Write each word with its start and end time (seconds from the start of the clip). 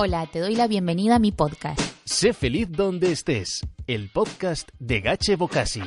Hola, 0.00 0.26
te 0.26 0.38
doy 0.38 0.54
la 0.54 0.68
bienvenida 0.68 1.16
a 1.16 1.18
mi 1.18 1.32
podcast. 1.32 1.80
Sé 2.04 2.32
feliz 2.32 2.70
donde 2.70 3.10
estés, 3.10 3.66
el 3.88 4.10
podcast 4.10 4.68
de 4.78 5.00
Gache 5.00 5.34
Bocasi. 5.34 5.82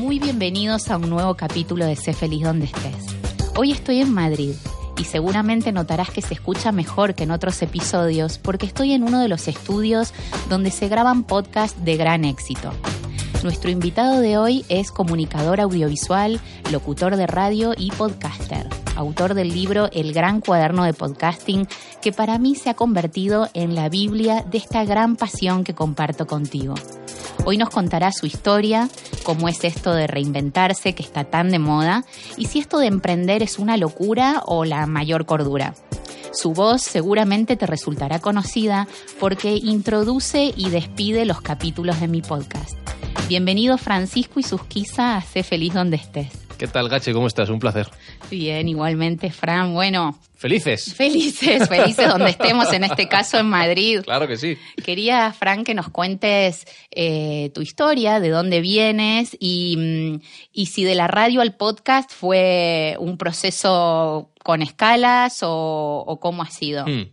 Muy 0.00 0.18
bienvenidos 0.18 0.90
a 0.90 0.96
un 0.96 1.08
nuevo 1.08 1.36
capítulo 1.36 1.86
de 1.86 1.94
Sé 1.94 2.14
feliz 2.14 2.42
donde 2.42 2.64
estés. 2.64 3.11
Hoy 3.54 3.70
estoy 3.70 4.00
en 4.00 4.14
Madrid 4.14 4.54
y 4.96 5.04
seguramente 5.04 5.72
notarás 5.72 6.10
que 6.10 6.22
se 6.22 6.32
escucha 6.32 6.72
mejor 6.72 7.14
que 7.14 7.24
en 7.24 7.30
otros 7.30 7.60
episodios 7.60 8.38
porque 8.38 8.64
estoy 8.64 8.92
en 8.92 9.02
uno 9.02 9.20
de 9.20 9.28
los 9.28 9.46
estudios 9.46 10.14
donde 10.48 10.70
se 10.70 10.88
graban 10.88 11.22
podcasts 11.22 11.84
de 11.84 11.98
gran 11.98 12.24
éxito. 12.24 12.72
Nuestro 13.42 13.70
invitado 13.70 14.20
de 14.20 14.38
hoy 14.38 14.64
es 14.70 14.90
comunicador 14.90 15.60
audiovisual, 15.60 16.40
locutor 16.70 17.16
de 17.16 17.26
radio 17.26 17.74
y 17.76 17.90
podcaster, 17.90 18.68
autor 18.96 19.34
del 19.34 19.50
libro 19.50 19.90
El 19.92 20.14
Gran 20.14 20.40
Cuaderno 20.40 20.84
de 20.84 20.94
Podcasting, 20.94 21.68
que 22.00 22.12
para 22.12 22.38
mí 22.38 22.54
se 22.54 22.70
ha 22.70 22.74
convertido 22.74 23.50
en 23.52 23.74
la 23.74 23.90
Biblia 23.90 24.46
de 24.50 24.58
esta 24.58 24.84
gran 24.84 25.16
pasión 25.16 25.62
que 25.62 25.74
comparto 25.74 26.26
contigo. 26.26 26.74
Hoy 27.44 27.58
nos 27.58 27.70
contará 27.70 28.12
su 28.12 28.26
historia, 28.26 28.88
cómo 29.24 29.48
es 29.48 29.64
esto 29.64 29.92
de 29.92 30.06
reinventarse 30.06 30.94
que 30.94 31.02
está 31.02 31.24
tan 31.24 31.50
de 31.50 31.58
moda 31.58 32.04
y 32.36 32.46
si 32.46 32.60
esto 32.60 32.78
de 32.78 32.86
emprender 32.86 33.42
es 33.42 33.58
una 33.58 33.76
locura 33.76 34.44
o 34.46 34.64
la 34.64 34.86
mayor 34.86 35.26
cordura. 35.26 35.74
Su 36.32 36.52
voz 36.52 36.82
seguramente 36.82 37.56
te 37.56 37.66
resultará 37.66 38.20
conocida 38.20 38.86
porque 39.18 39.56
introduce 39.56 40.54
y 40.56 40.70
despide 40.70 41.24
los 41.24 41.40
capítulos 41.40 42.00
de 42.00 42.06
mi 42.06 42.22
podcast. 42.22 42.76
Bienvenido 43.28 43.76
Francisco 43.76 44.38
y 44.38 44.44
Susquiza 44.44 45.16
a 45.16 45.22
Sé 45.22 45.42
Feliz 45.42 45.74
Donde 45.74 45.96
Estés. 45.96 46.28
¿Qué 46.62 46.68
tal, 46.68 46.88
Gache? 46.88 47.12
¿Cómo 47.12 47.26
estás? 47.26 47.48
Un 47.48 47.58
placer. 47.58 47.88
Bien, 48.30 48.68
igualmente, 48.68 49.32
Fran. 49.32 49.74
Bueno, 49.74 50.16
¡Felices! 50.36 50.94
felices, 50.94 51.68
felices 51.68 52.06
donde 52.06 52.30
estemos, 52.30 52.72
en 52.72 52.84
este 52.84 53.08
caso 53.08 53.36
en 53.36 53.46
Madrid. 53.46 54.02
Claro 54.04 54.28
que 54.28 54.36
sí. 54.36 54.56
Quería, 54.84 55.32
Fran, 55.32 55.64
que 55.64 55.74
nos 55.74 55.88
cuentes 55.88 56.64
eh, 56.92 57.50
tu 57.52 57.62
historia, 57.62 58.20
de 58.20 58.28
dónde 58.28 58.60
vienes 58.60 59.36
y, 59.40 59.76
mm, 59.76 60.20
y 60.52 60.66
si 60.66 60.84
de 60.84 60.94
la 60.94 61.08
radio 61.08 61.40
al 61.40 61.56
podcast 61.56 62.12
fue 62.12 62.94
un 63.00 63.18
proceso 63.18 64.30
con 64.44 64.62
escalas 64.62 65.42
o, 65.42 66.04
o 66.06 66.20
cómo 66.20 66.44
ha 66.44 66.50
sido. 66.50 66.86
Hmm. 66.86 67.08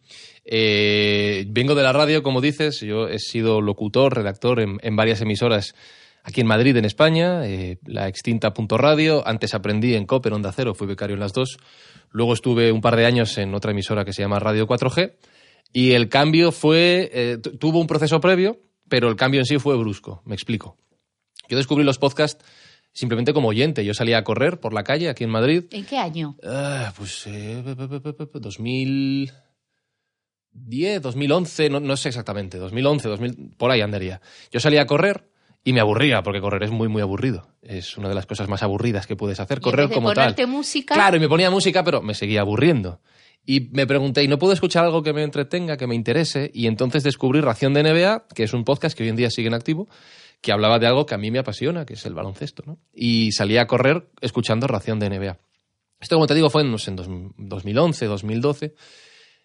Eh, 0.46 1.46
vengo 1.48 1.74
de 1.74 1.82
la 1.82 1.92
radio, 1.92 2.22
como 2.22 2.40
dices. 2.40 2.82
Yo 2.82 3.08
he 3.08 3.18
sido 3.18 3.62
locutor, 3.62 4.16
redactor 4.16 4.60
en, 4.60 4.78
en 4.84 4.96
varias 4.96 5.22
emisoras 5.22 5.74
aquí 6.24 6.42
en 6.42 6.48
Madrid, 6.48 6.76
en 6.78 6.86
España. 6.86 7.46
eh, 7.46 7.80
la 7.86 8.08
extinta 8.08 8.54
Punto 8.54 8.78
Radio. 8.78 9.26
Antes 9.28 9.54
aprendí 9.54 9.96
en 9.96 10.06
COPE, 10.06 10.30
en 10.30 10.36
Onda 10.36 10.52
Cero, 10.52 10.74
fui 10.76 10.88
becario 10.88 11.16
en 11.16 11.20
las 11.20 11.34
dos. 11.34 11.58
Luego 12.12 12.34
estuve 12.34 12.72
un 12.72 12.82
par 12.82 12.96
de 12.96 13.06
años 13.06 13.38
en 13.38 13.54
otra 13.54 13.72
emisora 13.72 14.06
que 14.06 14.14
se 14.14 14.22
llama 14.22 14.40
Radio 14.40 14.68
4G. 14.68 15.16
Y 15.74 15.92
el 15.92 16.10
cambio 16.10 16.52
fue. 16.52 17.10
eh, 17.14 17.38
tu- 17.38 17.58
tuvo 17.58 17.80
un 17.80 17.88
proceso 17.88 18.20
previo, 18.20 18.60
pero 18.88 19.10
el 19.10 19.16
cambio 19.16 19.40
en 19.42 19.46
sí 19.46 19.60
fue 19.60 19.78
brusco. 19.78 20.22
Me 20.26 20.34
explico. 20.36 20.78
Yo 21.48 21.58
descubrí 21.58 21.84
los 21.84 22.00
podcasts 22.00 22.44
simplemente 22.92 23.34
como 23.34 23.50
oyente. 23.50 23.86
Yo 23.86 23.94
salía 23.94 24.18
a 24.18 24.24
correr 24.24 24.60
por 24.60 24.74
la 24.74 24.84
calle 24.84 25.10
aquí 25.10 25.24
en 25.24 25.30
Madrid. 25.30 25.66
¿En 25.72 25.86
qué 25.86 25.98
año? 25.98 26.36
Ah, 26.44 26.92
pues 26.98 27.26
eh, 27.28 27.62
pe- 27.64 27.76
pe- 27.76 27.88
pe- 28.00 28.14
pe- 28.14 28.26
pe- 28.26 28.40
2010, 28.40 31.02
2011, 31.02 31.70
no, 31.70 31.80
no 31.80 31.96
sé 31.98 32.10
exactamente, 32.10 32.58
2011, 32.58 33.08
2000, 33.08 33.52
por 33.58 33.70
ahí 33.72 33.82
andaría. 33.82 34.22
Yo 34.52 34.60
salía 34.60 34.82
a 34.82 34.86
correr 34.88 35.30
y 35.64 35.74
me 35.74 35.80
aburría, 35.82 36.24
porque 36.24 36.40
correr 36.42 36.64
es 36.64 36.72
muy, 36.72 36.88
muy 36.88 37.02
aburrido. 37.02 37.48
Es 37.62 37.98
una 37.98 38.10
de 38.10 38.16
las 38.16 38.26
cosas 38.26 38.48
más 38.48 38.64
aburridas 38.64 39.06
que 39.08 39.16
puedes 39.16 39.40
hacer, 39.40 39.58
Y 39.60 39.62
correr 39.62 39.90
de 39.90 39.96
como 39.96 40.14
tal. 40.14 40.36
música. 40.48 40.96
Claro, 40.96 41.18
y 41.18 41.20
me 41.20 41.28
ponía 41.30 41.52
música, 41.52 41.84
pero 41.84 42.02
me 42.02 42.14
seguía 42.14 42.42
aburriendo. 42.42 43.02
Y 43.46 43.70
me 43.72 43.88
pregunté, 43.88 44.24
¿y 44.24 44.28
no 44.28 44.38
puedo 44.38 44.54
escuchar 44.54 44.86
algo 44.86 45.02
que 45.02 45.14
me 45.14 45.24
entretenga, 45.24 45.76
que 45.78 45.88
me 45.88 45.96
interese? 45.96 46.52
Y 46.54 46.68
entonces 46.68 47.04
descubrí 47.04 47.42
Ración 47.42 47.74
de 47.74 47.84
NBA, 47.84 48.28
que 48.36 48.44
es 48.44 48.54
un 48.54 48.64
podcast 48.64 48.96
que 48.98 49.04
hoy 49.04 49.10
en 49.10 49.16
día 49.16 49.30
sigue 49.32 49.48
en 49.48 49.54
activo, 49.54 49.88
que 50.42 50.52
hablaba 50.52 50.78
de 50.80 50.88
algo 50.88 51.06
que 51.06 51.16
a 51.16 51.18
mí 51.18 51.32
me 51.32 51.40
apasiona, 51.40 51.86
que 51.86 51.94
es 51.94 52.06
el 52.06 52.14
baloncesto, 52.14 52.64
¿no? 52.66 52.80
Y 52.94 53.32
salía 53.32 53.62
a 53.64 53.68
correr 53.68 54.08
escuchando 54.22 54.68
Ración 54.68 55.00
de 55.00 55.10
NBA. 55.10 55.40
Esto, 56.00 56.16
como 56.16 56.28
te 56.28 56.36
digo, 56.36 56.50
fue 56.50 56.62
en, 56.62 56.72
no 56.72 56.78
sé, 56.78 56.92
en 56.92 56.96
dos- 56.96 57.08
2011, 57.38 58.06
2012. 58.06 58.76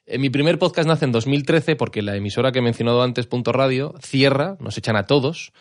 Eh, 0.06 0.18
mi 0.18 0.28
primer 0.30 0.58
podcast 0.58 0.86
nace 0.86 1.04
en 1.06 1.12
2013 1.12 1.74
porque 1.76 2.02
la 2.02 2.14
emisora 2.14 2.52
que 2.52 2.58
he 2.60 2.62
mencionado 2.62 3.02
antes, 3.02 3.26
Punto 3.26 3.52
Radio, 3.52 3.94
cierra, 4.02 4.56
nos 4.60 4.76
echan 4.78 4.96
a 4.96 5.06
todos. 5.06 5.52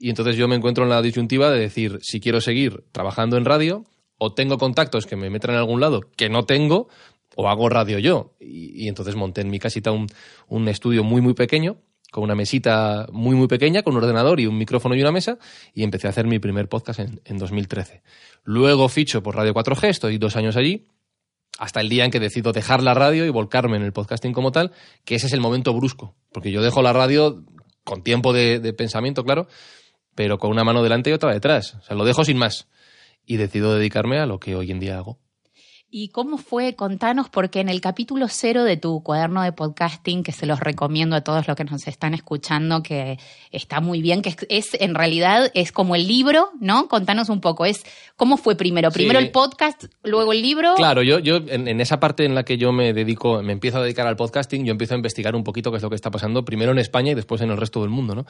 Y 0.00 0.08
entonces 0.08 0.34
yo 0.36 0.48
me 0.48 0.56
encuentro 0.56 0.82
en 0.82 0.90
la 0.90 1.02
disyuntiva 1.02 1.50
de 1.50 1.60
decir 1.60 1.98
si 2.00 2.20
quiero 2.20 2.40
seguir 2.40 2.84
trabajando 2.90 3.36
en 3.36 3.44
radio 3.44 3.84
o 4.16 4.32
tengo 4.32 4.56
contactos 4.56 5.04
que 5.06 5.14
me 5.14 5.28
metan 5.28 5.50
en 5.50 5.58
algún 5.58 5.78
lado 5.78 6.00
que 6.16 6.30
no 6.30 6.46
tengo 6.46 6.88
o 7.36 7.50
hago 7.50 7.68
radio 7.68 7.98
yo. 7.98 8.34
Y, 8.40 8.88
entonces 8.88 9.14
monté 9.14 9.42
en 9.42 9.50
mi 9.50 9.58
casita 9.58 9.92
un, 9.92 10.06
un 10.48 10.68
estudio 10.68 11.04
muy, 11.04 11.20
muy 11.20 11.34
pequeño 11.34 11.76
con 12.10 12.24
una 12.24 12.34
mesita 12.34 13.06
muy, 13.12 13.36
muy 13.36 13.46
pequeña, 13.46 13.82
con 13.82 13.94
un 13.94 14.02
ordenador 14.02 14.40
y 14.40 14.46
un 14.46 14.58
micrófono 14.58 14.96
y 14.96 15.00
una 15.00 15.12
mesa, 15.12 15.38
y 15.74 15.84
empecé 15.84 16.08
a 16.08 16.10
hacer 16.10 16.26
mi 16.26 16.40
primer 16.40 16.68
podcast 16.68 16.98
en, 16.98 17.20
en 17.24 17.38
2013. 17.38 18.02
Luego 18.42 18.88
ficho 18.88 19.22
por 19.22 19.36
Radio 19.36 19.54
4G, 19.54 19.90
estoy 19.90 20.18
dos 20.18 20.34
años 20.34 20.56
allí, 20.56 20.88
hasta 21.56 21.80
el 21.80 21.88
día 21.88 22.04
en 22.04 22.10
que 22.10 22.18
decido 22.18 22.50
dejar 22.50 22.82
la 22.82 22.94
radio 22.94 23.24
y 23.26 23.28
volcarme 23.28 23.76
en 23.76 23.84
el 23.84 23.92
podcasting 23.92 24.32
como 24.32 24.50
tal, 24.50 24.72
que 25.04 25.14
ese 25.14 25.28
es 25.28 25.34
el 25.34 25.40
momento 25.40 25.72
brusco, 25.72 26.16
porque 26.32 26.50
yo 26.50 26.62
dejo 26.62 26.82
la 26.82 26.92
radio 26.92 27.44
con 27.84 28.02
tiempo 28.02 28.32
de 28.32 28.72
pensamiento, 28.72 29.22
claro, 29.22 29.46
pero 30.14 30.38
con 30.38 30.50
una 30.50 30.64
mano 30.64 30.82
delante 30.82 31.10
y 31.10 31.12
otra 31.12 31.32
detrás. 31.32 31.74
O 31.74 31.82
sea, 31.82 31.96
lo 31.96 32.04
dejo 32.04 32.24
sin 32.24 32.36
más. 32.36 32.68
Y 33.26 33.36
decido 33.36 33.74
dedicarme 33.74 34.18
a 34.18 34.26
lo 34.26 34.40
que 34.40 34.56
hoy 34.56 34.70
en 34.70 34.80
día 34.80 34.96
hago. 34.98 35.18
¿Y 35.92 36.10
cómo 36.10 36.38
fue? 36.38 36.76
Contanos, 36.76 37.28
porque 37.30 37.58
en 37.58 37.68
el 37.68 37.80
capítulo 37.80 38.26
cero 38.28 38.62
de 38.62 38.76
tu 38.76 39.02
cuaderno 39.02 39.42
de 39.42 39.50
podcasting, 39.50 40.22
que 40.22 40.30
se 40.30 40.46
los 40.46 40.60
recomiendo 40.60 41.16
a 41.16 41.22
todos 41.22 41.48
los 41.48 41.56
que 41.56 41.64
nos 41.64 41.88
están 41.88 42.14
escuchando, 42.14 42.80
que 42.80 43.18
está 43.50 43.80
muy 43.80 44.00
bien, 44.00 44.22
que 44.22 44.28
es, 44.28 44.36
es- 44.48 44.80
en 44.80 44.94
realidad 44.94 45.50
es 45.52 45.72
como 45.72 45.96
el 45.96 46.06
libro, 46.06 46.50
¿no? 46.60 46.86
Contanos 46.86 47.28
un 47.28 47.40
poco, 47.40 47.64
es 47.66 47.82
¿cómo 48.14 48.36
fue 48.36 48.54
primero? 48.56 48.92
Sí. 48.92 48.98
Primero 49.00 49.18
el 49.18 49.32
podcast, 49.32 49.86
luego 50.04 50.32
el 50.32 50.42
libro. 50.42 50.74
Claro, 50.76 51.02
yo, 51.02 51.18
yo 51.18 51.38
en, 51.38 51.66
en 51.66 51.80
esa 51.80 51.98
parte 51.98 52.24
en 52.24 52.36
la 52.36 52.44
que 52.44 52.56
yo 52.56 52.70
me 52.70 52.92
dedico, 52.92 53.42
me 53.42 53.52
empiezo 53.52 53.78
a 53.78 53.82
dedicar 53.82 54.06
al 54.06 54.14
podcasting, 54.14 54.64
yo 54.64 54.70
empiezo 54.70 54.94
a 54.94 54.96
investigar 54.96 55.34
un 55.34 55.42
poquito 55.42 55.72
qué 55.72 55.78
es 55.78 55.82
lo 55.82 55.90
que 55.90 55.96
está 55.96 56.12
pasando, 56.12 56.44
primero 56.44 56.70
en 56.70 56.78
España 56.78 57.10
y 57.10 57.14
después 57.16 57.40
en 57.40 57.50
el 57.50 57.56
resto 57.56 57.80
del 57.80 57.90
mundo, 57.90 58.14
¿no? 58.14 58.26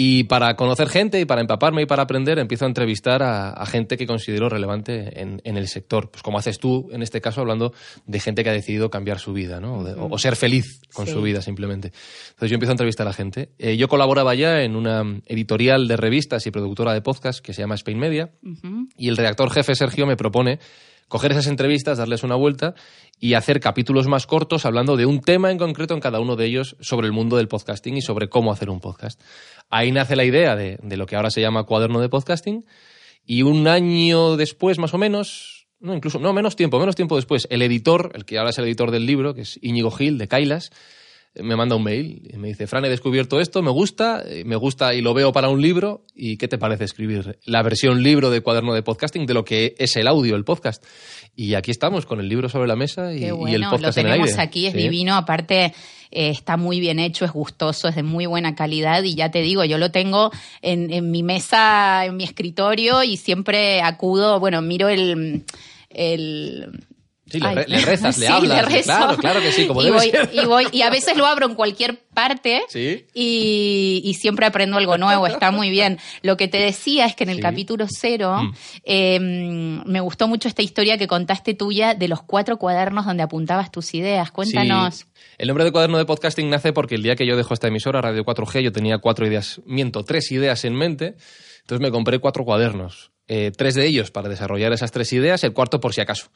Y 0.00 0.22
para 0.24 0.54
conocer 0.54 0.88
gente 0.88 1.18
y 1.18 1.24
para 1.24 1.40
empaparme 1.40 1.82
y 1.82 1.86
para 1.86 2.04
aprender, 2.04 2.38
empiezo 2.38 2.64
a 2.66 2.68
entrevistar 2.68 3.20
a, 3.20 3.50
a 3.50 3.66
gente 3.66 3.96
que 3.96 4.06
considero 4.06 4.48
relevante 4.48 5.20
en, 5.20 5.40
en 5.42 5.56
el 5.56 5.66
sector. 5.66 6.08
Pues 6.12 6.22
como 6.22 6.38
haces 6.38 6.60
tú, 6.60 6.88
en 6.92 7.02
este 7.02 7.20
caso, 7.20 7.40
hablando 7.40 7.72
de 8.06 8.20
gente 8.20 8.44
que 8.44 8.50
ha 8.50 8.52
decidido 8.52 8.90
cambiar 8.90 9.18
su 9.18 9.32
vida, 9.32 9.58
¿no? 9.58 9.78
O, 9.78 9.84
de- 9.84 9.94
o 9.98 10.16
ser 10.18 10.36
feliz 10.36 10.82
con 10.94 11.06
Sí. 11.06 11.12
su 11.12 11.20
vida, 11.20 11.42
simplemente. 11.42 11.88
Entonces 12.28 12.48
yo 12.50 12.54
empiezo 12.54 12.70
a 12.70 12.74
entrevistar 12.74 13.08
a 13.08 13.12
gente. 13.12 13.48
Eh, 13.58 13.76
yo 13.76 13.88
colaboraba 13.88 14.36
ya 14.36 14.62
en 14.62 14.76
una 14.76 15.02
editorial 15.26 15.88
de 15.88 15.96
revistas 15.96 16.46
y 16.46 16.52
productora 16.52 16.92
de 16.94 17.02
podcast 17.02 17.40
que 17.40 17.52
se 17.52 17.62
llama 17.62 17.74
Spain 17.74 17.98
Media. 17.98 18.30
Y 18.96 19.08
el 19.08 19.16
redactor 19.16 19.50
jefe 19.50 19.74
Sergio 19.74 20.06
me 20.06 20.16
propone 20.16 20.60
coger 21.08 21.32
esas 21.32 21.46
entrevistas, 21.46 21.98
darles 21.98 22.22
una 22.22 22.36
vuelta 22.36 22.74
y 23.18 23.34
hacer 23.34 23.60
capítulos 23.60 24.06
más 24.06 24.26
cortos 24.26 24.64
hablando 24.64 24.96
de 24.96 25.06
un 25.06 25.20
tema 25.20 25.50
en 25.50 25.58
concreto 25.58 25.94
en 25.94 26.00
cada 26.00 26.20
uno 26.20 26.36
de 26.36 26.46
ellos 26.46 26.76
sobre 26.80 27.06
el 27.06 27.12
mundo 27.12 27.36
del 27.36 27.48
podcasting 27.48 27.96
y 27.96 28.02
sobre 28.02 28.28
cómo 28.28 28.52
hacer 28.52 28.70
un 28.70 28.80
podcast. 28.80 29.20
Ahí 29.70 29.90
nace 29.90 30.16
la 30.16 30.24
idea 30.24 30.54
de, 30.54 30.78
de 30.82 30.96
lo 30.96 31.06
que 31.06 31.16
ahora 31.16 31.30
se 31.30 31.40
llama 31.40 31.64
cuaderno 31.64 32.00
de 32.00 32.08
podcasting 32.08 32.64
y 33.24 33.42
un 33.42 33.68
año 33.68 34.36
después, 34.36 34.78
más 34.78 34.94
o 34.94 34.98
menos, 34.98 35.68
no, 35.80 35.94
incluso, 35.94 36.18
no, 36.18 36.32
menos 36.32 36.56
tiempo, 36.56 36.78
menos 36.78 36.96
tiempo 36.96 37.16
después, 37.16 37.46
el 37.50 37.60
editor, 37.62 38.12
el 38.14 38.24
que 38.24 38.38
ahora 38.38 38.50
es 38.50 38.58
el 38.58 38.64
editor 38.64 38.90
del 38.90 39.04
libro, 39.04 39.34
que 39.34 39.42
es 39.42 39.58
Íñigo 39.60 39.90
Gil, 39.90 40.16
de 40.16 40.28
Kailas, 40.28 40.70
me 41.42 41.56
manda 41.56 41.76
un 41.76 41.82
mail 41.84 42.28
y 42.32 42.36
me 42.36 42.48
dice, 42.48 42.66
Fran, 42.66 42.84
he 42.84 42.88
descubierto 42.88 43.40
esto, 43.40 43.62
me 43.62 43.70
gusta, 43.70 44.22
eh, 44.26 44.44
me 44.44 44.56
gusta 44.56 44.94
y 44.94 45.00
lo 45.00 45.14
veo 45.14 45.32
para 45.32 45.48
un 45.48 45.60
libro, 45.62 46.04
¿y 46.14 46.36
qué 46.36 46.48
te 46.48 46.58
parece 46.58 46.84
escribir 46.84 47.38
la 47.44 47.62
versión 47.62 48.02
libro 48.02 48.30
de 48.30 48.40
cuaderno 48.40 48.74
de 48.74 48.82
podcasting 48.82 49.26
de 49.26 49.34
lo 49.34 49.44
que 49.44 49.74
es 49.78 49.96
el 49.96 50.06
audio, 50.08 50.36
el 50.36 50.44
podcast? 50.44 50.84
Y 51.36 51.54
aquí 51.54 51.70
estamos, 51.70 52.04
con 52.06 52.20
el 52.20 52.28
libro 52.28 52.48
sobre 52.48 52.66
la 52.68 52.76
mesa 52.76 53.12
y, 53.14 53.30
bueno, 53.30 53.54
el 53.54 53.60
lo 53.62 53.70
podcast 53.70 53.98
en 53.98 54.06
el 54.06 54.12
tenemos 54.12 54.38
aquí, 54.38 54.66
es 54.66 54.72
Sí. 54.72 54.78
divino, 54.78 55.14
aparte 55.14 55.72
eh, 56.10 56.30
está 56.30 56.56
muy 56.56 56.80
bien 56.80 56.98
hecho, 56.98 57.24
es 57.24 57.32
gustoso, 57.32 57.88
es 57.88 57.94
de 57.94 58.02
muy 58.02 58.26
buena 58.26 58.54
calidad 58.54 59.02
y 59.04 59.14
ya 59.14 59.30
te 59.30 59.40
digo, 59.42 59.64
yo 59.64 59.78
lo 59.78 59.90
tengo 59.90 60.30
en, 60.62 60.92
en 60.92 61.10
mi 61.10 61.22
mesa, 61.22 62.04
en 62.06 62.16
mi 62.16 62.24
escritorio 62.24 63.02
y 63.04 63.16
siempre 63.16 63.82
acudo, 63.82 64.40
bueno, 64.40 64.62
miro 64.62 64.88
el, 64.88 65.44
el 65.90 66.80
Sí, 67.30 67.40
le, 67.40 67.46
Ay. 67.48 67.54
re- 67.56 67.64
le 67.68 67.78
rezas, 67.84 68.18
le 68.18 68.26
Sí, 68.26 68.32
hablas. 68.32 68.72
le. 68.72 68.82
Claro, 68.82 69.16
claro 69.16 69.40
que 69.40 69.52
sí, 69.52 69.66
como 69.66 69.82
y 69.82 69.84
debe 69.86 69.96
voy, 69.96 70.10
ser. 70.10 70.30
y 70.32 70.44
voy 70.46 70.66
y 70.72 70.82
a 70.82 70.90
veces 70.90 71.16
lo 71.16 71.26
abro 71.26 71.46
en 71.46 71.54
cualquier 71.54 71.98
parte 72.14 72.62
Sí. 72.68 73.06
y, 73.14 74.00
y 74.04 74.14
siempre 74.14 74.46
aprendo 74.46 74.76
algo 74.78 74.96
nuevo, 74.98 75.26
está 75.26 75.50
muy 75.50 75.70
bien. 75.70 75.98
Lo 76.22 76.36
que 76.36 76.48
te 76.48 76.58
decía 76.58 77.06
es 77.06 77.14
que 77.14 77.24
en 77.24 77.30
el 77.30 77.36
Sí. 77.36 77.42
capítulo 77.42 77.86
cero 77.88 78.38
Mm. 78.42 78.52
eh, 78.84 79.18
me 79.20 80.00
gustó 80.00 80.26
mucho 80.28 80.48
esta 80.48 80.62
historia 80.62 80.98
que 80.98 81.06
contaste 81.06 81.54
tuya 81.54 81.94
de 81.94 82.08
los 82.08 82.22
cuatro 82.22 82.56
cuadernos 82.58 83.04
donde 83.06 83.22
apuntabas 83.22 83.70
tus 83.70 83.94
ideas. 83.94 84.30
Cuéntanos. 84.30 85.06
El 85.36 85.48
nombre 85.48 85.64
de 85.64 85.72
cuaderno 85.72 85.98
de 85.98 86.04
podcasting 86.04 86.48
nace 86.50 86.72
porque 86.72 86.94
el 86.96 87.02
día 87.02 87.14
que 87.14 87.26
yo 87.26 87.36
dejo 87.36 87.54
esta 87.54 87.68
emisora, 87.68 88.00
Radio 88.00 88.24
4G, 88.24 88.60
yo 88.62 88.72
tenía 88.72 88.98
cuatro 88.98 89.26
ideas, 89.26 89.60
miento, 89.66 90.04
tres 90.04 90.32
ideas 90.32 90.64
en 90.64 90.74
mente. 90.74 91.14
Entonces 91.60 91.80
me 91.82 91.90
compré 91.90 92.18
cuatro 92.18 92.44
cuadernos. 92.44 93.10
Eh, 93.28 93.52
tres 93.56 93.74
de 93.74 93.86
ellos 93.86 94.10
para 94.10 94.28
desarrollar 94.28 94.72
esas 94.72 94.90
tres 94.90 95.12
ideas, 95.12 95.44
el 95.44 95.52
cuarto 95.52 95.80
por 95.80 95.92
si 95.92 96.00
acaso. 96.00 96.30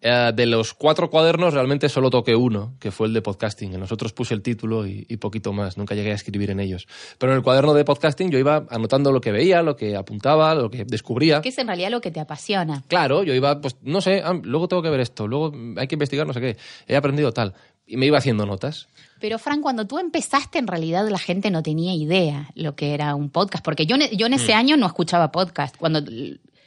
Eh, 0.00 0.30
de 0.32 0.46
los 0.46 0.74
cuatro 0.74 1.10
cuadernos 1.10 1.54
realmente 1.54 1.88
solo 1.88 2.08
toqué 2.08 2.36
uno, 2.36 2.74
que 2.78 2.92
fue 2.92 3.08
el 3.08 3.14
de 3.14 3.20
podcasting. 3.20 3.74
En 3.74 3.80
los 3.80 3.90
otros 3.90 4.12
puse 4.12 4.32
el 4.32 4.42
título 4.42 4.86
y, 4.86 5.04
y 5.08 5.16
poquito 5.16 5.52
más. 5.52 5.76
Nunca 5.76 5.96
llegué 5.96 6.12
a 6.12 6.14
escribir 6.14 6.50
en 6.50 6.60
ellos. 6.60 6.86
Pero 7.18 7.32
en 7.32 7.38
el 7.38 7.42
cuaderno 7.42 7.74
de 7.74 7.84
podcasting 7.84 8.30
yo 8.30 8.38
iba 8.38 8.64
anotando 8.70 9.10
lo 9.10 9.20
que 9.20 9.32
veía, 9.32 9.60
lo 9.62 9.74
que 9.74 9.96
apuntaba, 9.96 10.54
lo 10.54 10.70
que 10.70 10.84
descubría. 10.84 11.40
¿Qué 11.40 11.48
es 11.48 11.58
en 11.58 11.66
realidad 11.66 11.90
lo 11.90 12.00
que 12.00 12.12
te 12.12 12.20
apasiona? 12.20 12.84
Claro, 12.86 13.24
yo 13.24 13.34
iba, 13.34 13.60
pues 13.60 13.74
no 13.82 14.00
sé, 14.00 14.22
ah, 14.24 14.38
luego 14.40 14.68
tengo 14.68 14.82
que 14.82 14.90
ver 14.90 15.00
esto, 15.00 15.26
luego 15.26 15.52
hay 15.76 15.88
que 15.88 15.96
investigar 15.96 16.26
no 16.28 16.32
sé 16.32 16.40
qué, 16.40 16.56
he 16.86 16.94
aprendido 16.94 17.32
tal. 17.32 17.54
Y 17.84 17.96
me 17.96 18.06
iba 18.06 18.18
haciendo 18.18 18.46
notas. 18.46 18.86
Pero 19.18 19.38
Fran, 19.40 19.62
cuando 19.62 19.84
tú 19.88 19.98
empezaste, 19.98 20.58
en 20.60 20.68
realidad 20.68 21.08
la 21.08 21.18
gente 21.18 21.50
no 21.50 21.62
tenía 21.64 21.92
idea 21.94 22.50
lo 22.54 22.76
que 22.76 22.94
era 22.94 23.16
un 23.16 23.30
podcast, 23.30 23.64
porque 23.64 23.84
yo, 23.86 23.96
en- 23.96 24.16
yo 24.16 24.26
en 24.26 24.32
Mm. 24.32 24.36
ese 24.36 24.54
año 24.54 24.76
no 24.76 24.86
escuchaba 24.86 25.32
podcast. 25.32 25.76
Cuando 25.76 26.02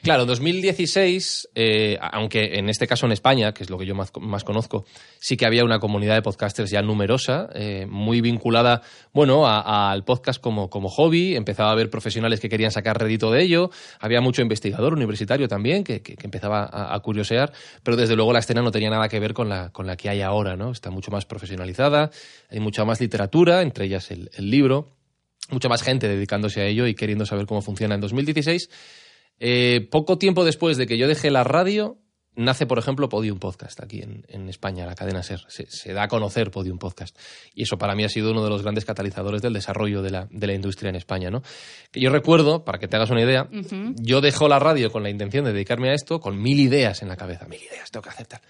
Claro, 0.03 0.23
en 0.23 0.27
2016, 0.29 1.49
eh, 1.53 1.95
aunque 2.01 2.57
en 2.57 2.69
este 2.69 2.87
caso 2.87 3.05
en 3.05 3.11
España, 3.11 3.53
que 3.53 3.63
es 3.63 3.69
lo 3.69 3.77
que 3.77 3.85
yo 3.85 3.93
más, 3.93 4.11
más 4.19 4.43
conozco, 4.43 4.83
sí 5.19 5.37
que 5.37 5.45
había 5.45 5.63
una 5.63 5.79
comunidad 5.79 6.15
de 6.15 6.23
podcasters 6.23 6.71
ya 6.71 6.81
numerosa, 6.81 7.49
eh, 7.53 7.85
muy 7.87 8.19
vinculada, 8.19 8.81
bueno, 9.13 9.45
al 9.47 10.03
podcast 10.03 10.41
como, 10.41 10.71
como 10.71 10.89
hobby. 10.89 11.35
Empezaba 11.35 11.69
a 11.69 11.73
haber 11.73 11.91
profesionales 11.91 12.39
que 12.39 12.49
querían 12.49 12.71
sacar 12.71 12.99
rédito 12.99 13.31
de 13.31 13.43
ello. 13.43 13.69
Había 13.99 14.21
mucho 14.21 14.41
investigador 14.41 14.93
universitario 14.93 15.47
también 15.47 15.83
que, 15.83 16.01
que- 16.01 16.15
que 16.15 16.25
empezaba 16.25 16.63
a, 16.63 16.95
a 16.95 16.99
curiosear, 17.01 17.53
pero 17.83 17.95
desde 17.95 18.15
luego 18.15 18.33
la 18.33 18.39
escena 18.39 18.63
no 18.63 18.71
tenía 18.71 18.89
nada 18.89 19.07
que 19.07 19.19
ver 19.19 19.33
con 19.35 19.49
la, 19.49 19.69
con 19.71 19.85
la 19.85 19.97
que 19.97 20.09
hay 20.09 20.21
ahora, 20.21 20.55
¿no? 20.55 20.71
Está 20.71 20.89
mucho 20.89 21.11
más 21.11 21.25
profesionalizada, 21.25 22.09
hay 22.49 22.59
mucha 22.59 22.85
más 22.85 22.99
literatura, 22.99 23.61
entre 23.61 23.85
ellas 23.85 24.09
el, 24.09 24.31
el 24.33 24.49
libro, 24.49 24.89
mucha 25.51 25.69
más 25.69 25.83
gente 25.83 26.07
dedicándose 26.07 26.61
a 26.61 26.65
ello 26.65 26.87
y 26.87 26.95
queriendo 26.95 27.25
saber 27.27 27.45
cómo 27.45 27.61
funciona. 27.61 27.93
En 27.93 28.01
2016 28.01 28.69
eh, 29.43 29.87
poco 29.89 30.17
tiempo 30.19 30.45
después 30.45 30.77
de 30.77 30.85
que 30.85 30.97
yo 30.99 31.07
dejé 31.07 31.31
la 31.31 31.43
radio, 31.43 31.97
nace, 32.35 32.65
por 32.67 32.77
ejemplo, 32.79 33.09
Podium 33.09 33.39
Podcast 33.39 33.81
aquí 33.81 34.01
en, 34.01 34.23
en 34.29 34.47
España, 34.49 34.85
la 34.85 34.93
cadena 34.95 35.23
SER. 35.23 35.41
Se, 35.47 35.65
se 35.65 35.93
da 35.93 36.03
a 36.03 36.07
conocer 36.07 36.51
Podium 36.51 36.77
Podcast. 36.77 37.17
Y 37.53 37.63
eso 37.63 37.77
para 37.77 37.95
mí 37.95 38.03
ha 38.03 38.09
sido 38.09 38.31
uno 38.31 38.43
de 38.43 38.49
los 38.49 38.61
grandes 38.61 38.85
catalizadores 38.85 39.41
del 39.41 39.53
desarrollo 39.53 40.01
de 40.01 40.11
la, 40.11 40.27
de 40.31 40.47
la 40.47 40.53
industria 40.53 40.89
en 40.89 40.95
España. 40.95 41.29
¿no? 41.31 41.41
Que 41.91 41.99
yo 41.99 42.09
recuerdo, 42.11 42.63
para 42.63 42.77
que 42.79 42.87
te 42.87 42.95
hagas 42.97 43.09
una 43.09 43.21
idea, 43.23 43.49
yo 43.95 44.21
dejo 44.21 44.47
la 44.47 44.59
radio 44.59 44.91
con 44.91 45.01
la 45.03 45.09
intención 45.09 45.43
de 45.43 45.53
dedicarme 45.53 45.89
a 45.89 45.93
esto, 45.93 46.19
con 46.19 46.41
mil 46.41 46.59
ideas 46.59 47.01
en 47.01 47.07
la 47.09 47.17
cabeza. 47.17 47.47
Mil 47.47 47.59
ideas, 47.61 47.89
tengo 47.91 48.03
que 48.03 48.09
hacer 48.11 48.27
tal. 48.27 48.41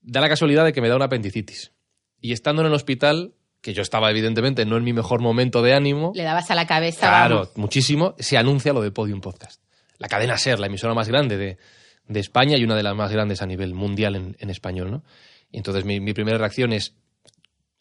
Da 0.00 0.20
la 0.20 0.28
casualidad 0.28 0.64
de 0.64 0.72
que 0.72 0.80
me 0.80 0.88
da 0.88 0.96
una 0.96 1.04
apendicitis. 1.04 1.72
Y 2.20 2.32
estando 2.32 2.62
en 2.62 2.68
el 2.68 2.74
hospital, 2.74 3.34
que 3.60 3.74
yo 3.74 3.82
estaba 3.82 4.10
evidentemente 4.10 4.64
no 4.64 4.76
en 4.78 4.84
mi 4.84 4.92
mejor 4.92 5.20
momento 5.20 5.60
de 5.62 5.74
ánimo, 5.74 6.12
le 6.14 6.22
dabas 6.22 6.50
a 6.50 6.54
la 6.54 6.66
cabeza, 6.66 7.06
Claro, 7.08 7.36
vamos. 7.36 7.56
muchísimo. 7.56 8.14
Se 8.18 8.36
anuncia 8.38 8.72
lo 8.72 8.80
de 8.80 8.90
Podium 8.90 9.20
Podcast. 9.20 9.60
La 9.98 10.08
cadena 10.08 10.36
SER, 10.38 10.58
la 10.58 10.66
emisora 10.66 10.94
más 10.94 11.08
grande 11.08 11.36
de, 11.36 11.58
de 12.06 12.20
España 12.20 12.56
y 12.56 12.64
una 12.64 12.76
de 12.76 12.82
las 12.82 12.94
más 12.94 13.10
grandes 13.12 13.42
a 13.42 13.46
nivel 13.46 13.74
mundial 13.74 14.34
en, 14.38 14.50
español, 14.50 14.90
¿no? 14.90 15.04
Y 15.50 15.58
entonces 15.58 15.84
mi, 15.84 16.00
primera 16.12 16.38
reacción 16.38 16.72
es, 16.72 16.94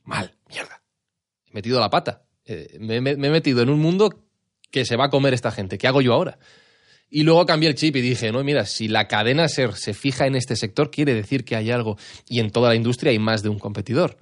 mal, 0.03 0.35
mierda. 0.49 0.81
He 1.49 1.53
metido 1.53 1.79
la 1.79 1.89
pata. 1.89 2.23
Eh, 2.45 2.77
me, 2.79 3.01
me- 3.01 3.15
me 3.17 3.27
he 3.27 3.31
metido 3.31 3.61
en 3.61 3.69
un 3.69 3.79
mundo 3.79 4.23
que 4.71 4.85
se 4.85 4.95
va 4.95 5.05
a 5.05 5.09
comer 5.09 5.33
esta 5.33 5.51
gente. 5.51 5.77
¿Qué 5.77 5.87
hago 5.87 6.01
yo 6.01 6.13
ahora? 6.13 6.37
Y 7.09 7.23
luego 7.23 7.45
cambié 7.45 7.69
el 7.69 7.75
chip 7.75 7.95
y 7.95 8.01
dije, 8.01 8.31
no, 8.31 8.43
mira, 8.43 8.65
si 8.65 8.87
la 8.87 9.07
cadena 9.07 9.47
SER 9.47 9.73
se 9.75 9.93
fija 9.93 10.25
en 10.27 10.35
este 10.35 10.55
sector, 10.55 10.91
quiere 10.91 11.13
decir 11.13 11.45
que 11.45 11.55
hay 11.55 11.71
algo. 11.71 11.97
Y 12.27 12.39
en 12.39 12.51
toda 12.51 12.69
la 12.69 12.75
industria 12.75 13.11
hay 13.11 13.19
más 13.19 13.41
de 13.43 13.49
un 13.49 13.59
competidor. 13.59 14.17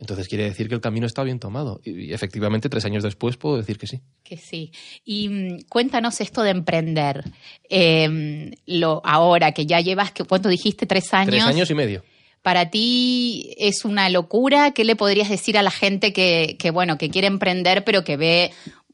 Entonces 0.00 0.28
quiere 0.28 0.44
decir 0.44 0.68
que 0.68 0.74
el 0.76 0.80
camino 0.80 1.06
está 1.06 1.24
bien 1.24 1.40
tomado. 1.40 1.80
Y, 1.84 2.12
efectivamente, 2.12 2.68
tres 2.68 2.84
años 2.84 3.02
después 3.02 3.36
puedo 3.36 3.56
decir 3.56 3.78
que 3.78 3.86
sí. 3.88 4.00
Que 4.22 4.36
sí. 4.36 4.70
Y 5.04 5.28
mm, 5.28 5.58
cuéntanos 5.68 6.20
esto 6.20 6.42
de 6.42 6.50
emprender. 6.50 7.24
Eh, 7.68 8.52
lo, 8.66 9.00
ahora 9.04 9.52
que 9.52 9.66
ya 9.66 9.80
llevas, 9.80 10.12
que- 10.12 10.24
¿cuánto 10.24 10.48
dijiste? 10.48 10.86
¿Tres 10.86 11.12
años? 11.14 11.30
Tres 11.30 11.42
años 11.44 11.70
y 11.70 11.74
medio. 11.74 12.04
¿Para 12.42 12.70
ti 12.70 13.54
es 13.58 13.84
una 13.84 14.08
locura? 14.08 14.70
¿Qué 14.70 14.84
le 14.84 14.94
podrías 14.94 15.28
decir 15.28 15.58
a 15.58 15.62
la 15.62 15.72
gente 15.72 16.12
que, 16.12 16.56
que, 16.58 16.70
bueno, 16.70 16.96
que 16.96 17.10
quiere 17.10 17.26
emprender 17.26 17.82
pero 17.84 18.04
que 18.04 18.16
ve 18.16 18.52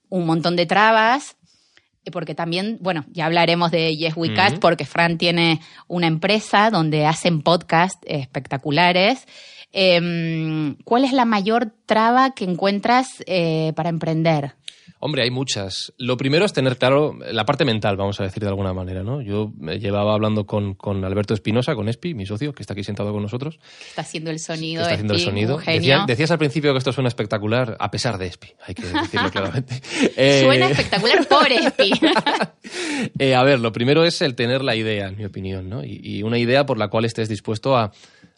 un 0.09 0.25
montón 0.25 0.57
de 0.57 0.65
trabas? 0.65 1.37
Eh, 2.07 2.11
Porque 2.11 2.35
también, 2.35 2.79
bueno, 2.81 3.05
ya 3.13 3.27
hablaremos 3.27 3.71
de 3.71 3.95
Yes 3.97 4.15
We 4.17 4.33
Cast, 4.35 4.59
porque 4.59 4.87
Fran 4.87 5.19
tiene 5.19 5.61
una 5.87 6.07
empresa 6.07 6.71
donde 6.71 7.05
hacen 7.05 7.43
podcasts 7.43 8.01
espectaculares. 8.07 9.27
Em, 9.77 10.77
¿Cuál 10.85 11.05
es 11.05 11.13
la 11.13 11.25
mayor 11.25 11.73
traba 11.85 12.31
que 12.33 12.45
encuentras 12.45 13.23
eh, 13.27 13.73
para 13.75 13.89
emprender? 13.89 14.53
Hombre, 15.01 15.23
hay 15.23 15.31
muchas. 15.31 15.93
Lo 15.99 16.17
primero 16.17 16.47
es 16.47 16.53
tener 16.55 16.79
claro 16.79 17.19
la 17.31 17.45
parte 17.45 17.67
mental, 17.67 17.97
vamos 17.99 18.19
a 18.21 18.23
decir 18.25 18.43
de 18.43 18.49
alguna 18.49 18.73
manera, 18.73 19.03
¿no? 19.03 19.21
Yo 19.21 19.53
me 19.59 19.79
llevaba 19.79 20.15
hablando 20.15 20.47
con, 20.47 20.75
con 20.75 21.05
Alberto 21.05 21.35
Espinosa, 21.35 21.75
con 21.75 21.89
Espi, 21.91 22.15
mi 22.15 22.25
socio, 22.25 22.55
que 22.55 22.63
está 22.63 22.73
aquí 22.73 22.85
sentado 22.85 23.13
con 23.13 23.21
nosotros, 23.21 23.59
Está 23.89 24.01
haciendo 24.01 24.31
el 24.31 24.39
sonido. 24.39 24.81
está 24.83 24.95
haciendo 24.95 25.13
el 25.13 25.19
Espi, 25.21 25.31
sonido. 25.31 25.59
genio. 25.59 25.81
Decía- 25.81 26.05
decías 26.07 26.31
al 26.31 26.39
principio 26.39 26.73
que 26.73 26.79
esto 26.79 26.93
suena 26.93 27.09
espectacular, 27.09 27.77
a 27.81 27.91
pesar 27.91 28.17
de 28.17 28.29
Espi, 28.29 28.53
hay 28.67 28.75
que 28.75 28.83
decirlo 28.87 29.31
claramente. 29.31 29.83
Eh, 30.17 30.43
Suena 30.45 30.71
espectacular 30.71 31.27
por 31.29 31.51
Espi. 31.53 31.91
Eh, 33.19 33.35
a 33.35 33.43
ver, 33.43 33.61
lo 33.61 33.73
primero 33.73 34.05
es 34.05 34.23
el 34.23 34.35
tener 34.35 34.63
la 34.63 34.75
idea, 34.77 35.09
en 35.09 35.17
mi 35.19 35.25
opinión, 35.27 35.69
¿no? 35.69 35.85
Y, 35.85 36.01
y 36.03 36.23
una 36.23 36.39
idea 36.39 36.65
por 36.65 36.79
la 36.79 36.89
cual 36.89 37.05
estés 37.05 37.29
dispuesto 37.29 37.77
a, 37.77 37.93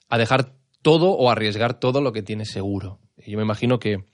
a 0.08 0.18
dejar 0.18 0.52
todo 0.86 1.10
o 1.10 1.30
arriesgar 1.30 1.80
todo 1.80 2.00
lo 2.00 2.12
que 2.12 2.22
tienes 2.22 2.52
seguro. 2.52 3.00
Y 3.18 3.32
yo 3.32 3.38
me 3.38 3.42
imagino 3.42 3.80
que 3.80 4.04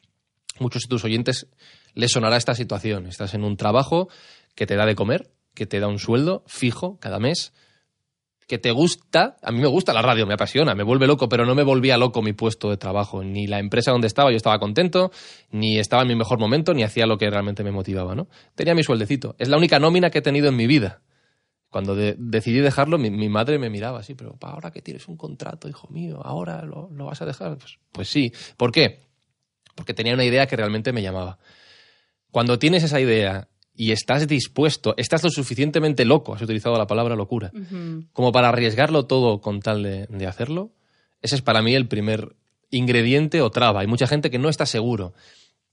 muchos 0.58 0.84
de 0.84 0.88
tus 0.88 1.04
oyentes 1.04 1.46
les 1.92 2.12
sonará 2.12 2.38
esta 2.38 2.54
situación. 2.54 3.04
Estás 3.04 3.34
en 3.34 3.44
un 3.44 3.58
trabajo 3.58 4.08
que 4.54 4.66
te 4.66 4.74
da 4.74 4.86
de 4.86 4.94
comer, 4.94 5.30
que 5.52 5.66
te 5.66 5.80
da 5.80 5.88
un 5.88 5.98
sueldo 5.98 6.44
fijo 6.46 6.98
cada 6.98 7.18
mes, 7.18 7.52
que 8.46 8.56
te 8.56 8.70
gusta. 8.70 9.36
A 9.42 9.52
mí 9.52 9.60
me 9.60 9.66
gusta 9.66 9.92
la 9.92 10.00
radio, 10.00 10.26
me 10.26 10.32
apasiona, 10.32 10.74
me 10.74 10.82
vuelve 10.82 11.06
loco, 11.06 11.28
pero 11.28 11.44
no 11.44 11.54
me 11.54 11.62
volvía 11.62 11.98
loco 11.98 12.22
mi 12.22 12.32
puesto 12.32 12.70
de 12.70 12.78
trabajo. 12.78 13.22
Ni 13.22 13.46
la 13.46 13.58
empresa 13.58 13.90
donde 13.90 14.06
estaba 14.06 14.30
yo 14.30 14.38
estaba 14.38 14.58
contento, 14.58 15.10
ni 15.50 15.78
estaba 15.78 16.00
en 16.04 16.08
mi 16.08 16.16
mejor 16.16 16.38
momento, 16.38 16.72
ni 16.72 16.84
hacía 16.84 17.04
lo 17.04 17.18
que 17.18 17.28
realmente 17.28 17.64
me 17.64 17.70
motivaba, 17.70 18.14
¿no? 18.14 18.28
Tenía 18.54 18.74
mi 18.74 18.82
sueldecito. 18.82 19.36
Es 19.38 19.50
la 19.50 19.58
única 19.58 19.78
nómina 19.78 20.08
que 20.08 20.20
he 20.20 20.22
tenido 20.22 20.48
en 20.48 20.56
mi 20.56 20.66
vida. 20.66 21.02
Cuando 21.72 21.96
de- 21.96 22.14
decidí 22.18 22.60
dejarlo, 22.60 22.98
mi, 22.98 23.10
mi 23.10 23.28
madre 23.28 23.58
me 23.58 23.68
miraba 23.70 23.98
así, 24.00 24.14
pero 24.14 24.36
"Pa, 24.36 24.50
ahora 24.50 24.70
que 24.70 24.80
tienes 24.82 25.08
un 25.08 25.16
contrato, 25.16 25.68
hijo 25.68 25.88
mío, 25.88 26.20
ahora 26.22 26.62
lo, 26.64 26.88
lo 26.92 27.06
vas 27.06 27.20
a 27.22 27.26
dejar. 27.26 27.56
Pues, 27.58 27.78
pues 27.90 28.08
sí. 28.08 28.30
¿Por 28.56 28.70
qué? 28.70 29.00
Porque 29.74 29.94
tenía 29.94 30.12
una 30.14 30.24
idea 30.24 30.46
que 30.46 30.54
realmente 30.54 30.92
me 30.92 31.00
llamaba. 31.02 31.38
Cuando 32.30 32.58
tienes 32.58 32.82
esa 32.84 33.00
idea 33.00 33.48
y 33.74 33.92
estás 33.92 34.28
dispuesto, 34.28 34.94
estás 34.98 35.24
lo 35.24 35.30
suficientemente 35.30 36.04
loco, 36.04 36.34
has 36.34 36.42
utilizado 36.42 36.76
la 36.76 36.86
palabra 36.86 37.16
locura, 37.16 37.50
como 38.12 38.32
para 38.32 38.50
arriesgarlo 38.50 39.06
todo 39.06 39.40
con 39.40 39.60
tal 39.60 39.82
de, 39.82 40.06
de 40.08 40.26
hacerlo, 40.26 40.72
ese 41.22 41.36
es 41.36 41.42
para 41.42 41.62
mí 41.62 41.74
el 41.74 41.88
primer 41.88 42.36
ingrediente 42.70 43.40
o 43.40 43.50
traba. 43.50 43.80
Hay 43.80 43.86
mucha 43.86 44.06
gente 44.06 44.30
que 44.30 44.38
no 44.38 44.48
está 44.50 44.66
seguro. 44.66 45.14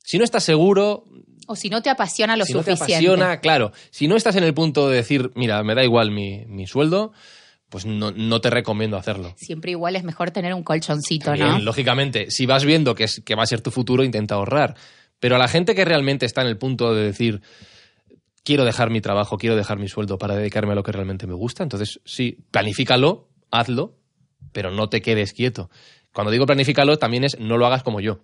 Si 0.03 0.17
no 0.17 0.23
estás 0.23 0.43
seguro, 0.43 1.03
O 1.47 1.55
si 1.55 1.69
no 1.69 1.81
te 1.81 1.89
apasiona 1.89 2.35
lo 2.37 2.45
si 2.45 2.53
no 2.53 2.63
te 2.63 2.75
suficiente. 2.75 3.07
apasiona, 3.07 3.39
claro, 3.41 3.71
si 3.91 4.07
no 4.07 4.15
estás 4.15 4.35
en 4.35 4.43
el 4.43 4.53
punto 4.53 4.89
de 4.89 4.97
decir, 4.97 5.31
mira, 5.35 5.63
me 5.63 5.75
da 5.75 5.83
igual 5.83 6.11
mi, 6.11 6.45
mi 6.45 6.67
sueldo, 6.67 7.11
pues 7.69 7.85
no, 7.85 8.11
no 8.11 8.41
te 8.41 8.49
recomiendo 8.49 8.97
hacerlo. 8.97 9.33
Siempre 9.37 9.71
igual 9.71 9.95
es 9.95 10.03
mejor 10.03 10.31
tener 10.31 10.53
un 10.53 10.63
colchoncito, 10.63 11.31
Bien, 11.33 11.47
¿no? 11.47 11.59
lógicamente, 11.59 12.31
si 12.31 12.45
vas 12.45 12.65
viendo 12.65 12.95
que, 12.95 13.03
es, 13.03 13.21
que 13.23 13.35
va 13.35 13.43
a 13.43 13.47
ser 13.47 13.61
tu 13.61 13.69
futuro, 13.71 14.03
intenta 14.03 14.35
ahorrar. 14.35 14.75
Pero 15.19 15.35
a 15.35 15.39
la 15.39 15.47
gente 15.47 15.75
que 15.75 15.85
realmente 15.85 16.25
está 16.25 16.41
en 16.41 16.47
el 16.47 16.57
punto 16.57 16.93
de 16.95 17.03
decir, 17.03 17.41
quiero 18.43 18.65
dejar 18.65 18.89
mi 18.89 19.01
trabajo, 19.01 19.37
quiero 19.37 19.55
dejar 19.55 19.77
mi 19.77 19.87
sueldo 19.87 20.17
para 20.17 20.35
dedicarme 20.35 20.71
a 20.71 20.75
lo 20.75 20.83
que 20.83 20.91
realmente 20.91 21.27
me 21.27 21.33
gusta, 21.33 21.61
entonces 21.61 21.99
sí, 22.05 22.37
planifícalo, 22.51 23.27
hazlo, 23.51 23.97
pero 24.51 24.71
no 24.71 24.89
te 24.89 25.01
quedes 25.01 25.33
quieto. 25.33 25.69
Cuando 26.13 26.31
digo 26.31 26.45
planifícalo, 26.45 26.97
también 26.97 27.23
es 27.23 27.39
no 27.39 27.57
lo 27.57 27.65
hagas 27.67 27.83
como 27.83 27.99
yo. 27.99 28.23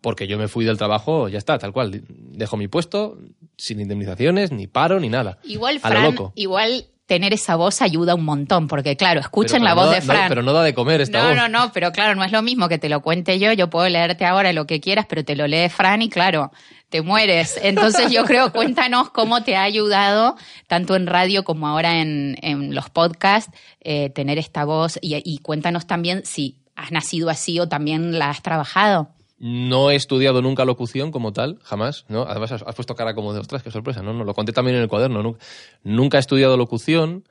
Porque 0.00 0.26
yo 0.26 0.38
me 0.38 0.46
fui 0.48 0.64
del 0.64 0.78
trabajo, 0.78 1.28
ya 1.28 1.38
está, 1.38 1.58
tal 1.58 1.72
cual. 1.72 2.02
Dejo 2.08 2.56
mi 2.56 2.68
puesto, 2.68 3.18
sin 3.56 3.80
indemnizaciones, 3.80 4.52
ni 4.52 4.66
paro, 4.66 5.00
ni 5.00 5.08
nada. 5.08 5.38
Igual, 5.44 5.80
A 5.82 5.88
lo 5.90 5.96
Fran, 5.96 6.04
loco. 6.14 6.32
igual 6.36 6.86
tener 7.06 7.32
esa 7.32 7.54
voz 7.56 7.82
ayuda 7.82 8.14
un 8.16 8.24
montón, 8.24 8.66
porque 8.68 8.96
claro, 8.96 9.20
escuchen 9.20 9.62
Pero- 9.62 9.64
la 9.64 9.74
voz 9.74 9.86
no 9.86 9.90
de 9.92 10.00
da- 10.00 10.04
no, 10.06 10.12
Fran. 10.12 10.28
pero 10.28 10.42
no 10.42 10.52
da 10.52 10.62
de 10.64 10.74
comer 10.74 11.00
esta 11.00 11.22
no, 11.22 11.28
voz. 11.28 11.36
no, 11.36 11.48
no, 11.48 11.72
pero 11.72 11.92
claro, 11.92 12.14
no 12.16 12.24
es 12.24 12.32
lo 12.32 12.42
mismo 12.42 12.68
que 12.68 12.78
te 12.78 12.88
lo 12.88 13.00
cuente 13.00 13.38
yo. 13.38 13.52
Yo 13.52 13.70
puedo 13.70 13.88
leerte 13.88 14.24
ahora 14.24 14.52
lo 14.52 14.66
que 14.66 14.80
quieras, 14.80 15.06
pero 15.08 15.24
te 15.24 15.36
lo 15.36 15.46
lee 15.46 15.68
Fran 15.68 16.02
y 16.02 16.08
claro, 16.08 16.50
te 16.88 17.02
mueres. 17.02 17.58
Entonces 17.62 18.10
yo 18.12 18.24
creo, 18.24 18.52
cuéntanos 18.52 19.10
cómo 19.10 19.42
te 19.44 19.56
ha 19.56 19.62
ayudado, 19.62 20.36
tanto 20.66 20.94
en 20.96 21.06
radio 21.06 21.44
como 21.44 21.68
ahora 21.68 22.00
en, 22.00 22.36
en 22.42 22.74
los 22.74 22.90
podcasts, 22.90 23.52
eh, 23.80 24.10
tener 24.10 24.38
esta 24.38 24.64
voz 24.64 24.98
y, 25.00 25.16
y 25.24 25.38
cuéntanos 25.38 25.86
también 25.86 26.22
si 26.24 26.58
has 26.74 26.90
nacido 26.92 27.30
así 27.30 27.58
o 27.60 27.68
también 27.68 28.18
la 28.18 28.30
has 28.30 28.42
trabajado. 28.42 29.10
No 29.38 29.90
he 29.90 29.96
estudiado 29.96 30.40
nunca 30.40 30.64
locución 30.64 31.10
como 31.10 31.32
tal, 31.32 31.58
jamás, 31.62 32.06
¿no? 32.08 32.22
Además 32.22 32.52
has, 32.52 32.74
puesto 32.74 32.94
cara 32.94 33.14
como 33.14 33.34
de, 33.34 33.40
ostras, 33.40 33.62
qué 33.62 33.70
sorpresa, 33.70 34.02
¿no? 34.02 34.14
no 34.14 34.24
lo 34.24 34.32
conté 34.32 34.52
también 34.52 34.76
en 34.76 34.82
el 34.82 34.88
cuaderno. 34.88 35.22
Nunca, 35.22 35.44
nunca 35.82 36.16
he 36.16 36.20
estudiado 36.20 36.56
locución. 36.56 37.24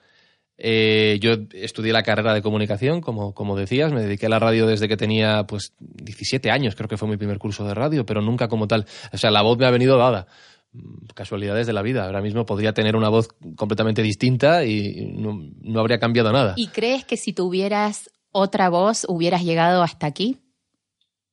Eh, 0.58 1.18
yo 1.20 1.34
estudié 1.54 1.92
la 1.92 2.04
carrera 2.04 2.34
de 2.34 2.42
comunicación, 2.42 3.02
como, 3.02 3.34
como 3.34 3.58
decías, 3.58 3.92
me 3.92 4.02
dediqué 4.02 4.28
a 4.28 4.30
la 4.30 4.40
radio 4.40 4.68
desde 4.68 4.88
que 4.88 4.96
tenía 4.96 5.46
pues 5.48 5.74
17 5.80 6.50
años, 6.50 6.76
creo 6.76 6.88
que 6.88 6.98
fue 6.98 7.10
mi 7.10 7.18
primer 7.18 7.40
curso 7.40 7.66
de 7.66 7.74
radio, 7.74 8.06
pero 8.06 8.22
nunca 8.22 8.48
como 8.48 8.68
tal. 8.68 8.86
O 9.12 9.18
sea, 9.18 9.32
la 9.32 9.42
voz 9.42 9.58
me 9.58 9.66
ha 9.66 9.72
venido 9.72 9.98
dada. 9.98 10.28
Mm, 10.72 11.08
Casualidades 11.14 11.66
de 11.68 11.74
la 11.74 11.82
vida. 11.82 12.06
Ahora 12.06 12.22
mismo 12.22 12.46
podría 12.46 12.74
tener 12.74 12.96
una 12.96 13.10
voz 13.10 13.30
completamente 13.56 14.02
distinta 14.02 14.64
y 14.64 15.12
no, 15.18 15.42
no 15.62 15.80
habría 15.80 16.00
cambiado 16.00 16.32
nada. 16.32 16.54
¿Y 16.56 16.68
crees 16.68 17.04
que 17.04 17.18
si 17.18 17.34
tuvieras 17.34 18.12
otra 18.32 18.70
voz 18.70 19.06
hubieras 19.10 19.44
llegado 19.44 19.82
hasta 19.82 20.08
aquí? 20.08 20.38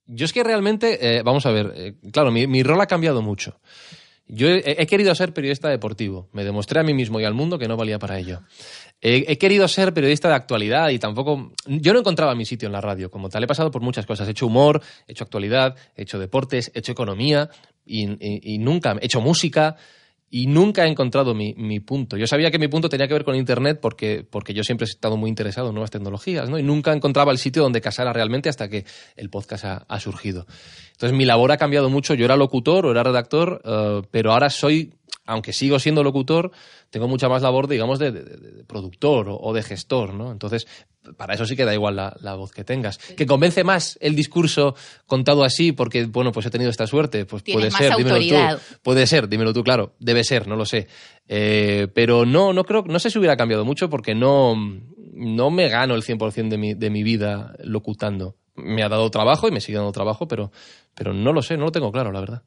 Yo 0.07 0.25
es 0.25 0.33
que 0.33 0.43
realmente, 0.43 1.19
eh, 1.19 1.23
vamos 1.23 1.47
a 1.47 1.53
ver, 1.53 1.73
eh, 1.77 1.95
claro, 2.13 2.31
mi, 2.31 2.63
rol 2.63 2.81
ha 2.81 2.87
cambiado 2.87 3.23
mucho. 3.23 3.61
Yo 4.27 4.49
he, 4.49 4.87
querido 4.87 5.15
ser 5.15 5.35
periodista 5.35 5.69
deportivo. 5.69 6.29
Me 6.33 6.45
demostré 6.45 6.81
a 6.81 6.83
mí 6.83 6.95
mismo 6.95 7.21
y 7.21 7.25
al 7.25 7.35
mundo 7.35 7.59
que 7.59 7.69
no 7.69 7.77
valía 7.77 7.99
para 7.99 8.19
ello. 8.19 8.41
He, 9.01 9.25
he 9.29 9.37
querido 9.37 9.69
ser 9.69 9.93
periodista 9.93 10.29
de 10.29 10.35
actualidad 10.35 10.89
y 10.89 10.99
tampoco. 10.99 11.53
Yo 11.67 11.93
no 11.93 11.99
encontraba 11.99 12.35
mi 12.35 12.47
sitio 12.47 12.67
en 12.67 12.73
la 12.73 12.81
radio 12.81 13.11
como 13.11 13.29
tal. 13.29 13.45
He 13.45 13.47
pasado 13.47 13.71
por 13.71 13.83
muchas 13.83 14.07
cosas. 14.07 14.29
He 14.29 14.31
hecho 14.31 14.47
humor, 14.47 14.81
he 15.07 15.13
hecho 15.13 15.25
actualidad, 15.25 15.77
he 15.97 16.03
hecho 16.03 16.19
deportes, 16.19 16.71
he 16.75 16.79
hecho 16.79 16.93
economía 16.93 17.51
y- 17.85 18.55
y 18.55 18.59
nunca. 18.59 18.97
He 19.03 19.07
hecho 19.07 19.21
música 19.21 19.77
y 20.35 20.47
nunca 20.47 20.87
he 20.87 20.89
encontrado 20.89 21.35
mi, 21.35 21.53
mi 21.59 21.79
punto. 21.79 22.17
Yo 22.17 22.27
sabía 22.27 22.51
que 22.51 22.59
mi 22.59 22.67
punto 22.67 22.89
tenía 22.89 23.07
que 23.07 23.13
ver 23.13 23.23
con 23.23 23.37
Internet 23.37 23.81
porque, 23.83 24.27
porque 24.29 24.55
yo 24.55 24.65
siempre 24.65 24.87
he 24.87 24.89
estado 24.89 25.19
muy 25.19 25.29
interesado 25.29 25.69
en 25.69 25.75
nuevas 25.75 25.91
tecnologías, 25.91 26.49
¿no? 26.49 26.59
Y 26.59 26.63
nunca 26.63 26.95
encontraba 26.95 27.33
el 27.33 27.39
sitio 27.39 27.63
donde 27.63 27.83
casara 27.83 28.15
realmente 28.15 28.49
hasta 28.49 28.67
que 28.67 28.87
el 29.17 29.29
podcast 29.29 29.67
ha, 29.67 29.85
ha 29.87 30.01
surgido. 30.01 30.47
Entonces 30.93 31.19
mi 31.19 31.27
labor 31.27 31.53
ha 31.53 31.59
cambiado 31.59 31.91
mucho. 31.91 32.15
Yo 32.15 32.25
era 32.25 32.37
locutor 32.37 32.87
o 32.87 32.93
era 32.93 33.03
redactor, 33.03 33.61
eh, 33.63 34.01
pero 34.11 34.33
ahora 34.33 34.49
soy, 34.49 34.95
aunque 35.27 35.53
sigo 35.53 35.79
siendo 35.79 36.03
locutor, 36.03 36.51
tengo 36.91 37.09
mucha 37.09 37.29
más 37.29 37.43
labor, 37.43 37.69
digamos, 37.69 37.99
de, 37.99 38.11
de- 38.13 38.23
de- 38.25 38.51
de 38.53 38.65
productor 38.65 39.29
o, 39.29 39.37
o 39.41 39.53
de 39.53 39.63
gestor, 39.63 40.15
¿no? 40.15 40.33
Entonces, 40.33 40.67
para 41.17 41.35
eso 41.35 41.47
sí 41.47 41.57
que 41.57 41.65
da 41.65 41.75
igual 41.75 41.97
la, 41.97 42.17
la 42.21 42.35
voz 42.35 42.53
que 42.53 42.63
tengas. 42.65 42.99
Que 42.99 43.27
convence 43.27 43.65
más 43.65 43.99
el 44.01 44.15
discurso 44.15 44.75
contado 45.07 45.43
así 45.45 45.73
porque, 45.73 46.05
bueno, 46.07 46.31
pues 46.33 46.47
he 46.47 46.51
tenido 46.51 46.71
esta 46.71 46.87
suerte. 46.87 47.25
Pues 47.27 47.43
puede 47.55 47.71
más 47.71 47.79
ser, 47.81 47.89
dímelo 47.99 48.17
tú. 48.17 48.35
Puede 48.83 49.07
ser, 49.07 49.29
dímelo 49.29 49.53
tú, 49.53 49.65
claro. 49.65 49.95
Debe 49.99 50.23
ser, 50.25 50.47
no 50.47 50.55
lo 50.57 50.65
sé. 50.65 50.87
Eh, 51.29 51.89
pero 51.95 52.25
no, 52.25 52.53
no 52.53 52.65
creo, 52.65 52.85
no 52.87 52.99
sé 53.01 53.11
si 53.11 53.19
hubiera 53.19 53.37
cambiado 53.37 53.65
mucho 53.65 53.89
porque 53.91 54.15
no, 54.15 54.55
no 55.13 55.51
me 55.51 55.69
gano 55.69 55.95
el 55.97 56.03
100% 56.03 56.49
de 56.49 56.59
mi, 56.59 56.75
de 56.75 56.91
mi 56.91 57.03
vida 57.03 57.55
locutando. 57.65 58.37
Me 58.55 58.83
ha 58.85 58.89
dado 58.89 59.11
trabajo 59.11 59.49
y 59.49 59.51
me 59.51 59.61
sigue 59.61 59.79
dando 59.79 59.93
trabajo, 59.93 60.29
pero, 60.29 60.53
pero 60.95 61.13
no 61.15 61.33
lo 61.33 61.43
sé, 61.43 61.57
no 61.57 61.65
lo 61.65 61.73
tengo 61.73 61.91
claro, 61.91 62.13
la 62.13 62.21
verdad. 62.21 62.43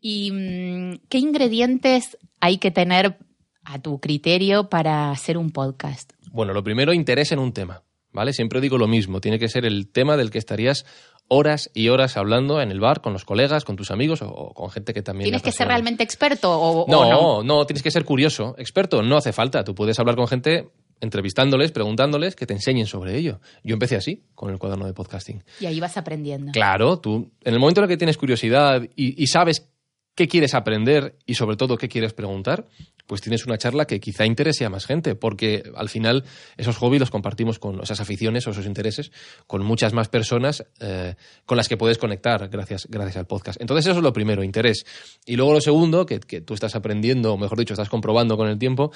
¿Y 0.00 0.30
mm, 0.32 1.00
qué 1.08 1.18
ingredientes 1.18 2.18
hay 2.40 2.58
que 2.58 2.70
tener 2.70 3.18
a 3.64 3.78
tu 3.80 4.00
criterio 4.00 4.68
para 4.68 5.10
hacer 5.10 5.36
un 5.36 5.50
podcast? 5.50 6.12
Bueno, 6.32 6.52
lo 6.52 6.62
primero, 6.62 6.92
interés 6.92 7.32
en 7.32 7.38
un 7.38 7.52
tema, 7.52 7.82
¿vale? 8.12 8.32
Siempre 8.32 8.60
digo 8.60 8.78
lo 8.78 8.88
mismo, 8.88 9.20
tiene 9.20 9.38
que 9.38 9.48
ser 9.48 9.64
el 9.66 9.90
tema 9.90 10.16
del 10.16 10.30
que 10.30 10.38
estarías 10.38 10.86
horas 11.28 11.70
y 11.74 11.88
horas 11.88 12.16
hablando 12.16 12.60
en 12.60 12.70
el 12.70 12.80
bar 12.80 13.00
con 13.00 13.12
los 13.12 13.24
colegas, 13.24 13.64
con 13.64 13.76
tus 13.76 13.90
amigos 13.90 14.20
o, 14.22 14.52
con 14.52 14.70
gente 14.70 14.92
que 14.92 15.02
también... 15.02 15.26
¿Tienes 15.26 15.42
que 15.42 15.52
ser 15.52 15.68
realmente 15.68 16.02
experto 16.02 16.50
o, 16.50 16.84
o 16.84 16.90
No, 16.90 17.08
no? 17.08 17.42
no, 17.44 17.66
tienes 17.66 17.82
que 17.82 17.90
ser 17.90 18.04
curioso. 18.04 18.56
Experto, 18.58 19.02
no 19.02 19.16
hace 19.16 19.32
falta. 19.32 19.62
Tú 19.62 19.74
puedes 19.74 19.98
hablar 20.00 20.16
con 20.16 20.26
gente 20.26 20.70
entrevistándoles, 21.00 21.72
preguntándoles, 21.72 22.36
que 22.36 22.46
te 22.46 22.54
enseñen 22.54 22.86
sobre 22.86 23.16
ello. 23.16 23.40
Yo 23.62 23.74
empecé 23.74 23.96
así, 23.96 24.24
con 24.34 24.50
el 24.50 24.58
cuaderno 24.58 24.86
de 24.86 24.92
podcasting. 24.92 25.42
Y 25.60 25.66
ahí 25.66 25.80
vas 25.80 25.96
aprendiendo. 25.96 26.52
Claro, 26.52 26.98
tú, 26.98 27.30
en 27.42 27.54
el 27.54 27.60
momento 27.60 27.80
en 27.80 27.84
el 27.84 27.88
que 27.88 27.96
tienes 27.96 28.18
curiosidad 28.18 28.82
y, 28.96 29.22
y 29.22 29.26
sabes 29.28 29.69
qué 30.14 30.28
quieres 30.28 30.54
aprender 30.54 31.16
y 31.26 31.34
sobre 31.34 31.56
todo 31.56 31.76
qué 31.76 31.88
quieres 31.88 32.12
preguntar, 32.12 32.66
pues 33.06 33.20
tienes 33.20 33.44
una 33.44 33.58
charla 33.58 33.86
que 33.86 33.98
quizá 33.98 34.24
interese 34.24 34.64
a 34.64 34.70
más 34.70 34.86
gente, 34.86 35.16
porque 35.16 35.64
al 35.74 35.88
final 35.88 36.24
esos 36.56 36.76
hobbies 36.76 37.00
los 37.00 37.10
compartimos 37.10 37.58
con 37.58 37.82
esas 37.82 38.00
aficiones 38.00 38.46
o 38.46 38.50
esos 38.50 38.66
intereses 38.66 39.10
con 39.48 39.64
muchas 39.64 39.92
más 39.92 40.08
personas 40.08 40.64
eh, 40.78 41.16
con 41.44 41.56
las 41.56 41.68
que 41.68 41.76
puedes 41.76 41.98
conectar 41.98 42.48
gracias, 42.48 42.86
gracias 42.88 43.16
al 43.16 43.26
podcast. 43.26 43.60
Entonces 43.60 43.86
eso 43.86 43.98
es 43.98 44.04
lo 44.04 44.12
primero, 44.12 44.44
interés. 44.44 44.86
Y 45.26 45.34
luego 45.34 45.54
lo 45.54 45.60
segundo, 45.60 46.06
que, 46.06 46.20
que 46.20 46.40
tú 46.40 46.54
estás 46.54 46.76
aprendiendo, 46.76 47.32
o 47.32 47.36
mejor 47.36 47.58
dicho, 47.58 47.74
estás 47.74 47.88
comprobando 47.88 48.36
con 48.36 48.48
el 48.48 48.58
tiempo, 48.58 48.92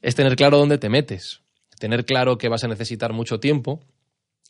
es 0.00 0.14
tener 0.14 0.34
claro 0.34 0.56
dónde 0.56 0.78
te 0.78 0.88
metes, 0.88 1.42
tener 1.78 2.06
claro 2.06 2.38
que 2.38 2.48
vas 2.48 2.64
a 2.64 2.68
necesitar 2.68 3.12
mucho 3.12 3.38
tiempo, 3.38 3.80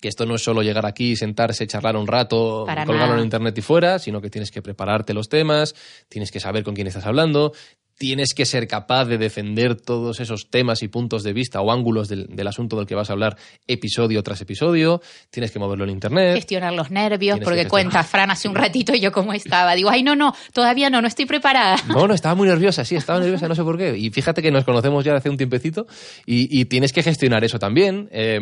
que 0.02 0.08
esto 0.08 0.26
no 0.26 0.34
es 0.34 0.42
solo 0.42 0.62
llegar 0.62 0.84
aquí, 0.84 1.16
sentarse, 1.16 1.66
charlar 1.66 1.96
un 1.96 2.06
rato, 2.08 2.64
Para 2.66 2.84
colgarlo 2.84 3.12
nada. 3.12 3.20
en 3.20 3.24
internet 3.26 3.56
y 3.56 3.62
fuera, 3.62 3.98
sino 4.00 4.20
que 4.20 4.28
tienes 4.28 4.50
que 4.50 4.60
prepararte 4.60 5.14
los 5.14 5.28
temas, 5.30 5.74
tienes 6.10 6.30
que 6.32 6.40
saber 6.40 6.64
con 6.64 6.74
quién 6.74 6.88
estás 6.88 7.06
hablando, 7.06 7.52
tienes 7.98 8.34
que 8.34 8.46
ser 8.46 8.66
capaz 8.66 9.04
de 9.04 9.16
defender 9.16 9.76
todos 9.76 10.18
esos 10.18 10.50
temas 10.50 10.82
y 10.82 10.88
puntos 10.88 11.22
de 11.22 11.32
vista 11.32 11.60
o 11.60 11.70
ángulos 11.70 12.08
del, 12.08 12.26
del 12.34 12.48
asunto 12.48 12.76
del 12.76 12.86
que 12.86 12.96
vas 12.96 13.10
a 13.10 13.12
hablar 13.12 13.36
episodio 13.68 14.24
tras 14.24 14.40
episodio, 14.40 15.00
tienes 15.30 15.52
que 15.52 15.60
moverlo 15.60 15.84
en 15.84 15.90
internet. 15.90 16.34
Gestionar 16.34 16.72
los 16.72 16.90
nervios, 16.90 17.38
porque 17.44 17.62
que 17.62 17.68
cuenta. 17.68 18.02
Fran 18.02 18.32
hace 18.32 18.48
un 18.48 18.56
ratito 18.56 18.92
y 18.92 18.98
yo 18.98 19.12
cómo 19.12 19.32
estaba. 19.34 19.74
Digo, 19.76 19.88
ay, 19.90 20.02
no, 20.02 20.16
no, 20.16 20.34
todavía 20.52 20.90
no, 20.90 21.00
no 21.00 21.06
estoy 21.06 21.26
preparada. 21.26 21.76
No, 21.86 22.08
no, 22.08 22.14
estaba 22.14 22.34
muy 22.34 22.48
nerviosa, 22.48 22.84
sí, 22.84 22.96
estaba 22.96 23.20
nerviosa, 23.20 23.46
no 23.46 23.54
sé 23.54 23.62
por 23.62 23.78
qué. 23.78 23.96
Y 23.96 24.10
fíjate 24.10 24.42
que 24.42 24.50
nos 24.50 24.64
conocemos 24.64 25.04
ya 25.04 25.14
hace 25.14 25.30
un 25.30 25.36
tiempecito 25.36 25.86
y, 26.26 26.60
y 26.60 26.64
tienes 26.64 26.92
que 26.92 27.04
gestionar 27.04 27.44
eso 27.44 27.60
también. 27.60 28.08
eh, 28.10 28.40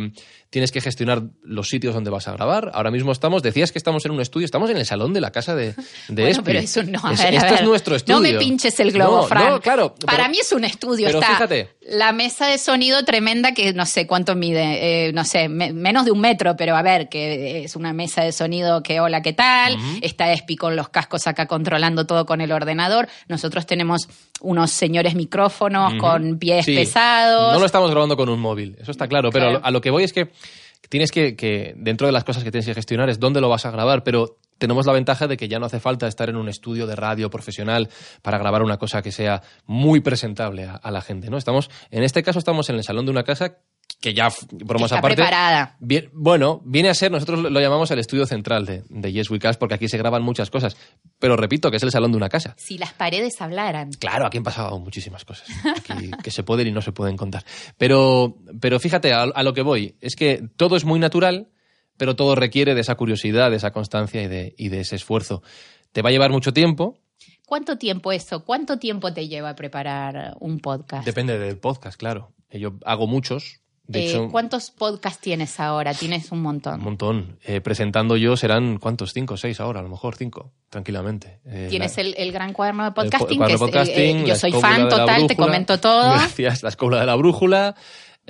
tienes 0.50 0.72
que 0.72 0.80
gestionar 0.80 1.22
los 1.44 1.68
sitios 1.68 1.94
donde 1.94 2.10
vas 2.10 2.26
a 2.26 2.32
grabar. 2.32 2.72
Ahora 2.74 2.90
mismo 2.90 3.12
estamos, 3.12 3.42
decías 3.42 3.70
que 3.70 3.78
estamos 3.78 4.04
en 4.04 4.10
un 4.10 4.20
estudio, 4.20 4.44
estamos 4.44 4.68
en 4.70 4.76
el 4.76 4.84
salón 4.84 5.12
de 5.12 5.20
la 5.20 5.30
casa 5.30 5.54
de, 5.54 5.74
de 6.08 6.22
Bueno, 6.22 6.28
Espi. 6.28 6.44
pero 6.44 6.58
eso 6.58 6.82
no, 6.82 7.00
a 7.04 7.12
Es- 7.12 7.22
ver, 7.22 7.34
a 7.34 7.36
esto 7.38 7.54
es 7.54 7.62
nuestro 7.62 7.94
estudio. 7.96 8.16
No 8.16 8.20
me 8.22 8.34
pinches 8.34 8.80
el 8.80 8.90
globo, 8.90 9.18
No, 9.18 9.22
Fran. 9.28 9.48
No, 9.48 9.60
claro. 9.60 9.94
Para 9.94 10.18
pero- 10.24 10.30
mí 10.30 10.38
es 10.40 10.50
un 10.52 10.64
estudio. 10.64 11.06
pero 11.06 11.20
Está 11.20 11.34
fíjate. 11.34 11.68
la 11.82 12.12
mesa 12.12 12.46
de 12.48 12.58
sonido 12.58 13.04
tremenda 13.04 13.52
que 13.54 13.72
no 13.72 13.86
sé 13.86 14.06
cuánto 14.08 14.34
mide, 14.34 15.06
eh, 15.08 15.12
no 15.12 15.24
sé, 15.24 15.48
me- 15.48 15.72
menos 15.72 16.04
de 16.04 16.10
un 16.10 16.20
metro, 16.20 16.56
pero 16.56 16.76
a 16.76 16.82
ver, 16.82 17.08
que 17.08 17.62
es 17.64 17.76
una 17.76 17.92
mesa 17.92 18.22
de 18.24 18.32
sonido 18.32 18.82
que 18.82 18.98
hola, 19.00 19.22
¿qué 19.22 19.32
tal? 19.32 19.76
Está 20.02 20.32
Espi 20.32 20.56
con 20.56 20.74
los 20.74 20.88
cascos 20.88 21.28
acá 21.28 21.46
controlando 21.46 22.06
todo 22.06 22.26
con 22.26 22.40
el 22.40 22.50
ordenador. 22.50 23.08
Nosotros 23.28 23.66
tenemos 23.66 24.08
unos 24.40 24.70
señores 24.70 25.14
micrófonos 25.14 25.94
con 26.00 26.38
pies 26.38 26.64
Sí. 26.64 26.74
pesados. 26.74 27.52
No 27.52 27.58
lo 27.60 27.66
estamos 27.66 27.90
grabando 27.90 28.16
con 28.16 28.28
un 28.28 28.40
móvil, 28.40 28.76
eso 28.80 28.90
está 28.90 29.06
claro. 29.08 29.30
Pero 29.30 29.44
Claro. 29.46 29.56
a 29.58 29.60
lo- 29.60 29.66
a 29.66 29.70
lo 29.70 29.80
que 29.80 29.90
voy 29.90 30.04
es 30.04 30.12
que 30.12 30.30
tienes 30.88 31.10
que, 31.12 31.36
que, 31.36 31.74
dentro 31.76 32.06
de 32.06 32.12
las 32.12 32.24
cosas 32.24 32.42
que 32.44 32.50
tienes 32.50 32.66
que 32.66 32.74
gestionar, 32.74 33.08
es 33.10 33.20
dónde 33.20 33.40
lo 33.40 33.48
vas 33.48 33.64
a 33.66 33.70
grabar, 33.70 34.02
pero 34.02 34.38
tenemos 34.58 34.84
la 34.86 34.92
ventaja 34.92 35.26
de 35.26 35.36
que 35.36 35.48
ya 35.48 35.58
no 35.58 35.66
hace 35.66 35.80
falta 35.80 36.06
estar 36.06 36.28
en 36.28 36.36
un 36.36 36.48
estudio 36.48 36.86
de 36.86 36.94
radio 36.96 37.30
profesional 37.30 37.88
para 38.22 38.36
grabar 38.38 38.62
una 38.62 38.76
cosa 38.76 39.00
que 39.00 39.10
sea 39.12 39.42
muy 39.66 40.00
presentable 40.00 40.64
a, 40.64 40.74
a 40.74 40.90
la 40.90 41.00
gente, 41.00 41.30
¿no? 41.30 41.38
Estamos, 41.38 41.70
en 41.90 42.02
este 42.02 42.22
caso 42.22 42.38
estamos 42.38 42.68
en 42.68 42.76
el 42.76 42.84
salón 42.84 43.06
de 43.06 43.10
una 43.12 43.22
casa 43.22 43.56
que 44.00 44.14
ya, 44.14 44.28
bromas 44.50 44.86
está 44.90 44.98
aparte, 44.98 45.16
preparada. 45.16 45.76
Bien, 45.78 46.08
bueno, 46.14 46.62
viene 46.64 46.88
a 46.88 46.94
ser, 46.94 47.10
nosotros 47.12 47.40
lo- 47.50 47.60
llamamos 47.60 47.90
el 47.90 47.98
estudio 47.98 48.24
central 48.24 48.64
de, 48.64 48.82
de 48.88 49.12
Yes 49.12 49.30
We 49.30 49.38
Cast 49.38 49.60
porque 49.60 49.74
aquí 49.74 49.88
se 49.88 49.98
graban 49.98 50.22
muchas 50.22 50.50
cosas, 50.50 50.76
pero 51.18 51.36
repito 51.36 51.70
que 51.70 51.76
es 51.76 51.82
el 51.82 51.90
salón 51.90 52.10
de 52.12 52.16
una 52.16 52.28
casa. 52.30 52.54
Si 52.56 52.78
las 52.78 52.94
paredes 52.94 53.40
hablaran. 53.42 53.92
Claro, 53.92 54.26
aquí 54.26 54.38
han 54.38 54.44
pasado 54.44 54.78
muchísimas 54.78 55.24
cosas 55.24 55.48
aquí 55.88 56.10
que 56.22 56.30
se 56.30 56.42
pueden 56.42 56.66
y 56.68 56.72
no 56.72 56.80
se 56.80 56.92
pueden 56.92 57.16
contar. 57.18 57.44
Pero, 57.76 58.36
pero 58.60 58.80
fíjate, 58.80 59.12
a, 59.12 59.22
a 59.24 59.42
lo 59.42 59.52
que 59.52 59.62
voy, 59.62 59.96
es 60.00 60.16
que 60.16 60.48
todo 60.56 60.76
es 60.76 60.84
muy 60.86 60.98
natural, 60.98 61.48
pero 61.98 62.16
todo 62.16 62.34
requiere 62.34 62.74
de 62.74 62.80
esa 62.80 62.94
curiosidad, 62.94 63.50
de 63.50 63.58
esa 63.58 63.72
constancia 63.72 64.22
y 64.22 64.28
de, 64.28 64.54
y 64.56 64.70
de 64.70 64.80
ese 64.80 64.96
esfuerzo. 64.96 65.42
Te 65.92 66.00
va 66.00 66.08
a 66.08 66.12
llevar 66.12 66.30
mucho 66.30 66.52
tiempo, 66.52 66.98
¿Cuánto 67.44 67.76
tiempo 67.78 68.12
eso? 68.12 68.44
¿Cuánto 68.44 68.78
tiempo 68.78 69.12
te 69.12 69.26
lleva 69.26 69.56
preparar 69.56 70.36
un 70.38 70.60
podcast? 70.60 71.04
depende 71.04 71.36
del 71.36 71.58
podcast, 71.58 71.98
claro. 71.98 72.32
Yo 72.52 72.74
hago 72.86 73.08
muchos, 73.08 73.60
de 73.90 73.98
Eh, 74.00 74.08
hecho, 74.10 74.28
¿Cuántos 74.30 74.70
podcasts 74.70 75.20
tienes 75.20 75.58
ahora? 75.58 75.92
Tienes 75.94 76.30
un 76.30 76.42
montón. 76.42 76.74
un 76.78 76.84
montón. 76.84 77.38
Eh, 77.44 77.60
presentando 77.60 78.16
yo 78.16 78.36
serán, 78.36 78.78
¿cuántos? 78.78 79.12
Cinco, 79.12 79.36
seis 79.36 79.58
ahora, 79.58 79.80
a 79.80 79.82
lo 79.82 79.88
mejor 79.88 80.14
cinco, 80.16 80.52
tranquilamente. 80.68 81.40
Eh, 81.44 81.66
Tienes 81.70 81.96
la- 81.96 82.02
el, 82.04 82.14
el 82.16 82.30
gran 82.32 82.52
cuaderno 82.52 82.84
de 82.84 82.88
el 82.88 82.94
po- 82.94 83.02
podcasting, 83.02 83.38
cuaderno 83.38 83.58
que 83.58 83.64
es, 83.64 83.70
podcasting, 83.88 84.16
eh, 84.18 84.24
yo 84.26 84.36
soy 84.36 84.52
fan 84.52 84.88
total, 84.88 85.26
te 85.26 85.34
comento 85.34 85.80
todo. 85.80 86.12
Gracias, 86.14 86.62
la 86.62 86.68
escóbula 86.68 87.00
de 87.00 87.06
la 87.06 87.16
brújula. 87.16 87.74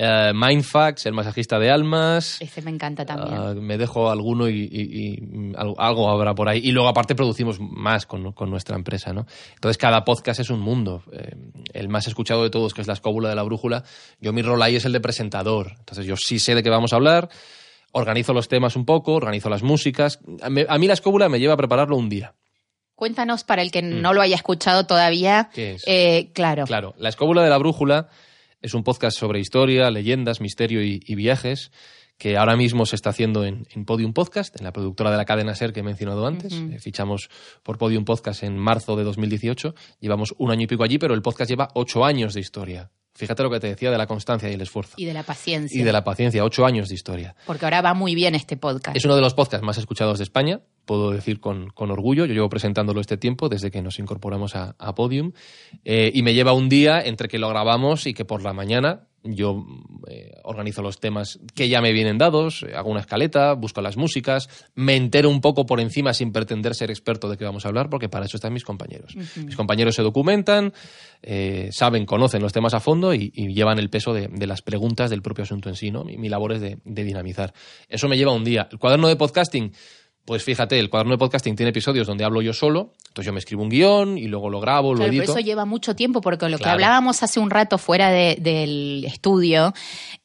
Eh, 0.03 0.33
Mindfax, 0.35 1.05
el 1.05 1.13
masajista 1.13 1.59
de 1.59 1.71
almas. 1.71 2.41
Ese 2.41 2.63
me 2.63 2.71
encanta 2.71 3.05
también. 3.05 3.35
Ah, 3.37 3.53
me 3.55 3.77
dejo 3.77 4.09
alguno 4.11 4.49
y, 4.49 4.63
y- 4.63 5.13
y, 5.13 5.21
mm, 5.21 5.55
algo, 5.77 6.09
habrá 6.09 6.35
por 6.35 6.49
ahí. 6.49 6.61
Y 6.65 6.73
luego 6.73 6.89
aparte 6.89 7.15
producimos 7.15 7.61
más 7.61 8.07
con, 8.07 8.33
con 8.33 8.49
nuestra 8.49 8.77
empresa, 8.77 9.13
¿no? 9.13 9.27
Entonces 9.55 9.77
cada 9.77 10.03
podcast 10.05 10.41
es 10.41 10.49
un 10.49 10.61
mundo. 10.61 11.03
Eh, 11.13 11.35
el 11.75 11.91
más 11.91 12.07
escuchado 12.07 12.43
de 12.43 12.49
todos, 12.49 12.73
que 12.73 12.81
es 12.81 12.87
la 12.87 12.95
escóbula 12.95 13.29
de 13.29 13.35
la 13.35 13.43
brújula, 13.43 13.85
yo 14.21 14.33
mi 14.33 14.41
rol 14.41 14.63
ahí 14.63 14.77
es 14.77 14.87
el 14.87 14.93
de 14.93 15.01
presentador. 15.01 15.73
Entonces 15.81 16.07
yo 16.07 16.17
sí 16.17 16.39
sé 16.39 16.55
de 16.55 16.63
qué 16.63 16.71
vamos 16.71 16.95
a 16.95 16.97
hablar, 16.97 17.29
organizo 17.93 18.33
los 18.33 18.49
temas 18.49 18.77
un 18.77 18.87
poco, 18.87 19.13
organizo 19.13 19.51
las 19.51 19.63
músicas. 19.63 20.19
A 20.41 20.49
mí, 20.49 20.63
a 20.67 20.79
mí 20.79 20.87
la 20.87 20.95
escóbula 20.95 21.29
me 21.29 21.39
lleva 21.41 21.53
a 21.55 21.59
prepararlo 21.59 21.97
un 21.99 22.09
día. 22.09 22.35
Cuéntanos 22.95 23.45
para 23.45 23.61
el 23.63 23.71
que 23.71 23.83
no 23.83 24.13
lo 24.13 24.21
haya 24.23 24.37
escuchado 24.37 24.87
todavía. 24.87 25.49
Mm. 25.51 25.55
¿Qué 25.55 25.73
es? 25.75 25.83
Eh, 25.87 26.31
claro. 26.35 26.65
Claro, 26.65 26.95
La 26.99 27.09
Escóbula 27.11 27.43
de 27.43 27.51
la 27.51 27.57
Brújula 27.59 28.09
es 28.61 28.75
un 28.75 28.83
podcast 28.85 29.19
sobre 29.19 29.41
historia, 29.41 29.91
leyendas, 29.91 30.41
misterio 30.41 30.83
y, 30.83 31.03
y 31.07 31.15
viajes 31.15 31.71
que 32.21 32.37
ahora 32.37 32.55
mismo 32.55 32.85
se 32.85 32.97
está 32.97 33.11
haciendo 33.11 33.47
en, 33.47 33.67
en 33.71 33.87
Podium 33.87 34.13
Podcast, 34.13 34.55
en 34.61 34.65
la 34.65 34.75
productora 34.75 35.11
de 35.11 35.17
la 35.17 35.25
cadena 35.25 35.55
SER 35.55 35.73
que 35.73 35.81
he 35.81 35.83
mencionado 35.83 36.27
antes. 36.27 36.53
Eh, 36.53 36.79
fichamos 36.79 37.31
por 37.63 37.79
Podium 37.79 38.05
Podcast 38.05 38.43
en 38.43 38.59
marzo 38.59 38.95
de 38.95 39.05
2018. 39.05 39.75
Llevamos 40.01 40.35
un 40.37 40.51
año 40.51 40.65
y 40.65 40.67
pico 40.67 40.85
allí, 40.85 40.99
pero 40.99 41.15
el 41.15 41.23
podcast 41.23 41.49
lleva 41.49 41.69
ocho 41.73 42.05
años 42.05 42.35
de 42.35 42.41
historia. 42.41 42.91
Fíjate 43.21 43.43
lo 43.43 43.51
que 43.51 43.61
te 43.61 43.67
decía 43.67 43.91
de 43.91 43.99
la 43.99 44.07
constancia 44.07 44.49
y 44.49 44.55
el 44.55 44.61
esfuerzo. 44.63 44.95
Y 44.97 45.05
de 45.05 45.13
la 45.13 45.23
paciencia. 45.23 45.79
Y 45.79 45.85
de 45.85 45.93
la 45.93 46.03
paciencia, 46.03 46.43
ocho 46.43 46.65
años 46.65 46.89
de 46.89 46.95
historia. 46.95 47.37
Porque 47.47 47.67
ahora 47.67 47.83
va 47.83 47.93
muy 47.93 48.15
bien 48.15 48.35
este 48.35 48.57
podcast. 48.57 48.97
Es 48.97 49.05
uno 49.05 49.15
de 49.15 49.21
los 49.21 49.35
podcasts 49.35 49.65
más 49.65 49.77
escuchados 49.77 50.19
de 50.19 50.25
España, 50.25 50.61
puedo 50.87 51.11
decir 51.11 51.39
con, 51.39 51.69
con 51.69 51.91
orgullo. 51.91 52.25
Yo 52.25 52.33
llevo 52.33 52.49
presentándolo 52.49 53.01
este 53.01 53.19
tiempo, 53.19 53.51
desde 53.51 53.71
que 53.71 53.83
nos 53.83 53.99
incorporamos 53.99 54.57
a, 54.57 54.75
a 54.79 54.95
Podium. 54.95 55.33
Eh, 55.85 56.11
y 56.15 56.23
me 56.23 56.33
lleva 56.33 56.55
un 56.55 56.71
día 56.71 57.01
entre 57.01 57.29
que 57.29 57.39
lo 57.39 57.51
grabamos 57.51 58.07
y 58.07 58.15
que 58.15 58.25
por 58.25 58.43
la 58.43 58.55
mañana 58.55 59.07
yo 59.23 59.65
eh, 60.09 60.33
organizo 60.45 60.83
los 60.83 60.99
temas 60.99 61.39
que 61.55 61.69
ya 61.69 61.81
me 61.81 61.93
vienen 61.93 62.19
dados, 62.19 62.63
eh, 62.63 62.75
hago 62.75 62.91
una 62.91 63.01
escaleta, 63.01 63.53
busco 63.55 63.81
las 63.81 63.97
músicas, 63.97 64.49
me 64.75 64.97
entero 64.97 65.29
un 65.29 65.41
poco 65.41 65.67
por 65.67 65.81
encima 65.81 66.15
sin 66.15 66.33
pretender 66.33 66.75
ser 66.75 66.91
experto 66.91 67.29
de 67.29 67.37
qué 67.37 67.45
vamos 67.45 67.65
a 67.65 67.69
hablar, 67.69 67.91
porque 67.91 68.09
para 68.09 68.27
eso 68.27 68.37
están 68.37 68.53
mis 68.53 68.65
compañeros. 68.65 69.15
Mis 69.37 69.57
compañeros 69.57 69.95
se 69.95 70.03
documentan, 70.03 70.73
eh, 71.23 71.69
saben, 71.73 72.07
conocen 72.07 72.43
los 72.43 72.53
temas 72.53 72.75
a 72.75 72.81
fondo 72.81 73.15
y, 73.15 73.31
y 73.35 73.53
llevan 73.53 73.79
el 73.79 73.91
peso 73.91 74.13
de, 74.13 74.29
de 74.29 74.47
las 74.47 74.63
preguntas 74.63 75.11
del 75.11 75.23
propio 75.23 75.45
asunto 75.45 75.69
en 75.69 75.77
sí. 75.77 75.91
¿no? 75.91 76.05
Mi, 76.05 76.17
mi 76.17 76.29
labor 76.29 76.53
es 76.53 76.61
de, 76.61 76.79
de 76.85 77.05
dinamizar. 77.05 77.53
Eso 77.89 78.09
me 78.09 78.17
lleva 78.17 78.33
un 78.33 78.45
día. 78.45 78.69
El 78.71 78.79
cuaderno 78.79 79.09
de 79.09 79.17
podcasting, 79.17 79.73
pues 80.25 80.45
fíjate, 80.45 80.79
el 80.79 80.91
cuaderno 80.91 81.13
de 81.15 81.19
podcasting 81.19 81.57
tiene 81.57 81.71
episodios 81.71 82.07
donde 82.07 82.25
hablo 82.25 82.41
yo 82.43 82.53
solo, 82.53 82.93
entonces 83.09 83.27
yo 83.27 83.33
me 83.33 83.39
escribo 83.41 83.63
un 83.63 83.69
guion 83.69 84.19
y 84.19 84.27
luego 84.29 84.49
lo 84.51 84.61
grabo, 84.61 84.93
lo 84.93 84.99
Claro, 84.99 85.11
pero 85.11 85.23
edito. 85.23 85.33
eso 85.33 85.41
lleva 85.41 85.65
mucho 85.65 85.97
tiempo, 85.97 86.21
porque 86.21 86.49
lo 86.49 86.59
que 86.59 86.69
hablábamos 86.69 87.23
hace 87.23 87.41
un 87.41 87.51
rato 87.51 87.79
fuera 87.79 88.11
de- 88.11 88.37
del 88.41 89.05
estudio 89.07 89.73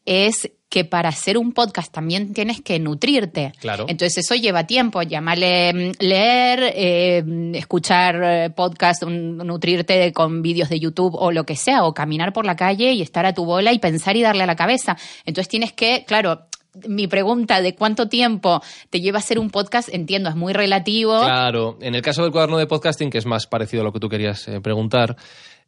es 0.06 0.52
que 0.70 0.84
para 0.84 1.10
hacer 1.10 1.38
un 1.38 1.54
podcast 1.54 1.92
también 1.94 2.34
tienes 2.34 2.60
que 2.62 2.80
nutrirte. 2.80 3.54
Claro. 3.62 3.86
Entonces 3.88 4.18
eso 4.25 4.36
lleva 4.36 4.68
tiempo, 4.68 5.02
llamarle 5.04 5.74
mm, 5.74 5.92
leer, 6.04 6.60
eh, 6.75 7.24
escuchar 7.54 8.20
eh, 8.24 8.50
podcast, 8.50 9.04
nutrirte 9.04 10.12
con 10.12 10.42
vídeos 10.42 10.70
de 10.70 10.80
YouTube 10.80 11.16
o 11.16 11.32
lo 11.32 11.46
que 11.46 11.56
sea, 11.56 11.86
o 11.86 11.94
caminar 11.94 12.34
por 12.34 12.46
la 12.46 12.56
calle 12.56 12.92
y 12.94 13.02
estar 13.02 13.25
a 13.25 13.34
tu 13.34 13.46
bola 13.46 13.72
y 13.74 13.80
pensar 13.80 14.18
y 14.18 14.22
darle 14.22 14.44
a 14.44 14.48
la 14.48 14.56
cabeza. 14.56 14.98
Entonces 15.25 15.48
tienes 15.48 15.72
que, 15.72 16.04
claro, 16.06 16.48
mi 16.88 17.08
pregunta 17.08 17.62
de 17.62 17.75
cuánto 17.75 18.08
tiempo 18.08 18.62
te 18.89 19.01
lleva 19.01 19.20
hacer 19.20 19.39
un 19.39 19.50
podcast, 19.50 19.89
entiendo, 19.91 20.29
es 20.29 20.36
muy 20.36 20.53
relativo. 20.53 21.20
Claro, 21.22 21.77
en 21.82 21.96
el 21.96 22.01
caso 22.01 22.24
del 22.24 22.32
cuaderno 22.32 22.58
de 22.58 22.67
podcasting, 22.67 23.10
que 23.10 23.17
es 23.17 23.25
más 23.25 23.48
parecido 23.48 23.82
a 23.82 23.86
lo 23.86 23.94
que 23.94 24.00
tú 24.00 24.10
querías 24.10 24.48
eh, 24.48 24.62
preguntar, 24.62 25.15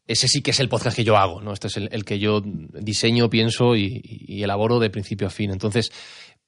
ese 0.07 0.27
sí 0.27 0.41
que 0.41 0.51
es 0.51 0.59
el 0.59 0.69
podcast 0.69 0.95
que 0.95 1.03
yo 1.03 1.17
hago, 1.17 1.41
¿no? 1.41 1.51
Este 1.51 1.67
es 1.67 1.77
el, 1.77 2.05
que 2.05 2.17
yo 2.17 2.41
diseño, 2.41 3.29
pienso 3.29 3.75
y 3.75 4.41
elaboro 4.41 4.79
de 4.79 4.89
principio 4.89 5.27
a 5.27 5.29
fin. 5.29 5.51
Entonces, 5.51 5.91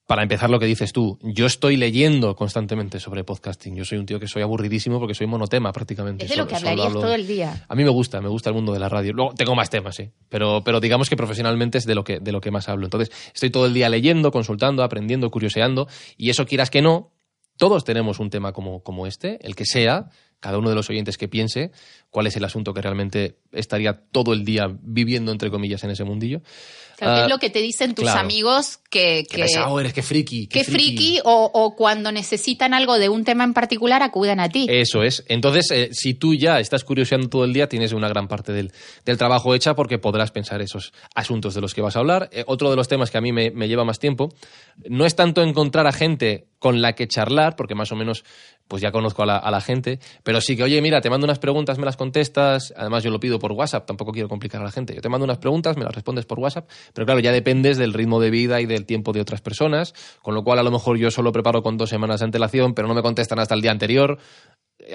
para 0.10 0.24
empezar 0.24 0.50
lo 0.50 0.60
que 0.60 0.66
dices 0.66 0.92
tú, 0.92 1.20
yo 1.22 1.46
estoy 1.46 1.78
leyendo 1.78 2.36
constantemente 2.36 3.00
sobre 3.00 3.24
podcasting. 3.24 3.76
Yo 3.76 3.86
soy 3.86 4.00
un 4.00 4.08
tío 4.08 4.20
que 4.20 4.28
soy 4.28 4.42
aburridísimo 4.42 4.98
porque 4.98 5.14
soy 5.14 5.28
monotema 5.28 5.72
prácticamente. 5.72 6.26
Es 6.26 6.32
de 6.32 6.38
lo 6.38 6.48
que 6.48 6.56
hablarías 6.56 6.88
hablo- 6.88 7.02
todo 7.02 7.14
el 7.14 7.28
día. 7.28 7.64
A 7.68 7.76
mí 7.76 7.84
me 7.84 7.92
gusta, 7.92 8.20
me 8.20 8.28
gusta 8.28 8.50
el 8.50 8.56
mundo 8.56 8.74
de 8.74 8.80
la 8.80 8.90
radio. 8.90 9.14
Luego 9.14 9.36
tengo 9.36 9.54
más 9.54 9.70
temas, 9.70 9.96
sí. 9.98 10.10
Pero, 10.28 10.64
pero 10.66 10.80
digamos 10.80 11.12
que 11.12 11.16
profesionalmente 11.16 11.78
es 11.78 11.86
de 11.86 11.94
lo 11.94 12.04
que, 12.04 12.20
de 12.20 12.32
lo 12.32 12.42
que 12.42 12.50
más 12.50 12.70
hablo. 12.70 12.88
Entonces, 12.88 13.12
estoy 13.36 13.52
todo 13.52 13.68
el 13.68 13.74
día 13.76 13.88
leyendo, 13.88 14.32
consultando, 14.32 14.82
aprendiendo, 14.82 15.30
curioseando. 15.30 15.88
Y 16.18 16.32
eso 16.32 16.48
quieras 16.48 16.72
que 16.72 16.82
no, 16.82 17.14
todos 17.58 17.84
tenemos 17.84 18.20
un 18.20 18.32
tema 18.32 18.52
como, 18.52 18.82
como 18.82 19.06
este, 19.06 19.38
el 19.46 19.56
que 19.56 19.66
sea, 19.66 20.10
cada 20.40 20.58
uno 20.58 20.70
de 20.70 20.76
los 20.76 20.90
oyentes 20.90 21.20
que 21.20 21.28
piense 21.28 21.70
cuál 22.10 22.28
es 22.28 22.36
el 22.36 22.44
asunto 22.44 22.74
que 22.74 22.82
realmente 22.82 23.38
estaría 23.52 23.94
todo 24.12 24.34
el 24.34 24.44
día 24.46 24.68
viviendo, 24.82 25.32
entre 25.32 25.50
comillas, 25.52 25.84
en 25.84 25.92
ese 25.92 26.04
mundillo. 26.04 26.42
Claro, 26.98 27.14
¿Qué 27.16 27.22
Ah, 27.22 27.24
es 27.26 27.30
lo 27.30 27.38
que 27.40 27.50
te 27.50 27.62
dicen 27.62 27.96
tus 27.96 28.04
claro. 28.04 28.20
amigos 28.20 28.80
que, 28.90 29.24
que, 29.30 29.38
pesado 29.44 29.80
eres, 29.80 29.94
qué 29.94 30.02
friki. 30.04 30.48
qué 30.48 30.66
friki 30.66 31.20
o, 31.24 31.50
o 31.54 31.74
cuando 31.76 32.12
necesitan 32.12 32.74
algo 32.74 33.00
de 33.00 33.08
un 33.08 33.24
tema 33.24 33.46
en 33.46 33.54
particular 33.54 34.04
acuden 34.04 34.42
a 34.42 34.50
ti? 34.50 34.68
Eso 34.70 35.02
es. 35.04 35.24
Entonces, 35.30 35.72
eh, 35.72 35.90
si 35.94 36.14
tú 36.16 36.34
ya 36.36 36.60
estás 36.60 36.84
curioseando 36.84 37.30
todo 37.30 37.46
el 37.46 37.54
día, 37.54 37.70
tienes 37.70 37.94
una 37.94 38.10
gran 38.10 38.28
parte 38.28 38.52
del, 38.52 38.74
del 39.06 39.18
trabajo 39.18 39.56
hecha 39.56 39.76
porque 39.76 39.98
podrás 39.98 40.32
pensar 40.32 40.62
esos 40.62 40.92
asuntos 41.16 41.54
de 41.54 41.62
los 41.62 41.74
que 41.74 41.82
vas 41.82 41.96
a 41.96 42.00
hablar. 42.00 42.30
Eh, 42.34 42.44
otro 42.48 42.70
de 42.70 42.76
los 42.76 42.90
temas 42.90 43.12
que 43.12 43.18
a 43.18 43.22
mí 43.22 43.32
me, 43.32 43.50
me 43.52 43.70
lleva 43.70 43.86
más 43.86 44.00
tiempo 44.00 44.34
no 44.90 45.06
es 45.06 45.16
tanto 45.16 45.42
encontrar 45.42 45.88
a 45.88 45.94
gente 45.94 46.48
con 46.60 46.82
la 46.82 46.94
que 46.96 47.08
charlar, 47.08 47.56
porque 47.56 47.76
más 47.76 47.92
o 47.94 47.96
menos 47.96 48.26
pues 48.68 48.82
ya 48.82 48.92
conozco 48.92 49.24
a 49.24 49.26
la, 49.26 49.38
a 49.38 49.50
la 49.50 49.62
gente, 49.62 50.00
pero 50.24 50.42
sí 50.42 50.56
que, 50.58 50.64
oye, 50.64 50.82
mira, 50.82 51.00
te 51.02 51.10
mando 51.10 51.26
unas 51.26 51.40
preguntas, 51.40 51.80
me 51.80 51.86
las 51.86 51.96
contestas, 52.00 52.74
además 52.76 53.04
yo 53.04 53.12
lo 53.12 53.20
pido 53.20 53.38
por 53.38 53.52
WhatsApp, 53.52 53.86
tampoco 53.86 54.12
quiero 54.12 54.28
complicar 54.28 54.60
a 54.62 54.64
la 54.64 54.72
gente, 54.72 54.96
yo 54.96 55.02
te 55.02 55.10
mando 55.10 55.26
unas 55.26 55.38
preguntas, 55.38 55.78
me 55.78 55.84
las 55.84 55.94
respondes 55.94 56.26
por 56.26 56.40
WhatsApp, 56.40 56.68
pero 56.94 57.06
claro, 57.06 57.20
ya 57.20 57.32
dependes 57.32 57.78
del 57.78 57.94
ritmo 57.94 58.20
de 58.20 58.32
vida 58.32 58.60
y 58.62 58.66
del 58.66 58.88
tiempo 58.88 59.14
de 59.14 59.22
otras 59.22 59.42
personas, 59.42 59.94
con 60.24 60.34
lo 60.34 60.44
cual 60.44 60.58
a 60.58 60.64
lo 60.64 60.72
mejor 60.72 60.98
yo 60.98 61.12
solo 61.12 61.32
preparo 61.32 61.62
con 61.62 61.78
dos 61.78 61.90
semanas 61.90 62.22
de 62.22 62.26
antelación, 62.26 62.74
pero 62.74 62.88
no 62.88 62.96
me 62.96 63.04
contestan 63.04 63.38
hasta 63.38 63.54
el 63.54 63.62
día 63.62 63.70
anterior, 63.72 64.18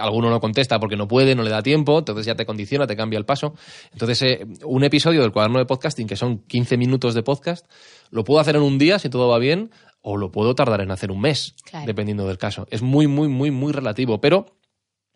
alguno 0.01 0.31
no 0.31 0.41
contesta 0.41 0.81
porque 0.81 0.97
no 0.97 1.07
puede, 1.07 1.35
no 1.35 1.43
le 1.43 1.51
da 1.51 1.63
tiempo, 1.63 1.99
entonces 1.99 2.27
ya 2.27 2.35
te 2.35 2.47
condiciona, 2.47 2.87
te 2.87 2.97
cambia 2.97 3.19
el 3.19 3.27
paso. 3.27 3.55
Entonces, 3.93 4.23
eh, 4.23 4.47
un 4.65 4.83
episodio 4.83 5.21
del 5.21 5.31
cuaderno 5.31 5.59
de 5.59 5.67
podcasting, 5.67 6.07
que 6.09 6.17
son 6.17 6.39
15 6.39 6.77
minutos 6.79 7.15
de 7.15 7.23
podcast, 7.23 7.67
lo 8.11 8.25
puedo 8.25 8.41
hacer 8.41 8.57
en 8.57 8.63
un 8.63 8.79
día 8.79 8.99
si 8.99 9.09
todo 9.11 9.29
va 9.29 9.39
bien, 9.39 9.71
o 10.01 10.17
lo 10.17 10.31
puedo 10.33 10.55
tardar 10.55 10.81
en 10.81 10.91
hacer 10.91 11.11
un 11.11 11.21
mes, 11.21 11.55
Claro. 11.65 11.87
dependiendo 11.87 12.27
del 12.27 12.39
caso. 12.39 12.67
Es 12.71 12.83
muy, 12.83 13.07
muy, 13.07 13.29
muy, 13.29 13.51
muy 13.51 13.73
relativo, 13.73 14.21
pero 14.21 14.47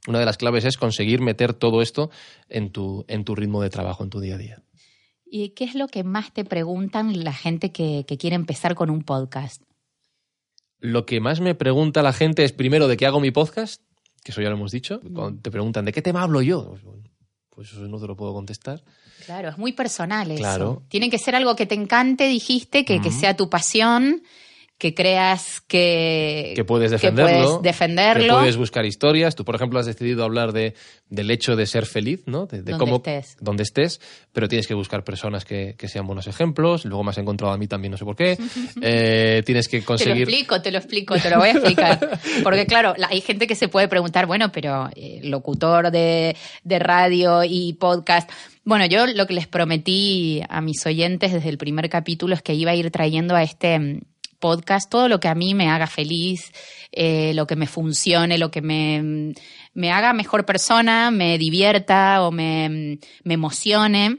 una 0.09 0.19
de 0.19 0.25
las 0.25 0.39
claves 0.39 0.65
es 0.65 0.79
conseguir 0.79 1.21
meter 1.21 1.53
todo 1.53 1.83
esto 1.83 2.11
en 2.49 2.73
tu, 2.73 3.05
en 3.09 3.25
tu 3.25 3.35
ritmo 3.35 3.63
de 3.63 3.69
trabajo, 3.69 4.03
en 4.03 4.11
tu 4.11 4.21
día 4.21 4.37
a 4.37 4.39
día. 4.39 4.63
¿Y 5.31 5.51
qué 5.51 5.65
es 5.65 5.75
lo 5.75 5.89
que 5.89 6.03
más 6.03 6.33
te 6.33 6.47
preguntan 6.47 7.23
la 7.23 7.35
gente 7.35 7.73
que, 7.73 8.07
que 8.09 8.17
quiere 8.17 8.35
empezar 8.35 8.75
con 8.75 8.89
un 8.89 9.03
podcast? 9.03 9.63
Lo 10.81 11.05
que 11.05 11.21
más 11.21 11.41
me 11.41 11.55
pregunta 11.55 12.03
la 12.03 12.15
gente 12.15 12.43
es 12.43 12.53
primero 12.53 12.89
de 12.89 12.97
qué 12.97 13.05
hago 13.05 13.21
mi 13.21 13.31
podcast, 13.31 13.83
que 14.25 14.33
eso 14.33 14.41
ya 14.41 14.49
lo 14.49 14.57
hemos 14.57 14.73
dicho. 14.73 15.03
Cuando 15.13 15.43
te 15.43 15.51
preguntan 15.51 15.85
de 15.85 15.93
qué 15.93 16.01
tema 16.01 16.23
hablo 16.23 16.41
yo, 16.41 16.77
pues, 16.83 16.83
pues 17.51 17.73
eso 17.73 17.87
no 17.87 18.01
te 18.01 18.07
lo 18.07 18.17
puedo 18.17 18.33
contestar. 18.33 18.83
Claro, 19.27 19.51
es 19.51 19.59
muy 19.59 19.73
personal 19.75 20.31
eso. 20.31 20.41
Claro. 20.41 20.83
Tiene 20.89 21.11
que 21.11 21.19
ser 21.19 21.35
algo 21.35 21.55
que 21.55 21.67
te 21.67 21.75
encante, 21.75 22.29
dijiste, 22.29 22.87
que, 22.87 23.03
que 23.03 23.11
sea 23.11 23.37
tu 23.37 23.51
pasión, 23.51 24.23
que 24.79 24.95
creas 24.95 25.61
que, 25.61 26.53
que 26.55 26.65
puedes 26.65 26.93
defenderlo. 26.93 27.47
puedes 27.59 27.63
defenderlo. 27.63 28.35
Que 28.35 28.41
puedes 28.41 28.57
buscar 28.57 28.87
historias. 28.87 29.35
Tú, 29.35 29.45
por 29.45 29.57
ejemplo, 29.57 29.81
has 29.81 29.87
decidido 29.87 30.23
hablar 30.23 30.53
de, 30.53 30.75
del 31.11 31.33
hecho 31.33 31.57
de 31.57 31.67
ser 31.67 31.85
feliz, 31.85 32.23
¿no? 32.27 32.47
De, 32.47 32.59
de 32.63 32.71
Donde 32.73 32.79
cómo, 32.79 32.97
estés. 32.99 33.37
Donde 33.41 33.65
estés, 33.65 34.01
pero 34.33 34.47
tienes 34.47 34.69
que 34.69 34.75
buscar 34.75 35.03
personas 35.03 35.45
que, 35.45 35.75
que 35.77 35.89
sean 35.89 36.07
buenos 36.07 36.29
ejemplos. 36.29 36.85
Luego 36.85 37.03
me 37.03 37.11
has 37.11 37.19
encontrado 37.19 37.53
a 37.53 37.59
mí 37.59 37.67
también, 37.67 37.91
no 37.91 37.99
sé 37.99 38.05
por 38.05 38.15
qué. 38.17 38.39
Eh, 38.81 39.43
tienes 39.45 39.67
que 39.67 39.79
Te 39.79 39.83
lo 39.83 39.87
conseguir... 39.87 40.23
explico, 40.29 40.63
te 40.63 40.71
lo 40.71 40.79
explico, 40.79 41.17
te 41.17 41.31
lo 41.31 41.39
voy 41.39 41.49
a 41.49 41.53
explicar. 41.53 42.21
Porque 42.45 42.67
claro, 42.67 42.95
la- 42.97 43.09
hay 43.09 43.21
gente 43.21 43.47
que 43.49 43.57
se 43.57 43.67
puede 43.69 43.89
preguntar, 43.89 44.27
bueno, 44.27 44.53
pero 44.53 44.89
eh, 44.95 45.21
locutor 45.25 45.91
de, 45.91 46.37
de 46.63 46.79
radio 46.79 47.43
y 47.45 47.73
podcast. 47.75 48.31
Bueno, 48.65 48.87
yo 48.87 49.07
lo 49.07 49.27
que 49.27 49.35
les 49.35 49.47
prometí 49.49 50.43
a 50.49 50.61
mis 50.61 50.87
oyentes 50.87 51.33
desde 51.33 51.49
el 51.49 51.59
primer 51.59 51.89
capítulo 51.89 52.35
es 52.35 52.43
que 52.43 52.55
iba 52.55 52.71
a 52.71 52.75
ir 52.77 52.91
trayendo 52.93 53.35
a 53.35 53.43
este 53.43 54.01
mm, 54.39 54.41
podcast 54.41 54.91
todo 54.91 55.09
lo 55.09 55.21
que 55.21 55.29
a 55.29 55.35
mí 55.35 55.55
me 55.55 55.69
haga 55.69 55.87
feliz, 55.87 56.53
eh, 56.93 57.33
lo 57.35 57.47
que 57.47 57.57
me 57.57 57.67
funcione, 57.67 58.39
lo 58.39 58.51
que 58.51 58.63
me, 58.63 59.35
me 59.75 59.93
haga 59.93 60.13
mejor 60.13 60.45
persona, 60.47 61.11
me 61.11 61.39
divierta 61.39 62.23
o 62.23 62.31
me, 62.31 62.99
me 63.25 63.35
emocione. 63.35 64.19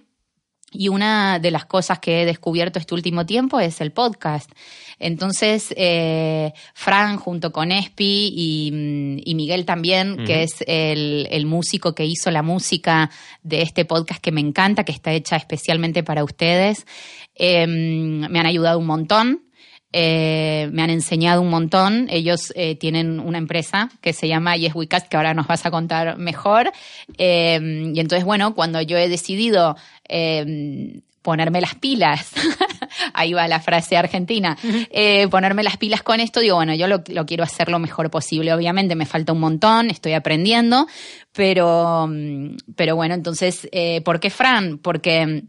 Y 0.72 0.90
una 0.90 1.40
de 1.40 1.50
las 1.50 1.66
cosas 1.66 1.98
que 1.98 2.22
he 2.22 2.26
descubierto 2.26 2.78
este 2.78 2.94
último 2.94 3.26
tiempo 3.26 3.60
es 3.60 3.82
el 3.82 3.92
podcast. 3.92 4.52
Entonces, 5.00 5.74
eh, 5.76 6.54
Fran 6.76 7.18
junto 7.18 7.52
con 7.52 7.72
Espi 7.72 8.32
y, 8.36 9.22
y 9.26 9.36
Miguel 9.36 9.66
también, 9.66 10.26
que 10.26 10.44
es 10.44 10.64
el, 10.68 11.28
el 11.32 11.46
músico 11.46 11.96
que 11.96 12.06
hizo 12.06 12.30
la 12.30 12.44
música 12.44 13.10
de 13.42 13.62
este 13.62 13.86
podcast 13.86 14.22
que 14.22 14.32
me 14.32 14.42
encanta, 14.42 14.84
que 14.84 14.92
está 14.92 15.12
hecha 15.12 15.38
especialmente 15.38 16.04
para 16.04 16.24
ustedes, 16.24 16.86
eh, 17.34 17.66
me 17.66 18.40
han 18.40 18.46
ayudado 18.46 18.78
un 18.78 18.86
montón. 18.86 19.49
Eh, 19.92 20.70
me 20.72 20.84
han 20.84 20.90
enseñado 20.90 21.42
un 21.42 21.50
montón. 21.50 22.08
Ellos 22.10 22.54
eh, 22.56 22.76
tienen 22.76 23.20
una 23.20 23.38
empresa 23.38 23.90
que 24.02 24.14
se 24.14 24.28
llama 24.28 24.58
Yes 24.58 24.76
We 24.76 24.88
Cast, 24.88 25.08
que 25.08 25.18
ahora 25.18 25.34
nos 25.34 25.48
vas 25.48 25.66
a 25.66 25.72
contar 25.72 26.18
mejor. 26.18 26.72
Eh, 27.18 27.92
y 27.94 28.00
entonces, 28.00 28.26
bueno, 28.26 28.56
cuando 28.56 28.82
yo 28.82 28.98
he 28.98 29.10
decidido 29.10 29.76
eh, 30.08 31.02
ponerme 31.22 31.62
las 31.62 31.76
pilas. 31.76 32.32
Ahí 33.14 33.34
va 33.34 33.48
la 33.48 33.60
frase 33.60 33.98
argentina. 33.98 34.58
Eh, 34.90 35.28
ponerme 35.30 35.64
las 35.64 35.78
pilas 35.78 36.02
con 36.02 36.20
esto, 36.20 36.40
digo, 36.40 36.56
bueno, 36.56 36.74
yo 36.74 36.88
lo, 36.88 37.04
lo, 37.08 37.26
quiero 37.26 37.44
hacer 37.44 37.70
lo 37.70 37.80
mejor 37.80 38.10
posible. 38.10 38.54
Obviamente 38.54 38.96
me 38.96 39.06
falta 39.06 39.34
un 39.34 39.40
montón, 39.40 39.90
estoy 39.90 40.14
aprendiendo, 40.14 40.88
pero, 41.34 42.08
mm, 42.08 42.58
pero 42.76 42.96
bueno, 42.96 43.14
entonces, 43.14 43.68
eh, 43.72 44.02
¿por 44.02 44.20
qué 44.20 44.30
Fran? 44.30 44.80
Porque 44.80 45.44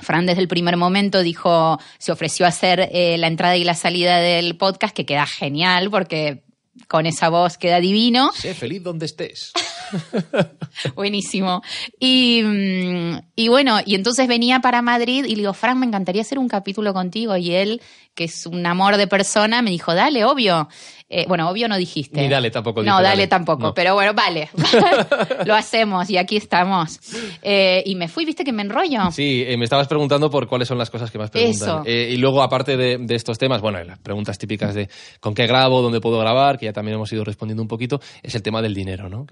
Fran 0.00 0.26
desde 0.26 0.40
el 0.40 0.48
primer 0.48 0.76
momento 0.76 1.22
dijo, 1.22 1.78
se 1.98 2.12
ofreció 2.12 2.46
a 2.46 2.50
hacer 2.50 2.88
eh, 2.92 3.16
la 3.18 3.26
entrada 3.26 3.56
y 3.56 3.64
la 3.64 3.74
salida 3.74 4.18
del 4.18 4.56
podcast, 4.56 4.94
que 4.94 5.06
queda 5.06 5.26
genial 5.26 5.90
porque 5.90 6.42
con 6.88 7.06
esa 7.06 7.28
voz 7.28 7.58
queda 7.58 7.80
divino. 7.80 8.30
Sé 8.34 8.54
feliz 8.54 8.82
donde 8.82 9.06
estés. 9.06 9.52
Buenísimo. 10.94 11.62
Y, 11.98 12.42
mm, 12.42 13.18
y, 13.36 13.48
bueno, 13.48 13.78
y 13.84 13.94
entonces 13.94 14.26
venía 14.28 14.60
para 14.60 14.82
Madrid 14.82 15.24
y 15.24 15.30
le 15.30 15.42
digo, 15.42 15.52
Fran, 15.52 15.78
me 15.78 15.86
encantaría 15.86 16.22
hacer 16.22 16.38
un 16.38 16.48
capítulo 16.48 16.92
contigo. 16.92 17.36
Y 17.36 17.52
él, 17.52 17.80
que 18.14 18.24
es 18.24 18.46
un 18.46 18.66
amor 18.66 18.96
de 18.96 19.06
persona, 19.06 19.62
me 19.62 19.70
dijo, 19.70 19.94
dale, 19.94 20.24
obvio. 20.24 20.68
Eh, 21.12 21.24
bueno, 21.26 21.50
obvio 21.50 21.66
no 21.66 21.76
dijiste. 21.76 22.20
Ni 22.20 22.28
dale 22.28 22.50
tampoco. 22.52 22.84
No, 22.84 23.02
dale, 23.02 23.26
tampoco. 23.26 23.74
Pero 23.74 23.94
bueno, 23.94 24.14
vale. 24.14 24.48
Lo 25.44 25.54
hacemos 25.54 26.08
y 26.08 26.16
aquí 26.16 26.36
estamos. 26.36 27.00
Eh, 27.42 27.82
y 27.84 27.96
me 27.96 28.06
fui, 28.06 28.24
viste 28.24 28.44
que 28.44 28.52
me 28.52 28.62
enrollo. 28.62 29.10
Sí, 29.10 29.42
eh, 29.44 29.56
me 29.56 29.64
estabas 29.64 29.88
preguntando 29.88 30.30
por 30.30 30.46
cuáles 30.46 30.68
son 30.68 30.78
las 30.78 30.88
cosas 30.88 31.10
que 31.10 31.18
más 31.18 31.30
preguntan. 31.30 31.82
y 31.84 32.16
luego, 32.16 32.42
aparte 32.42 32.76
de, 32.76 32.98
de, 32.98 33.14
estos 33.16 33.38
temas, 33.38 33.60
bueno, 33.60 33.82
las 33.82 33.98
preguntas 33.98 34.38
típicas 34.38 34.74
de 34.74 34.88
con 35.18 35.34
qué 35.34 35.46
grabo, 35.46 35.82
dónde 35.82 36.00
puedo 36.00 36.18
grabar, 36.18 36.58
que 36.58 36.66
ya 36.66 36.72
también 36.72 36.94
hemos 36.94 37.12
ido 37.12 37.24
respondiendo 37.24 37.62
un 37.62 37.68
poquito, 37.68 38.00
es 38.22 38.34
el 38.36 38.42
tema 38.42 38.62
del 38.62 38.74
dinero, 38.74 39.08
¿no? 39.08 39.26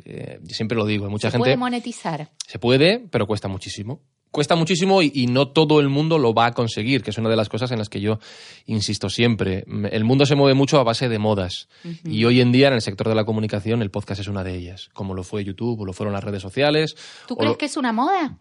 Siempre 0.54 0.76
lo 0.76 0.86
digo, 0.86 1.08
mucha 1.08 1.28
¿Se 1.28 1.32
gente. 1.32 1.44
puede 1.44 1.56
monetizar? 1.56 2.30
Se 2.46 2.58
puede, 2.58 3.00
pero 3.10 3.26
cuesta 3.26 3.48
muchísimo 3.48 4.02
cuesta 4.30 4.56
muchísimo 4.56 5.02
y, 5.02 5.10
y, 5.14 5.26
no 5.26 5.48
todo 5.48 5.80
el 5.80 5.88
mundo 5.88 6.18
lo 6.18 6.34
va 6.34 6.46
a 6.46 6.52
conseguir, 6.52 7.02
que 7.02 7.10
es 7.10 7.18
una 7.18 7.28
de 7.28 7.36
las 7.36 7.48
cosas 7.48 7.70
en 7.70 7.78
las 7.78 7.88
que 7.88 8.00
yo 8.00 8.18
insisto 8.66 9.08
siempre. 9.08 9.64
El 9.90 10.04
mundo 10.04 10.26
se 10.26 10.34
mueve 10.34 10.54
mucho 10.54 10.78
a 10.78 10.84
base 10.84 11.08
de 11.08 11.18
modas 11.18 11.68
uh 11.84 11.88
-huh. 11.88 12.12
y 12.12 12.24
hoy 12.24 12.40
en 12.40 12.52
día 12.52 12.68
en 12.68 12.74
el 12.74 12.80
sector 12.80 13.08
de 13.08 13.14
la 13.14 13.24
comunicación 13.24 13.82
el 13.82 13.90
podcast 13.90 14.20
es 14.20 14.28
una 14.28 14.44
de 14.44 14.56
ellas, 14.56 14.90
como 14.92 15.14
lo 15.14 15.22
fue 15.22 15.44
YouTube 15.44 15.80
o 15.80 15.84
lo 15.84 15.92
fueron 15.92 16.12
las 16.12 16.24
redes 16.24 16.42
sociales. 16.42 16.94
¿Tú 17.26 17.36
crees 17.36 17.52
lo... 17.52 17.58
que 17.58 17.66
es 17.66 17.76
una 17.76 17.92
moda? 17.92 18.38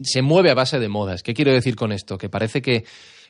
Se 0.00 0.22
mueve 0.22 0.50
a 0.50 0.54
base 0.54 0.78
de 0.78 0.88
modas. 0.88 1.22
¿Qué 1.22 1.34
quiero 1.34 1.52
decir 1.52 1.76
con 1.76 1.92
esto? 1.92 2.16
Que 2.16 2.28
parece 2.28 2.62
que 2.62 2.84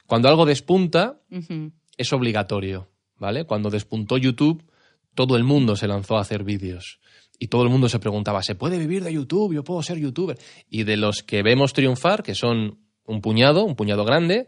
cuando 0.06 0.28
algo 0.28 0.46
despunta 0.46 1.20
uh 1.30 1.36
-huh. 1.36 1.72
es 1.96 2.12
obligatorio, 2.12 2.88
¿vale? 3.18 3.44
Cuando 3.44 3.70
despuntó 3.70 4.18
YouTube 4.18 4.64
todo 5.14 5.36
el 5.36 5.44
mundo 5.44 5.76
se 5.76 5.88
lanzó 5.88 6.16
a 6.16 6.20
hacer 6.20 6.44
vídeos 6.44 7.00
y 7.40 7.48
todo 7.48 7.62
el 7.62 7.70
mundo 7.70 7.88
se 7.88 7.98
preguntaba, 7.98 8.42
¿se 8.42 8.54
puede 8.54 8.78
vivir 8.78 9.02
de 9.02 9.14
YouTube? 9.14 9.54
¿Yo 9.54 9.64
puedo 9.64 9.82
ser 9.82 9.98
youtuber? 9.98 10.38
Y 10.68 10.84
de 10.84 10.98
los 10.98 11.22
que 11.22 11.42
vemos 11.42 11.72
triunfar, 11.72 12.22
que 12.22 12.34
son 12.34 12.78
un 13.06 13.22
puñado, 13.22 13.64
un 13.64 13.74
puñado 13.74 14.04
grande, 14.04 14.46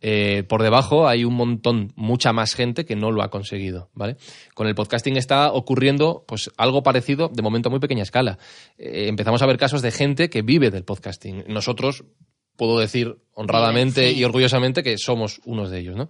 eh, 0.00 0.44
por 0.48 0.62
debajo 0.62 1.08
hay 1.08 1.24
un 1.24 1.34
montón, 1.34 1.92
mucha 1.96 2.32
más 2.32 2.54
gente 2.54 2.84
que 2.84 2.94
no 2.94 3.10
lo 3.10 3.24
ha 3.24 3.30
conseguido, 3.30 3.90
¿vale? 3.92 4.16
Con 4.54 4.68
el 4.68 4.76
podcasting 4.76 5.16
está 5.16 5.52
ocurriendo 5.52 6.24
pues 6.28 6.50
algo 6.56 6.84
parecido, 6.84 7.28
de 7.28 7.42
momento 7.42 7.68
a 7.68 7.70
muy 7.70 7.80
pequeña 7.80 8.04
escala. 8.04 8.38
Eh, 8.78 9.08
empezamos 9.08 9.42
a 9.42 9.46
ver 9.46 9.58
casos 9.58 9.82
de 9.82 9.90
gente 9.90 10.30
que 10.30 10.42
vive 10.42 10.70
del 10.70 10.84
podcasting. 10.84 11.42
Nosotros, 11.48 12.04
puedo 12.54 12.78
decir 12.78 13.16
honradamente 13.34 14.10
sí. 14.10 14.18
y 14.20 14.24
orgullosamente 14.24 14.84
que 14.84 14.96
somos 14.96 15.40
unos 15.44 15.70
de 15.70 15.80
ellos, 15.80 15.96
¿no? 15.96 16.08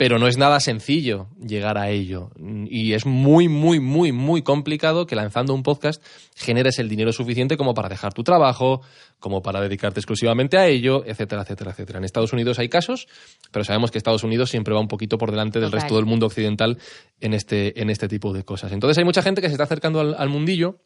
Pero 0.00 0.18
no 0.18 0.28
es 0.28 0.38
nada 0.38 0.60
sencillo 0.60 1.26
llegar 1.46 1.76
a 1.76 1.90
ello. 1.90 2.30
Y 2.70 2.94
es 2.94 3.04
muy, 3.04 3.48
muy, 3.48 3.80
muy, 3.80 4.12
muy 4.12 4.40
complicado 4.40 5.06
que 5.06 5.14
lanzando 5.14 5.52
un 5.52 5.62
podcast 5.62 6.02
generes 6.34 6.78
el 6.78 6.88
dinero 6.88 7.12
suficiente 7.12 7.58
como 7.58 7.74
para 7.74 7.90
dejar 7.90 8.14
tu 8.14 8.24
trabajo, 8.24 8.80
como 9.18 9.42
para 9.42 9.60
dedicarte 9.60 10.00
exclusivamente 10.00 10.56
a 10.56 10.66
ello, 10.66 11.04
etcétera, 11.04 11.42
etcétera, 11.42 11.72
etcétera. 11.72 11.98
En 11.98 12.06
Estados 12.06 12.32
Unidos 12.32 12.58
hay 12.58 12.70
casos, 12.70 13.08
pero 13.50 13.62
sabemos 13.62 13.90
que 13.90 13.98
Estados 13.98 14.24
Unidos 14.24 14.48
siempre 14.48 14.72
va 14.72 14.80
un 14.80 14.88
poquito 14.88 15.18
por 15.18 15.32
delante 15.32 15.60
del 15.60 15.68
Total. 15.68 15.82
resto 15.82 15.96
del 15.96 16.06
mundo 16.06 16.24
occidental 16.24 16.78
en 17.20 17.34
este, 17.34 17.78
en 17.78 17.90
este 17.90 18.08
tipo 18.08 18.32
de 18.32 18.42
cosas. 18.42 18.72
Entonces 18.72 18.96
hay 18.96 19.04
mucha 19.04 19.20
gente 19.20 19.42
que 19.42 19.48
se 19.48 19.52
está 19.52 19.64
acercando 19.64 20.00
al, 20.00 20.14
al 20.16 20.30
mundillo 20.30 20.78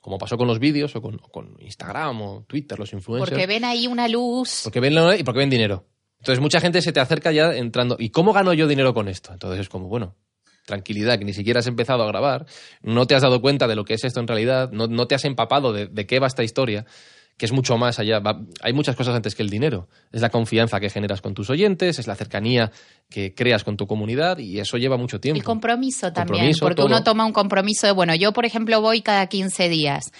como 0.00 0.16
pasó 0.16 0.38
con 0.38 0.46
los 0.46 0.58
vídeos 0.58 0.96
o 0.96 1.02
con, 1.02 1.16
o 1.16 1.28
con, 1.30 1.56
Instagram 1.60 2.22
o 2.22 2.44
Twitter, 2.44 2.78
los 2.78 2.94
influencers. 2.94 3.30
Porque 3.30 3.46
ven 3.46 3.66
ahí 3.66 3.86
una 3.86 4.08
luz. 4.08 4.62
Porque 4.64 4.80
ven, 4.80 4.94
y 5.18 5.22
porque 5.22 5.40
ven 5.40 5.50
dinero. 5.50 5.84
Entonces 6.18 6.40
mucha 6.40 6.60
gente 6.60 6.82
se 6.82 6.92
te 6.92 7.00
acerca 7.00 7.32
ya 7.32 7.54
entrando, 7.54 7.96
¿y 7.98 8.10
cómo 8.10 8.32
gano 8.32 8.52
yo 8.52 8.66
dinero 8.66 8.94
con 8.94 9.08
esto? 9.08 9.32
Entonces 9.32 9.60
es 9.60 9.68
como, 9.68 9.88
bueno, 9.88 10.16
tranquilidad, 10.66 11.18
que 11.18 11.24
ni 11.24 11.32
siquiera 11.32 11.60
has 11.60 11.66
empezado 11.66 12.02
a 12.02 12.06
grabar, 12.06 12.46
no 12.82 13.06
te 13.06 13.14
has 13.14 13.22
dado 13.22 13.40
cuenta 13.40 13.66
de 13.66 13.76
lo 13.76 13.84
que 13.84 13.94
es 13.94 14.04
esto 14.04 14.20
en 14.20 14.28
realidad, 14.28 14.70
no, 14.72 14.86
no 14.86 15.06
te 15.06 15.14
has 15.14 15.24
empapado 15.24 15.72
de, 15.72 15.86
de, 15.86 16.06
qué 16.06 16.18
va 16.18 16.26
esta 16.26 16.44
historia, 16.44 16.84
que 17.38 17.46
es 17.46 17.52
mucho 17.52 17.78
más 17.78 17.98
allá. 18.00 18.18
Va, 18.18 18.40
hay 18.60 18.72
muchas 18.72 18.96
cosas 18.96 19.14
antes 19.14 19.34
que 19.34 19.42
el 19.42 19.48
dinero. 19.48 19.88
Es 20.12 20.20
la 20.20 20.28
confianza 20.28 20.80
que 20.80 20.90
generas 20.90 21.22
con 21.22 21.34
tus 21.34 21.48
oyentes, 21.50 21.98
es 21.98 22.06
la 22.08 22.16
cercanía 22.16 22.72
que 23.08 23.32
creas 23.34 23.62
con 23.62 23.76
tu 23.76 23.86
comunidad 23.86 24.38
y 24.38 24.58
eso 24.58 24.76
lleva 24.76 24.96
mucho 24.96 25.20
tiempo. 25.20 25.38
El 25.38 25.44
compromiso 25.44 26.12
también, 26.12 26.26
compromiso, 26.26 26.66
porque 26.66 26.76
todo. 26.76 26.86
uno 26.86 27.02
toma 27.04 27.24
un 27.24 27.32
compromiso 27.32 27.86
de, 27.86 27.92
bueno, 27.92 28.14
yo 28.16 28.32
por 28.32 28.44
ejemplo 28.44 28.80
voy 28.80 29.02
cada 29.02 29.28
15 29.28 29.68
días 29.68 30.10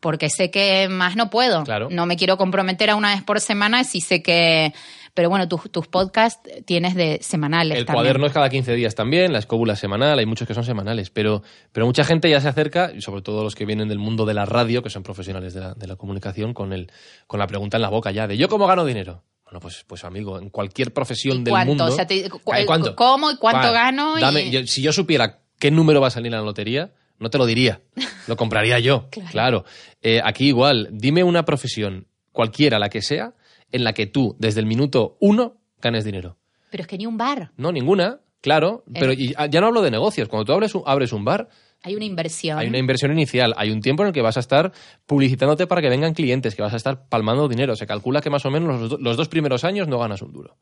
porque 0.00 0.28
sé 0.28 0.50
que 0.50 0.88
más 0.88 1.16
no 1.16 1.30
puedo. 1.30 1.64
Claro. 1.64 1.88
No 1.90 2.04
me 2.04 2.16
quiero 2.16 2.36
comprometer 2.36 2.90
a 2.90 2.96
una 2.96 3.14
vez 3.14 3.22
por 3.22 3.40
semana 3.40 3.82
si 3.82 4.02
sé 4.02 4.22
que 4.22 4.74
pero 5.16 5.30
bueno, 5.30 5.48
tus, 5.48 5.70
tus 5.72 5.88
podcasts 5.88 6.48
tienes 6.66 6.94
de 6.94 7.18
semanales. 7.22 7.78
El 7.78 7.86
también. 7.86 8.02
cuaderno 8.04 8.26
es 8.26 8.32
cada 8.34 8.50
15 8.50 8.74
días 8.74 8.94
también, 8.94 9.32
la 9.32 9.38
escóbula 9.38 9.72
es 9.72 9.78
semanal, 9.78 10.18
hay 10.18 10.26
muchos 10.26 10.46
que 10.46 10.52
son 10.52 10.62
semanales, 10.62 11.08
pero, 11.08 11.42
pero 11.72 11.86
mucha 11.86 12.04
gente 12.04 12.28
ya 12.28 12.38
se 12.40 12.48
acerca, 12.48 12.92
y 12.94 13.00
sobre 13.00 13.22
todo 13.22 13.42
los 13.42 13.54
que 13.54 13.64
vienen 13.64 13.88
del 13.88 13.98
mundo 13.98 14.26
de 14.26 14.34
la 14.34 14.44
radio, 14.44 14.82
que 14.82 14.90
son 14.90 15.02
profesionales 15.02 15.54
de 15.54 15.60
la, 15.60 15.72
de 15.74 15.86
la 15.86 15.96
comunicación, 15.96 16.52
con, 16.52 16.74
el, 16.74 16.92
con 17.26 17.40
la 17.40 17.46
pregunta 17.46 17.78
en 17.78 17.82
la 17.82 17.88
boca 17.88 18.10
ya 18.10 18.28
de 18.28 18.36
¿yo 18.36 18.50
cómo 18.50 18.66
gano 18.66 18.84
dinero? 18.84 19.24
Bueno, 19.44 19.58
pues, 19.60 19.84
pues 19.86 20.04
amigo, 20.04 20.38
en 20.38 20.50
cualquier 20.50 20.92
profesión 20.92 21.42
del 21.42 21.52
¿Cuánto? 21.52 21.68
mundo. 21.70 21.84
O 21.86 21.90
sea, 21.92 22.06
te, 22.06 22.28
cu 22.28 22.40
¿cuánto? 22.44 22.94
¿Cómo 22.94 23.30
y 23.30 23.36
cuánto 23.38 23.72
gano? 23.72 24.18
Dame, 24.18 24.50
yo, 24.50 24.66
si 24.66 24.82
yo 24.82 24.92
supiera 24.92 25.38
qué 25.58 25.70
número 25.70 26.00
va 26.00 26.08
a 26.08 26.10
salir 26.10 26.26
en 26.26 26.38
la 26.38 26.44
lotería, 26.44 26.92
no 27.18 27.30
te 27.30 27.38
lo 27.38 27.46
diría. 27.46 27.80
Lo 28.26 28.36
compraría 28.36 28.80
yo. 28.80 29.08
claro. 29.08 29.30
claro. 29.30 29.64
Eh, 30.02 30.20
aquí 30.22 30.48
igual, 30.48 30.88
dime 30.90 31.24
una 31.24 31.44
profesión, 31.44 32.06
cualquiera 32.32 32.78
la 32.78 32.88
que 32.90 33.00
sea, 33.00 33.34
en 33.76 33.84
la 33.84 33.92
que 33.92 34.06
tú, 34.06 34.36
desde 34.38 34.60
el 34.60 34.66
minuto 34.66 35.16
uno, 35.20 35.58
ganes 35.80 36.04
dinero. 36.04 36.38
Pero 36.70 36.82
es 36.82 36.88
que 36.88 36.98
ni 36.98 37.06
un 37.06 37.16
bar. 37.16 37.52
No, 37.56 37.72
ninguna, 37.72 38.20
claro. 38.40 38.84
Eh. 38.88 38.98
Pero 38.98 39.12
y, 39.12 39.34
ya 39.50 39.60
no 39.60 39.68
hablo 39.68 39.82
de 39.82 39.90
negocios. 39.90 40.28
Cuando 40.28 40.44
tú 40.44 40.52
abres 40.52 40.74
un, 40.74 40.82
abres 40.86 41.12
un 41.12 41.24
bar. 41.24 41.48
Hay 41.82 41.94
una 41.94 42.04
inversión. 42.04 42.58
Hay 42.58 42.66
una 42.66 42.78
inversión 42.78 43.12
inicial. 43.12 43.54
Hay 43.56 43.70
un 43.70 43.80
tiempo 43.80 44.02
en 44.02 44.08
el 44.08 44.12
que 44.12 44.22
vas 44.22 44.36
a 44.36 44.40
estar 44.40 44.72
publicitándote 45.06 45.66
para 45.66 45.80
que 45.80 45.88
vengan 45.88 46.14
clientes, 46.14 46.54
que 46.54 46.62
vas 46.62 46.72
a 46.72 46.76
estar 46.76 47.08
palmando 47.08 47.48
dinero. 47.48 47.76
Se 47.76 47.86
calcula 47.86 48.20
que 48.20 48.30
más 48.30 48.44
o 48.44 48.50
menos 48.50 48.80
los, 48.80 49.00
los 49.00 49.16
dos 49.16 49.28
primeros 49.28 49.64
años 49.64 49.86
no 49.86 49.98
ganas 49.98 50.22
un 50.22 50.32
duro. 50.32 50.58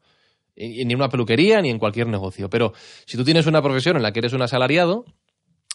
Ni 0.57 0.83
en 0.83 0.94
una 0.94 1.09
peluquería 1.09 1.61
ni 1.62 1.70
en 1.70 1.79
cualquier 1.79 2.09
negocio. 2.09 2.50
Pero 2.50 2.74
si 3.07 3.16
tú 3.16 3.24
tienes 3.24 3.46
una 3.46 3.62
profesión 3.62 3.96
en 3.96 4.03
la 4.03 4.12
que 4.12 4.20
eres 4.20 4.35
un 4.35 4.42
asalariado, 4.42 5.05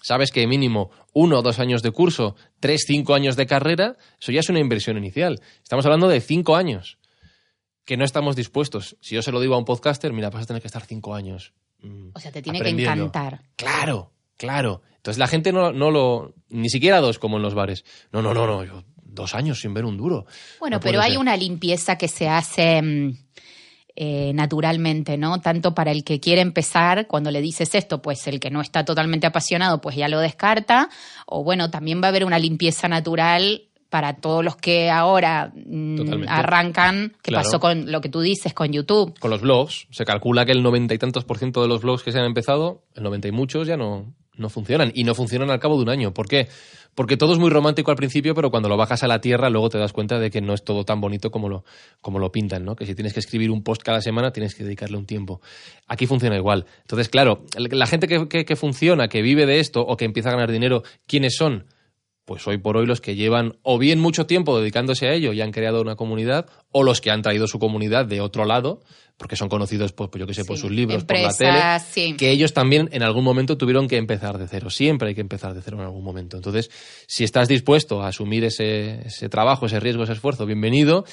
sabes 0.01 0.31
que 0.31 0.45
mínimo 0.45 0.91
uno 1.13 1.39
o 1.39 1.41
dos 1.41 1.59
años 1.59 1.81
de 1.81 1.91
curso, 1.91 2.35
tres, 2.59 2.83
cinco 2.85 3.15
años 3.15 3.35
de 3.35 3.45
carrera, 3.45 3.97
eso 4.21 4.31
ya 4.31 4.41
es 4.41 4.49
una 4.49 4.59
inversión 4.59 4.97
inicial. 4.97 5.41
Estamos 5.63 5.85
hablando 5.85 6.07
de 6.07 6.21
cinco 6.21 6.55
años 6.55 6.98
que 7.89 7.97
no 7.97 8.05
estamos 8.05 8.35
dispuestos. 8.35 8.97
Si 9.01 9.15
yo 9.15 9.23
se 9.23 9.31
lo 9.31 9.41
digo 9.41 9.55
a 9.55 9.57
un 9.57 9.65
podcaster, 9.65 10.13
mira, 10.13 10.29
vas 10.29 10.43
a 10.43 10.45
tener 10.45 10.61
que 10.61 10.67
estar 10.67 10.85
cinco 10.85 11.15
años. 11.15 11.53
Mmm, 11.81 12.09
o 12.13 12.19
sea, 12.19 12.31
te 12.31 12.43
tiene 12.43 12.61
que 12.61 12.69
encantar. 12.69 13.41
Claro, 13.55 14.11
claro. 14.37 14.83
Entonces 14.97 15.17
la 15.17 15.25
gente 15.25 15.51
no, 15.51 15.71
no 15.71 15.89
lo. 15.89 16.35
Ni 16.49 16.69
siquiera 16.69 17.01
dos 17.01 17.17
como 17.17 17.37
en 17.37 17.41
los 17.41 17.55
bares. 17.55 17.83
No, 18.11 18.21
no, 18.21 18.31
no, 18.35 18.45
no. 18.45 18.63
Yo, 18.63 18.83
dos 18.95 19.33
años 19.33 19.59
sin 19.59 19.73
ver 19.73 19.85
un 19.85 19.97
duro. 19.97 20.27
Bueno, 20.59 20.75
no 20.75 20.81
pero 20.81 21.01
hay 21.01 21.13
ser. 21.13 21.19
una 21.19 21.35
limpieza 21.35 21.97
que 21.97 22.07
se 22.07 22.29
hace. 22.29 23.15
Eh, 23.95 24.33
naturalmente, 24.35 25.17
¿no? 25.17 25.41
Tanto 25.41 25.73
para 25.73 25.91
el 25.91 26.03
que 26.03 26.19
quiere 26.19 26.41
empezar, 26.41 27.07
cuando 27.07 27.31
le 27.31 27.41
dices 27.41 27.73
esto, 27.73 28.03
pues 28.03 28.27
el 28.27 28.39
que 28.39 28.51
no 28.51 28.61
está 28.61 28.85
totalmente 28.85 29.25
apasionado, 29.25 29.81
pues 29.81 29.95
ya 29.95 30.07
lo 30.07 30.19
descarta, 30.19 30.89
o 31.25 31.43
bueno, 31.43 31.69
también 31.69 32.01
va 32.01 32.05
a 32.05 32.09
haber 32.09 32.23
una 32.23 32.39
limpieza 32.39 32.87
natural 32.87 33.68
para 33.89 34.17
todos 34.17 34.43
los 34.45 34.55
que 34.55 34.89
ahora 34.89 35.51
mmm, 35.53 36.23
arrancan, 36.27 37.13
que 37.21 37.31
claro. 37.31 37.43
pasó 37.43 37.59
con 37.59 37.91
lo 37.91 38.01
que 38.01 38.09
tú 38.09 38.21
dices, 38.21 38.53
con 38.53 38.71
YouTube. 38.71 39.17
Con 39.19 39.31
los 39.31 39.41
blogs. 39.41 39.87
Se 39.89 40.05
calcula 40.05 40.45
que 40.45 40.51
el 40.51 40.61
noventa 40.61 40.93
y 40.93 40.97
tantos 40.97 41.25
por 41.25 41.37
ciento 41.37 41.61
de 41.61 41.67
los 41.67 41.81
blogs 41.81 42.03
que 42.03 42.11
se 42.11 42.19
han 42.19 42.25
empezado, 42.25 42.83
el 42.95 43.03
noventa 43.03 43.27
y 43.27 43.31
muchos 43.31 43.67
ya 43.67 43.77
no, 43.77 44.13
no 44.35 44.49
funcionan. 44.49 44.91
Y 44.93 45.03
no 45.03 45.15
funcionan 45.15 45.49
al 45.49 45.59
cabo 45.59 45.77
de 45.77 45.83
un 45.83 45.89
año. 45.89 46.13
¿Por 46.13 46.27
qué? 46.27 46.47
Porque 46.95 47.17
todo 47.17 47.33
es 47.33 47.39
muy 47.39 47.49
romántico 47.49 47.91
al 47.91 47.97
principio, 47.97 48.35
pero 48.35 48.51
cuando 48.51 48.67
lo 48.67 48.75
bajas 48.75 49.03
a 49.03 49.07
la 49.07 49.21
tierra, 49.21 49.49
luego 49.49 49.69
te 49.69 49.77
das 49.77 49.93
cuenta 49.93 50.19
de 50.19 50.29
que 50.29 50.41
no 50.41 50.53
es 50.53 50.63
todo 50.63 50.83
tan 50.83 50.99
bonito 50.99 51.31
como 51.31 51.47
lo, 51.47 51.63
como 52.01 52.19
lo 52.19 52.31
pintan, 52.31 52.65
¿no? 52.65 52.75
Que 52.75 52.85
si 52.85 52.93
tienes 52.93 53.13
que 53.13 53.21
escribir 53.21 53.51
un 53.51 53.63
post 53.63 53.83
cada 53.83 54.01
semana, 54.01 54.31
tienes 54.31 54.53
que 54.53 54.63
dedicarle 54.63 54.97
un 54.97 55.05
tiempo. 55.05 55.39
Aquí 55.87 56.07
funciona 56.07 56.35
igual. 56.35 56.65
Entonces, 56.81 57.07
claro, 57.07 57.45
la 57.55 57.85
gente 57.85 58.07
que, 58.07 58.27
que, 58.27 58.43
que 58.43 58.55
funciona, 58.55 59.07
que 59.07 59.21
vive 59.21 59.45
de 59.45 59.59
esto 59.59 59.81
o 59.81 59.95
que 59.97 60.05
empieza 60.05 60.29
a 60.29 60.33
ganar 60.33 60.51
dinero, 60.51 60.83
¿quiénes 61.07 61.35
son? 61.35 61.65
Pues 62.29 62.45
hoy 62.45 62.59
por 62.59 62.77
hoy 62.77 62.85
los 62.85 63.01
que 63.01 63.15
llevan 63.15 63.57
o 63.63 63.79
bien 63.79 63.99
mucho 63.99 64.27
tiempo 64.27 64.59
dedicándose 64.59 65.07
a 65.07 65.13
ello 65.13 65.33
y 65.33 65.41
han 65.41 65.49
creado 65.49 65.81
una 65.81 65.95
comunidad, 65.95 66.45
o 66.71 66.83
los 66.83 67.01
que 67.01 67.09
han 67.09 67.23
traído 67.23 67.47
su 67.47 67.57
comunidad 67.57 68.05
de 68.05 68.21
otro 68.21 68.45
lado, 68.45 68.81
porque 69.17 69.35
son 69.35 69.49
conocidos, 69.49 69.93
pues, 69.93 70.11
pues 70.11 70.19
yo 70.19 70.27
que 70.27 70.35
sé, 70.35 70.45
por 70.45 70.55
sus 70.59 70.69
libros, 70.69 71.05
por 71.05 71.17
la 71.17 71.33
tele, 71.33 71.59
sí. 71.79 72.13
que 72.15 72.29
ellos 72.29 72.53
también 72.53 72.87
en 72.91 73.01
algún 73.01 73.23
momento 73.23 73.57
tuvieron 73.57 73.87
que 73.87 73.97
empezar 73.97 74.37
de 74.37 74.47
cero. 74.47 74.69
Siempre 74.69 75.07
hay 75.07 75.15
que 75.15 75.21
empezar 75.21 75.55
de 75.55 75.63
cero 75.63 75.77
en 75.77 75.85
algún 75.85 76.03
momento. 76.03 76.37
Entonces, 76.37 76.69
si 77.07 77.23
estás 77.23 77.47
dispuesto 77.47 78.03
a 78.03 78.09
asumir 78.09 78.43
ese, 78.43 79.07
ese 79.07 79.27
trabajo, 79.27 79.65
ese 79.65 79.79
riesgo, 79.79 80.03
ese 80.03 80.13
esfuerzo, 80.13 80.45
bienvenido. 80.45 81.05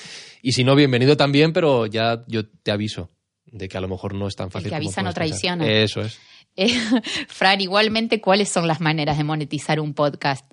Y 0.42 0.52
si 0.52 0.64
no, 0.64 0.74
bienvenido 0.74 1.16
también, 1.16 1.54
pero 1.54 1.86
ya 1.86 2.24
yo 2.26 2.46
te 2.46 2.72
aviso 2.72 3.08
de 3.46 3.68
que 3.68 3.78
a 3.78 3.80
lo 3.80 3.88
mejor 3.88 4.12
no 4.14 4.28
es 4.28 4.36
tan 4.36 4.50
fácil. 4.50 4.68
que 4.68 4.76
como 4.76 4.84
avisa 4.84 5.00
no 5.00 5.14
pensar. 5.14 5.14
traiciona. 5.14 5.66
Eso 5.66 6.02
es. 6.02 6.20
Eh, 6.56 6.68
Fran, 7.28 7.62
igualmente, 7.62 8.20
¿cuáles 8.20 8.50
son 8.50 8.68
las 8.68 8.82
maneras 8.82 9.16
de 9.16 9.24
monetizar 9.24 9.80
un 9.80 9.94
podcast? 9.94 10.44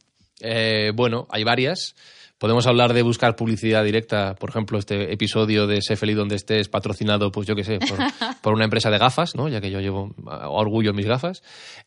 Eh, 0.42 0.92
bueno, 0.96 1.28
hay 1.30 1.44
varias. 1.44 1.96
Podemos 2.40 2.68
hablar 2.68 2.92
de 2.92 3.04
buscar 3.04 3.38
publicidad 3.38 3.86
directa, 3.86 4.36
por 4.36 4.50
ejemplo, 4.50 4.78
este 4.78 5.14
episodio 5.14 5.66
de 5.66 5.82
Sé 5.82 5.96
feliz 5.96 6.18
donde 6.18 6.36
estés 6.36 6.68
patrocinado, 6.68 7.32
pues 7.32 7.48
yo 7.48 7.56
qué 7.56 7.64
sé, 7.64 7.80
por, 7.80 7.98
por 8.42 8.54
una 8.54 8.66
empresa 8.66 8.90
de 8.92 8.98
gafas, 8.98 9.34
¿no? 9.34 9.48
Ya 9.48 9.62
que 9.62 9.72
yo 9.72 9.80
llevo 9.80 10.14
a 10.28 10.50
orgullo 10.50 10.90
en 10.90 10.98
mis 10.98 11.06
gafas. 11.06 11.42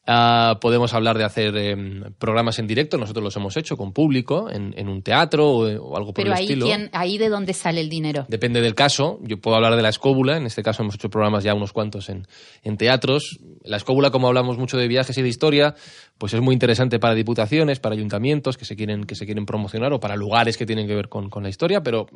Ah, 0.06 0.56
podemos 0.58 0.94
hablar 0.94 1.18
de 1.18 1.24
hacer 1.24 1.54
em, 1.58 2.04
programas 2.18 2.58
en 2.58 2.66
directo, 2.66 2.96
nosotros 2.96 3.22
los 3.22 3.36
hemos 3.36 3.54
hecho 3.58 3.76
con 3.76 3.92
público, 3.92 4.48
en, 4.50 4.72
en 4.78 4.88
un 4.88 5.02
teatro 5.02 5.46
o, 5.46 5.66
o 5.66 5.94
algo 5.94 6.14
por 6.14 6.24
Pero 6.24 6.28
el 6.28 6.38
ahí, 6.38 6.44
estilo. 6.44 6.64
¿quién, 6.64 6.88
ahí 6.94 7.18
de 7.18 7.28
dónde 7.28 7.52
sale 7.52 7.82
el 7.82 7.90
dinero. 7.90 8.24
Depende 8.28 8.62
del 8.62 8.74
caso. 8.74 9.18
Yo 9.24 9.36
puedo 9.38 9.56
hablar 9.56 9.76
de 9.76 9.82
la 9.82 9.90
escóbula. 9.90 10.38
En 10.38 10.46
este 10.46 10.62
caso 10.62 10.82
hemos 10.82 10.94
hecho 10.94 11.10
programas 11.10 11.44
ya 11.44 11.52
unos 11.52 11.74
cuantos 11.74 12.08
en, 12.08 12.26
en 12.62 12.78
teatros. 12.78 13.40
La 13.62 13.76
escóbula, 13.76 14.10
como 14.10 14.28
hablamos 14.28 14.56
mucho 14.56 14.78
de 14.78 14.88
viajes 14.88 15.18
y 15.18 15.22
de 15.22 15.28
historia, 15.28 15.74
pues 16.18 16.32
es 16.32 16.40
muy 16.40 16.54
interesante 16.54 16.98
para 16.98 17.14
diputaciones, 17.14 17.78
para 17.78 17.94
ayuntamientos 17.94 18.56
que 18.56 18.64
se 18.64 18.74
quieren, 18.74 19.04
que 19.04 19.14
se 19.14 19.26
quieren 19.26 19.44
promocionar 19.44 19.92
o 19.92 20.00
para 20.00 20.16
lugares 20.16 20.56
que 20.56 20.64
tienen 20.64 20.86
que 20.86 20.94
ver 20.94 21.08
con, 21.08 21.28
con 21.28 21.42
la 21.42 21.48
historia, 21.48 21.82
pero 21.82 22.06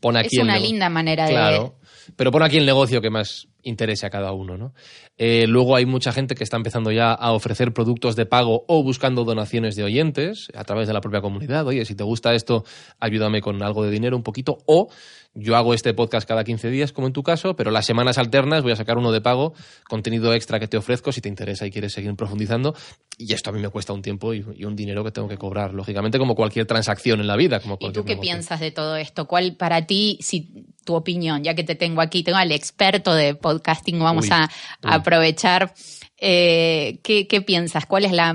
pon 0.00 0.16
aquí 0.16 0.36
es 0.36 0.42
una 0.42 0.58
linda 0.58 0.88
manera 0.90 1.24
de... 1.24 1.32
Claro, 1.32 1.76
pero 2.16 2.30
pon 2.30 2.42
aquí 2.42 2.58
el 2.58 2.66
negocio 2.66 3.00
que 3.00 3.10
más 3.10 3.48
interese 3.62 4.06
a 4.06 4.10
cada 4.10 4.32
uno, 4.32 4.56
¿no? 4.56 4.72
Eh, 5.16 5.46
luego 5.46 5.76
hay 5.76 5.86
mucha 5.86 6.12
gente 6.12 6.34
que 6.34 6.44
está 6.44 6.56
empezando 6.56 6.90
ya 6.90 7.12
a 7.12 7.32
ofrecer 7.32 7.72
productos 7.72 8.16
de 8.16 8.26
pago 8.26 8.64
o 8.68 8.82
buscando 8.82 9.24
donaciones 9.24 9.76
de 9.76 9.84
oyentes 9.84 10.48
a 10.54 10.64
través 10.64 10.88
de 10.88 10.94
la 10.94 11.00
propia 11.00 11.20
comunidad. 11.20 11.66
Oye, 11.66 11.84
si 11.84 11.94
te 11.94 12.04
gusta 12.04 12.34
esto, 12.34 12.64
ayúdame 12.98 13.40
con 13.40 13.62
algo 13.62 13.84
de 13.84 13.90
dinero 13.90 14.16
un 14.16 14.22
poquito. 14.22 14.58
O 14.66 14.88
yo 15.34 15.56
hago 15.56 15.74
este 15.74 15.94
podcast 15.94 16.26
cada 16.26 16.42
15 16.42 16.70
días, 16.70 16.92
como 16.92 17.06
en 17.06 17.12
tu 17.12 17.22
caso, 17.22 17.54
pero 17.54 17.70
las 17.70 17.86
semanas 17.86 18.18
alternas 18.18 18.62
voy 18.62 18.72
a 18.72 18.76
sacar 18.76 18.98
uno 18.98 19.12
de 19.12 19.20
pago, 19.20 19.54
contenido 19.88 20.34
extra 20.34 20.58
que 20.58 20.66
te 20.66 20.76
ofrezco 20.76 21.12
si 21.12 21.20
te 21.20 21.28
interesa 21.28 21.66
y 21.66 21.70
quieres 21.70 21.92
seguir 21.92 22.14
profundizando. 22.16 22.74
Y 23.16 23.32
esto 23.32 23.50
a 23.50 23.52
mí 23.52 23.60
me 23.60 23.68
cuesta 23.68 23.92
un 23.92 24.02
tiempo 24.02 24.34
y, 24.34 24.44
y 24.56 24.64
un 24.64 24.74
dinero 24.74 25.04
que 25.04 25.12
tengo 25.12 25.28
que 25.28 25.36
cobrar, 25.36 25.72
lógicamente, 25.72 26.18
como 26.18 26.34
cualquier 26.34 26.66
transacción 26.66 27.20
en 27.20 27.26
la 27.26 27.36
vida. 27.36 27.60
Como 27.60 27.76
¿Y 27.78 27.92
tú 27.92 28.04
qué 28.04 28.14
negocio. 28.14 28.20
piensas 28.20 28.60
de 28.60 28.70
todo 28.72 28.96
esto? 28.96 29.26
¿Cuál 29.26 29.56
para 29.56 29.86
ti, 29.86 30.18
si 30.20 30.66
tu 30.84 30.94
opinión, 30.94 31.44
ya 31.44 31.54
que 31.54 31.62
te 31.62 31.76
tengo 31.76 32.00
aquí, 32.00 32.24
tengo 32.24 32.38
al 32.38 32.50
experto 32.50 33.14
de 33.14 33.34
podcasting, 33.34 34.00
vamos 34.00 34.24
Uy, 34.24 34.30
a, 34.32 34.50
aprovechar, 34.82 35.72
eh, 36.16 36.98
¿qué, 37.04 37.28
qué 37.28 37.40
piensas? 37.40 37.86
¿Cuál 37.86 38.04
es 38.04 38.12
la 38.12 38.34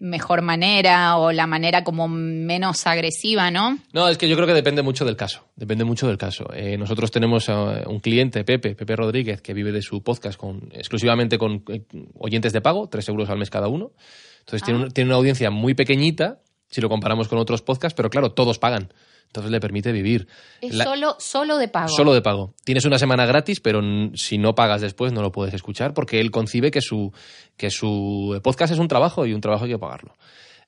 mejor 0.00 0.42
manera 0.42 1.16
o 1.18 1.30
la 1.30 1.46
manera 1.46 1.84
como 1.84 2.08
menos 2.08 2.86
agresiva, 2.86 3.50
no? 3.50 3.78
No, 3.92 4.08
es 4.08 4.18
que 4.18 4.28
yo 4.28 4.34
creo 4.34 4.46
que 4.48 4.54
depende 4.54 4.82
mucho 4.82 5.04
del 5.04 5.14
caso. 5.16 5.44
Depende 5.56 5.84
mucho 5.84 6.08
del 6.08 6.18
caso. 6.18 6.46
Eh, 6.54 6.76
nosotros 6.78 7.10
tenemos 7.10 7.48
a 7.48 7.82
un 7.86 8.00
cliente, 8.00 8.42
Pepe, 8.44 8.74
Pepe 8.74 8.96
Rodríguez, 8.96 9.42
que 9.42 9.54
vive 9.54 9.70
de 9.72 9.82
su 9.82 10.02
podcast 10.02 10.38
con, 10.38 10.70
exclusivamente 10.72 11.38
con 11.38 11.62
eh, 11.68 11.82
oyentes 12.18 12.52
de 12.52 12.60
pago, 12.60 12.88
tres 12.88 13.08
euros 13.08 13.28
al 13.30 13.38
mes 13.38 13.50
cada 13.50 13.68
uno. 13.68 13.92
Entonces 14.40 14.62
tiene, 14.64 14.80
Ah. 14.80 14.84
un- 14.86 14.90
tiene 14.90 15.08
una 15.10 15.16
audiencia 15.16 15.50
muy 15.50 15.74
pequeñita, 15.74 16.40
si 16.68 16.80
lo 16.80 16.88
comparamos 16.88 17.28
con 17.28 17.38
otros 17.38 17.62
podcasts, 17.62 17.94
pero 17.96 18.08
claro, 18.10 18.32
todos 18.32 18.58
pagan. 18.58 18.92
Entonces 19.30 19.52
le 19.52 19.60
permite 19.60 19.92
vivir. 19.92 20.26
Es 20.60 20.74
La- 20.74 20.82
solo, 20.84 21.14
solo 21.20 21.56
de 21.56 21.68
pago. 21.68 21.88
Solo 21.88 22.12
de 22.12 22.20
pago. 22.20 22.52
Tienes 22.64 22.84
una 22.84 22.98
semana 22.98 23.26
gratis, 23.26 23.60
pero 23.60 23.80
si 24.14 24.38
no 24.38 24.56
pagas 24.56 24.80
después 24.80 25.12
no 25.12 25.22
lo 25.22 25.30
puedes 25.30 25.54
escuchar 25.54 25.94
porque 25.94 26.18
él 26.20 26.32
concibe 26.32 26.72
que 26.72 26.80
su, 26.80 27.12
que 27.56 27.70
su 27.70 28.40
podcast 28.42 28.72
es 28.72 28.80
un 28.80 28.88
trabajo 28.88 29.26
y 29.26 29.32
un 29.32 29.40
trabajo 29.40 29.66
hay 29.66 29.70
que 29.70 29.78
pagarlo. 29.78 30.14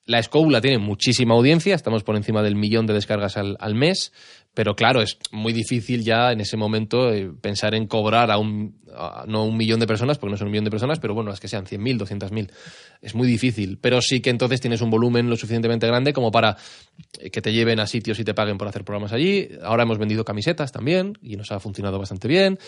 La 0.05 0.19
Escóbula 0.21 0.61
tiene 0.61 0.79
muchísima 0.79 1.35
audiencia, 1.35 1.75
estamos 1.75 2.03
por 2.05 2.17
encima 2.17 2.43
del 2.43 2.55
millón 2.57 2.87
de 2.87 2.95
descargas 2.95 3.37
al, 3.37 3.57
al 3.61 3.75
mes, 3.75 4.13
pero 4.55 4.75
claro, 4.77 5.01
es 5.03 5.19
muy 5.31 5.53
difícil 5.53 6.03
ya 6.05 6.31
en 6.33 6.41
ese 6.41 6.57
momento 6.57 7.13
eh, 7.13 7.31
pensar 7.41 7.75
en 7.75 7.87
cobrar 7.87 8.31
a 8.31 8.39
un, 8.39 8.81
a- 8.95 9.25
no 9.27 9.45
un 9.45 9.57
millón 9.57 9.81
de 9.81 9.87
personas, 9.87 10.19
porque 10.19 10.33
no 10.33 10.37
son 10.37 10.49
un 10.49 10.53
millón 10.53 10.65
de 10.67 10.71
personas, 10.71 10.99
pero 11.01 11.15
bueno, 11.15 11.31
las 11.31 11.41
que 11.41 11.49
sean 11.49 11.65
100.000, 11.67 11.97
200.000. 11.99 12.51
Es 13.01 13.15
muy 13.15 13.27
difícil, 13.27 13.79
pero 13.79 14.01
sí 14.03 14.21
que 14.21 14.31
entonces 14.31 14.61
tienes 14.61 14.81
un 14.83 14.91
volumen 14.91 15.29
lo 15.31 15.37
suficientemente 15.37 15.87
grande 15.87 16.13
como 16.13 16.31
para 16.31 16.57
eh, 17.19 17.31
que 17.31 17.41
te 17.41 17.53
lleven 17.53 17.81
a 17.81 17.87
sitios 17.87 18.19
y 18.21 18.25
te 18.25 18.35
paguen 18.35 18.59
por 18.59 18.69
hacer 18.69 18.85
programas 18.85 19.13
allí. 19.13 19.49
Ahora 19.63 19.85
hemos 19.85 19.99
vendido 19.99 20.25
camisetas 20.25 20.71
también 20.73 21.19
y 21.23 21.37
nos 21.37 21.51
ha 21.51 21.59
funcionado 21.59 21.99
bastante 21.99 22.29
bien. 22.29 22.59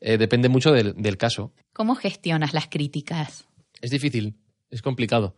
Eh, 0.00 0.18
depende 0.18 0.48
mucho 0.48 0.70
del, 0.72 0.94
del 0.96 1.16
caso. 1.16 1.52
¿Cómo 1.72 1.94
gestionas 1.96 2.54
las 2.54 2.68
críticas? 2.68 3.46
Es 3.80 3.90
difícil, 3.90 4.36
es 4.70 4.80
complicado. 4.80 5.34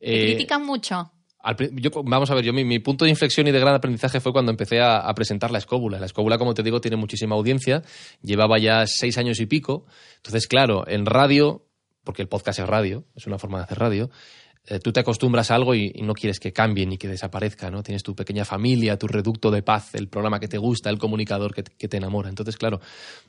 ¿Te 0.00 0.16
Eh, 0.16 0.20
critican 0.20 0.66
mucho? 0.66 1.12
Al 1.44 1.56
yo, 1.74 1.90
vamos 2.04 2.30
a 2.30 2.34
ver, 2.34 2.42
yo 2.42 2.52
mi, 2.54 2.78
punto 2.78 3.04
de 3.04 3.10
inflexión 3.10 3.46
y 3.46 3.52
de 3.52 3.60
gran 3.60 3.74
aprendizaje 3.74 4.18
fue 4.18 4.32
cuando 4.32 4.50
empecé 4.50 4.80
a, 4.80 5.12
presentar 5.14 5.50
la 5.50 5.58
escóbula. 5.58 6.00
La 6.00 6.06
escóbula, 6.06 6.38
como 6.38 6.54
te 6.54 6.62
digo, 6.62 6.80
tiene 6.80 6.96
muchísima 6.96 7.34
audiencia. 7.34 7.82
Llevaba 8.22 8.58
ya 8.58 8.86
seis 8.86 9.18
años 9.18 9.38
y 9.40 9.46
pico. 9.46 9.84
Entonces, 10.16 10.46
claro, 10.46 10.88
en 10.88 11.04
radio, 11.04 11.66
porque 12.02 12.22
el 12.22 12.28
podcast 12.28 12.60
es 12.60 12.66
radio, 12.66 13.04
es 13.14 13.26
una 13.26 13.38
forma 13.38 13.58
de 13.58 13.64
hacer 13.64 13.78
radio, 13.78 14.10
eh, 14.66 14.78
tú 14.78 14.92
te 14.92 15.00
acostumbras 15.00 15.50
a 15.50 15.56
algo 15.56 15.74
y, 15.74 15.90
no 16.02 16.14
quieres 16.14 16.40
que 16.40 16.54
cambie 16.54 16.86
ni 16.86 16.96
que 16.96 17.08
desaparezca, 17.08 17.70
¿no? 17.70 17.82
Tienes 17.82 18.02
tu 18.02 18.14
pequeña 18.14 18.46
familia, 18.46 18.98
tu 18.98 19.06
reducto 19.06 19.50
de 19.50 19.62
paz, 19.62 19.94
el 19.94 20.08
programa 20.08 20.40
que 20.40 20.48
te 20.48 20.56
gusta, 20.56 20.88
el 20.88 20.96
comunicador 20.96 21.54
que 21.54 21.64
te, 21.64 21.72
que 21.76 21.88
te 21.88 21.98
enamora. 21.98 22.30
Entonces, 22.30 22.56
claro, 22.56 22.80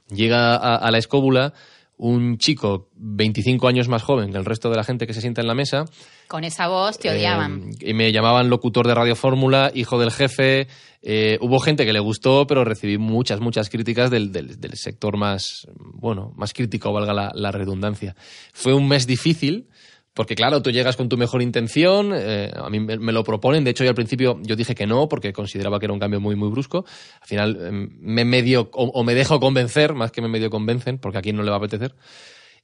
llega 0.08 0.56
a, 0.56 0.78
a 0.78 0.92
la 0.92 0.98
escóbula 0.98 1.54
un 1.98 2.38
chico 2.38 2.90
25 2.98 3.68
años 3.68 3.88
más 3.88 4.04
joven 4.04 4.32
que 4.32 4.38
el 4.38 4.46
resto 4.46 4.70
de 4.70 4.76
la 4.76 4.84
gente 4.84 5.08
que 5.08 5.14
se 5.14 5.22
sienta 5.22 5.40
en 5.42 5.48
la 5.48 5.56
mesa 5.56 5.86
Con 6.28 6.44
esa 6.44 6.68
voz 6.68 7.00
te 7.00 7.10
odiaban. 7.10 7.70
eh, 7.80 7.90
y 7.92 7.94
me 7.94 8.12
llamaban 8.12 8.50
locutor 8.50 8.86
de 8.88 8.94
Radio 8.96 9.16
Fórmula, 9.16 9.72
hijo 9.74 9.98
del 10.00 10.12
jefe. 10.12 10.68
Eh, 11.02 11.38
hubo 11.40 11.60
gente 11.60 11.86
que 11.86 11.94
le 11.94 12.00
gustó, 12.00 12.48
pero 12.48 12.66
recibí 12.66 12.98
muchas, 12.98 13.40
muchas 13.40 13.70
críticas 13.70 14.10
del, 14.12 14.32
del- 14.32 14.60
del 14.60 14.72
sector 14.76 15.18
más, 15.18 15.68
bueno, 15.94 16.34
más 16.36 16.52
crítico, 16.54 16.92
valga 16.92 17.14
la, 17.14 17.32
la 17.34 17.52
redundancia. 17.52 18.16
Fue 18.54 18.74
un 18.74 18.88
mes 18.88 19.06
difícil. 19.08 19.68
Porque 20.16 20.34
claro, 20.34 20.62
tú 20.62 20.72
llegas 20.72 20.96
con 20.96 21.10
tu 21.10 21.18
mejor 21.18 21.42
intención, 21.42 22.14
eh, 22.16 22.50
a 22.56 22.70
mí 22.70 22.80
me, 22.80 22.98
me 22.98 23.12
lo 23.12 23.24
proponen, 23.24 23.66
de 23.66 23.72
hecho 23.72 23.84
yo 23.84 23.90
al 23.90 23.96
principio 23.96 24.40
yo 24.42 24.56
dije 24.56 24.74
que 24.74 24.88
no 24.88 25.10
porque 25.10 25.34
consideraba 25.34 25.78
que 25.78 25.88
era 25.88 25.94
un 25.94 26.00
cambio 26.00 26.22
muy 26.22 26.36
muy 26.38 26.50
brusco, 26.50 26.86
al 27.20 27.28
final 27.28 27.58
eh, 27.60 27.70
me 28.00 28.24
medio 28.24 28.70
o, 28.72 28.86
o 28.86 29.04
me 29.04 29.14
dejo 29.14 29.42
convencer, 29.42 29.94
más 29.94 30.12
que 30.12 30.22
me 30.22 30.30
medio 30.30 30.50
convencen, 30.50 31.00
porque 31.00 31.18
a 31.18 31.22
quien 31.22 31.36
no 31.36 31.44
le 31.44 31.50
va 31.50 31.58
a 31.58 31.60
apetecer, 31.60 31.96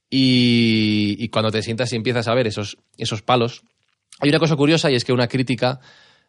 y, 0.09 1.15
y 1.19 1.29
cuando 1.29 1.51
te 1.51 1.61
sientas 1.61 1.91
y 1.93 1.97
empiezas 1.97 2.27
a 2.27 2.33
ver 2.33 2.47
esos, 2.47 2.77
esos 2.97 3.21
palos, 3.21 3.63
hay 4.19 4.29
una 4.29 4.39
cosa 4.39 4.55
curiosa 4.55 4.91
y 4.91 4.95
es 4.95 5.03
que 5.03 5.13
una 5.13 5.27
crítica 5.27 5.79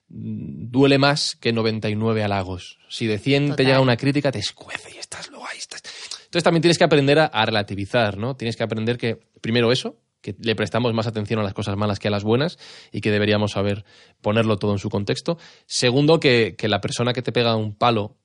mm, 0.08 0.70
duele 0.70 0.98
más 0.98 1.36
que 1.36 1.52
99 1.52 2.22
halagos. 2.22 2.78
Si 2.88 3.06
de 3.06 3.18
100 3.18 3.42
te 3.44 3.50
Total. 3.50 3.66
llega 3.66 3.80
una 3.80 3.96
crítica, 3.96 4.30
te 4.30 4.38
escuece 4.38 4.92
y 4.94 4.98
estás 4.98 5.30
lo 5.30 5.38
ahí 5.46 5.58
estás. 5.58 5.82
Entonces 6.24 6.44
también 6.44 6.62
tienes 6.62 6.78
que 6.78 6.84
aprender 6.84 7.18
a, 7.18 7.26
a 7.26 7.44
relativizar, 7.44 8.18
¿no? 8.18 8.34
Tienes 8.36 8.56
que 8.56 8.62
aprender 8.62 8.98
que, 8.98 9.18
primero 9.40 9.70
eso, 9.72 9.98
que 10.22 10.34
le 10.38 10.54
prestamos 10.54 10.94
más 10.94 11.06
atención 11.06 11.40
a 11.40 11.42
las 11.42 11.52
cosas 11.52 11.76
malas 11.76 11.98
que 11.98 12.08
a 12.08 12.10
las 12.10 12.24
buenas 12.24 12.58
y 12.90 13.00
que 13.02 13.10
deberíamos 13.10 13.52
saber 13.52 13.84
ponerlo 14.22 14.56
todo 14.58 14.72
en 14.72 14.78
su 14.78 14.88
contexto. 14.88 15.36
Segundo, 15.66 16.20
que, 16.20 16.54
que 16.56 16.68
la 16.68 16.80
persona 16.80 17.12
que 17.12 17.22
te 17.22 17.32
pega 17.32 17.56
un 17.56 17.74
palo, 17.74 18.16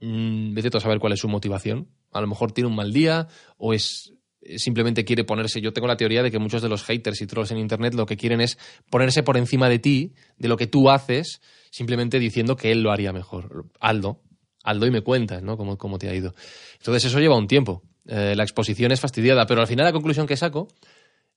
mm, 0.00 0.54
vete 0.54 0.76
a 0.76 0.80
saber 0.80 0.98
cuál 0.98 1.12
es 1.12 1.20
su 1.20 1.28
motivación. 1.28 1.88
A 2.10 2.20
lo 2.20 2.26
mejor 2.26 2.52
tiene 2.52 2.68
un 2.68 2.74
mal 2.74 2.92
día 2.92 3.28
o 3.58 3.74
es 3.74 4.14
simplemente 4.56 5.04
quiere 5.04 5.24
ponerse. 5.24 5.60
Yo 5.60 5.72
tengo 5.72 5.86
la 5.86 5.96
teoría 5.96 6.22
de 6.22 6.30
que 6.30 6.38
muchos 6.38 6.62
de 6.62 6.68
los 6.68 6.84
haters 6.84 7.20
y 7.20 7.26
trolls 7.26 7.50
en 7.50 7.58
internet 7.58 7.94
lo 7.94 8.06
que 8.06 8.16
quieren 8.16 8.40
es 8.40 8.58
ponerse 8.90 9.22
por 9.22 9.36
encima 9.36 9.68
de 9.68 9.78
ti, 9.78 10.14
de 10.38 10.48
lo 10.48 10.56
que 10.56 10.66
tú 10.66 10.90
haces, 10.90 11.40
simplemente 11.70 12.18
diciendo 12.18 12.56
que 12.56 12.72
él 12.72 12.82
lo 12.82 12.90
haría 12.90 13.12
mejor. 13.12 13.66
Aldo, 13.80 14.22
Aldo 14.62 14.86
y 14.86 14.90
me 14.90 15.02
cuentas, 15.02 15.42
¿no? 15.42 15.56
Cómo, 15.56 15.76
cómo 15.76 15.98
te 15.98 16.08
ha 16.08 16.14
ido. 16.14 16.34
Entonces 16.78 17.04
eso 17.04 17.20
lleva 17.20 17.36
un 17.36 17.46
tiempo. 17.46 17.82
Eh, 18.06 18.34
la 18.36 18.42
exposición 18.42 18.90
es 18.92 19.00
fastidiada, 19.00 19.46
pero 19.46 19.60
al 19.60 19.66
final 19.66 19.84
la 19.84 19.92
conclusión 19.92 20.26
que 20.26 20.36
saco 20.36 20.68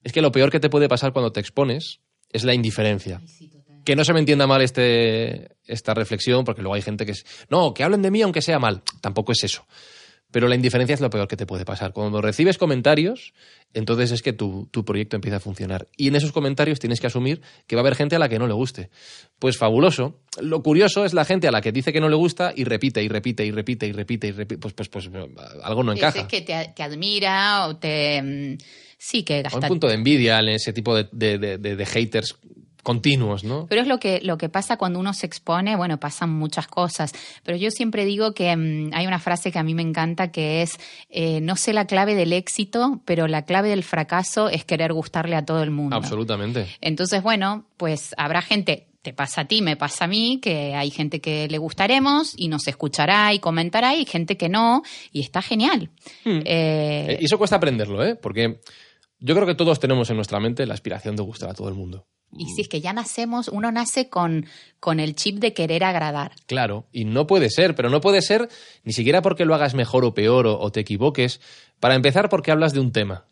es 0.04 0.12
que 0.12 0.22
lo 0.22 0.32
peor 0.32 0.50
que 0.50 0.60
te 0.60 0.70
puede 0.70 0.88
pasar 0.88 1.12
cuando 1.12 1.32
te 1.32 1.40
expones 1.40 2.00
es 2.30 2.44
la 2.44 2.54
indiferencia. 2.54 3.20
Que 3.84 3.96
no 3.96 4.04
se 4.04 4.12
me 4.12 4.20
entienda 4.20 4.46
mal 4.46 4.62
este, 4.62 5.56
esta 5.66 5.94
reflexión, 5.94 6.44
porque 6.44 6.62
luego 6.62 6.74
hay 6.74 6.82
gente 6.82 7.04
que 7.04 7.12
es, 7.12 7.26
no, 7.48 7.74
que 7.74 7.82
hablen 7.82 8.02
de 8.02 8.10
mí 8.10 8.22
aunque 8.22 8.42
sea 8.42 8.58
mal. 8.58 8.82
Tampoco 9.00 9.32
es 9.32 9.44
eso. 9.44 9.66
Pero 10.32 10.48
la 10.48 10.56
indiferencia 10.56 10.94
es 10.94 11.00
lo 11.00 11.08
peor 11.10 11.28
que 11.28 11.36
te 11.36 11.46
puede 11.46 11.64
pasar. 11.64 11.92
Cuando 11.92 12.20
recibes 12.20 12.58
comentarios, 12.58 13.32
entonces 13.74 14.10
es 14.10 14.22
que 14.22 14.32
tu, 14.32 14.66
tu 14.72 14.84
proyecto 14.84 15.14
empieza 15.14 15.36
a 15.36 15.40
funcionar. 15.40 15.86
Y 15.96 16.08
en 16.08 16.16
esos 16.16 16.32
comentarios 16.32 16.80
tienes 16.80 17.00
que 17.00 17.06
asumir 17.06 17.40
que 17.66 17.76
va 17.76 17.80
a 17.80 17.84
haber 17.84 17.94
gente 17.94 18.16
a 18.16 18.18
la 18.18 18.28
que 18.28 18.38
no 18.40 18.46
le 18.48 18.54
guste. 18.54 18.90
Pues 19.38 19.56
fabuloso. 19.58 20.18
Lo 20.40 20.62
curioso 20.62 21.04
es 21.04 21.12
la 21.14 21.24
gente 21.24 21.46
a 21.46 21.52
la 21.52 21.60
que 21.60 21.70
dice 21.70 21.92
que 21.92 22.00
no 22.00 22.08
le 22.08 22.16
gusta 22.16 22.52
y 22.56 22.64
repite 22.64 23.02
y 23.02 23.08
repite 23.08 23.44
y 23.44 23.50
repite 23.52 23.86
y 23.86 23.92
repite 23.92 24.26
y 24.28 24.32
repite. 24.32 24.58
Pues, 24.58 24.74
pues, 24.74 24.88
pues 24.88 25.10
algo 25.62 25.82
no 25.84 25.92
encaja. 25.92 26.20
Es 26.22 26.26
que 26.26 26.40
te, 26.40 26.72
te 26.74 26.82
admira 26.82 27.68
o 27.68 27.76
te... 27.76 28.22
mm, 28.22 28.58
Sí, 28.98 29.24
que 29.24 29.42
gasta... 29.42 29.58
un 29.58 29.66
punto 29.66 29.88
de 29.88 29.94
envidia 29.94 30.38
en 30.38 30.48
ese 30.50 30.72
tipo 30.72 30.94
de- 30.96 31.08
de- 31.38 31.58
de 31.58 31.86
haters 31.86 32.36
continuos, 32.82 33.44
¿no? 33.44 33.66
Pero 33.68 33.80
es 33.82 33.86
lo 33.86 33.98
que, 33.98 34.20
lo 34.22 34.38
que 34.38 34.48
pasa 34.48 34.76
cuando 34.76 34.98
uno 34.98 35.12
se 35.14 35.26
expone, 35.26 35.76
bueno, 35.76 35.98
pasan 36.00 36.30
muchas 36.30 36.66
cosas. 36.66 37.12
Pero 37.44 37.56
yo 37.56 37.70
siempre 37.70 38.04
digo 38.04 38.32
que 38.34 38.54
mm, 38.56 38.90
hay 38.92 39.06
una 39.06 39.18
frase 39.18 39.52
que 39.52 39.58
a 39.58 39.62
mí 39.62 39.74
me 39.74 39.82
encanta 39.82 40.32
que 40.32 40.62
es, 40.62 40.78
eh, 41.10 41.40
no 41.40 41.56
sé 41.56 41.72
la 41.72 41.86
clave 41.86 42.14
del 42.14 42.32
éxito, 42.32 43.00
pero 43.04 43.28
la 43.28 43.44
clave 43.44 43.68
del 43.68 43.84
fracaso 43.84 44.48
es 44.48 44.64
querer 44.64 44.92
gustarle 44.92 45.36
a 45.36 45.44
todo 45.44 45.62
el 45.62 45.70
mundo. 45.70 45.94
Absolutamente. 45.96 46.66
Entonces, 46.80 47.22
bueno, 47.22 47.66
pues 47.76 48.14
habrá 48.16 48.42
gente, 48.42 48.88
te 49.02 49.12
pasa 49.12 49.40
a 49.42 49.44
ti, 49.46 49.62
me 49.62 49.76
pasa 49.76 50.04
a 50.04 50.08
mí, 50.08 50.38
que 50.40 50.74
hay 50.74 50.90
gente 50.90 51.20
que 51.20 51.48
le 51.48 51.58
gustaremos 51.58 52.34
y 52.36 52.46
nos 52.48 52.68
escuchará 52.68 53.32
y 53.34 53.40
comentará 53.40 53.96
y 53.96 54.04
gente 54.04 54.36
que 54.36 54.48
no, 54.48 54.82
y 55.12 55.20
está 55.20 55.42
genial. 55.42 55.90
Eh, 56.24 56.42
Eh, 56.44 57.18
Y 57.20 57.24
eso 57.24 57.38
cuesta 57.38 57.56
aprenderlo, 57.56 58.04
¿eh? 58.04 58.14
Porque 58.14 58.60
yo 59.22 59.34
creo 59.34 59.46
que 59.46 59.54
todos 59.54 59.78
tenemos 59.80 60.10
en 60.10 60.16
nuestra 60.16 60.40
mente 60.40 60.66
la 60.66 60.74
aspiración 60.74 61.16
de 61.16 61.22
gustar 61.22 61.50
a 61.50 61.54
todo 61.54 61.68
el 61.68 61.74
mundo. 61.74 62.06
y 62.36 62.46
si 62.54 62.62
es 62.62 62.68
que 62.68 62.80
ya 62.80 62.92
nacemos, 62.92 63.48
uno 63.48 63.70
nace 63.72 64.08
con, 64.08 64.46
con 64.80 65.00
el 65.00 65.14
chip 65.14 65.38
de 65.38 65.52
querer 65.52 65.84
agradar. 65.84 66.32
Claro, 66.46 66.86
y 66.92 67.04
no 67.04 67.26
puede 67.26 67.50
ser, 67.50 67.74
pero 67.74 67.90
no 67.90 68.00
puede 68.00 68.22
ser 68.22 68.48
ni 68.84 68.92
siquiera 68.92 69.20
porque 69.22 69.44
lo 69.44 69.54
hagas 69.54 69.74
mejor 69.74 70.04
o 70.04 70.14
peor 70.14 70.46
o, 70.46 70.58
o 70.58 70.72
te 70.72 70.80
equivoques. 70.80 71.40
Para 71.80 71.94
empezar, 71.94 72.28
porque 72.28 72.50
hablas 72.50 72.72
de 72.72 72.80
un 72.80 72.90
tema. 72.92 73.26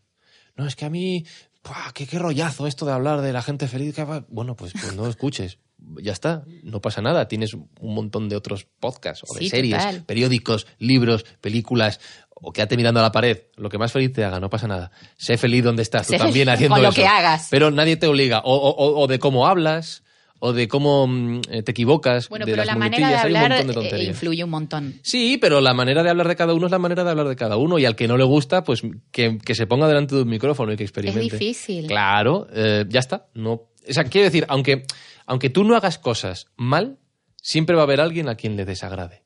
No, 0.57 0.67
es 0.67 0.77
que 0.77 0.85
a 0.85 0.91
mí, 0.91 1.25
¡buah, 1.65 1.93
qué, 1.95 2.07
qué 2.07 2.19
rollazo 2.19 2.67
esto 2.67 2.85
de 2.85 2.93
hablar 2.93 3.21
de 3.23 3.33
la 3.33 3.41
gente 3.43 3.69
feliz. 3.69 3.95
que 3.95 4.05
Bueno, 4.29 4.55
pues, 4.57 4.73
pues 4.73 4.95
no 4.95 5.07
escuches. 5.07 5.59
Ya 6.03 6.13
está, 6.13 6.45
no 6.63 6.83
pasa 6.83 7.01
nada. 7.01 7.27
Tienes 7.27 7.55
un 7.55 7.69
montón 7.81 8.29
de 8.29 8.37
otros 8.37 8.67
podcasts 8.81 9.25
o 9.27 9.33
de 9.35 9.41
Sí, 9.41 9.49
series, 9.49 9.79
total. 9.79 10.05
periódicos, 10.05 10.67
libros, 10.79 11.25
películas, 11.41 12.01
o 12.43 12.53
quédate 12.53 12.77
mirando 12.77 13.01
a 13.01 13.03
la 13.03 13.13
pared. 13.13 13.39
Lo 13.57 13.69
que 13.69 13.79
más 13.79 13.93
feliz 13.93 14.13
te 14.13 14.25
haga, 14.25 14.41
no 14.41 14.49
pasa 14.51 14.67
nada. 14.67 14.91
Sé 15.17 15.37
feliz 15.37 15.63
donde 15.65 15.83
estás, 15.83 16.07
tú 16.07 16.13
Sé 16.15 16.19
también 16.19 16.47
feliz 16.47 16.55
haciendo 16.55 16.77
con 16.77 16.83
lo 16.83 16.89
eso. 16.91 17.01
que 17.01 17.07
hagas. 17.07 17.49
Pero 17.51 17.71
nadie 17.71 17.97
te 17.97 18.07
obliga. 18.07 18.41
O, 18.45 18.55
o- 18.55 18.71
o- 18.71 19.01
o 19.03 19.07
de 19.07 19.19
cómo 19.19 19.47
hablas, 19.47 20.03
o 20.43 20.55
de 20.55 20.69
cómo 20.69 21.07
mm, 21.07 21.41
eh, 21.51 21.63
te 21.63 21.73
equivocas. 21.73 22.29
Bueno, 22.31 22.47
de 22.47 22.53
pero 22.53 22.65
las 22.65 22.67
la 22.69 22.77
manera 22.77 23.09
de 23.09 23.15
un 23.15 23.21
hablar 23.37 23.49
montón 23.51 23.67
de 23.67 23.73
eh, 23.73 23.75
tonterías. 23.75 24.09
influye 24.09 24.43
un 24.45 24.49
montón. 24.51 24.95
Sí, 25.03 25.37
pero 25.39 25.61
la 25.61 25.75
manera 25.75 26.03
de 26.03 26.09
hablar 26.09 26.29
de 26.29 26.37
cada 26.37 26.55
uno 26.55 26.65
es 26.67 26.73
la 26.73 26.79
manera 26.79 27.05
de 27.05 27.11
hablar 27.11 27.29
de 27.29 27.37
cada 27.37 27.59
uno 27.59 27.79
y 27.79 27.85
al 27.85 27.95
que 27.95 28.09
no 28.09 28.17
le 28.17 28.25
gusta, 28.25 28.65
pues 28.65 28.81
que, 29.11 29.37
que 29.39 29.55
se 29.55 29.67
ponga 29.67 29.87
delante 29.87 30.15
de 30.15 30.23
un 30.23 30.29
micrófono 30.29 30.73
y 30.73 30.77
que 30.79 30.85
experimente. 30.85 31.37
difícil. 31.37 31.87
Claro, 31.89 32.47
eh, 32.55 32.87
ya 32.89 33.01
está. 33.01 33.27
No, 33.35 33.53
o 33.53 33.69
sea, 33.91 34.05
quiero 34.05 34.25
decir, 34.25 34.47
aunque, 34.49 34.85
aunque 35.27 35.51
tú 35.51 35.63
no 35.65 35.77
hagas 35.77 35.99
cosas 35.99 36.47
mal, 36.57 36.97
siempre 37.43 37.77
va 37.77 37.83
a 37.83 37.85
haber 37.85 38.01
alguien 38.01 38.31
a 38.31 38.35
quien 38.37 38.57
le 38.57 38.65
desagrade. 38.65 39.23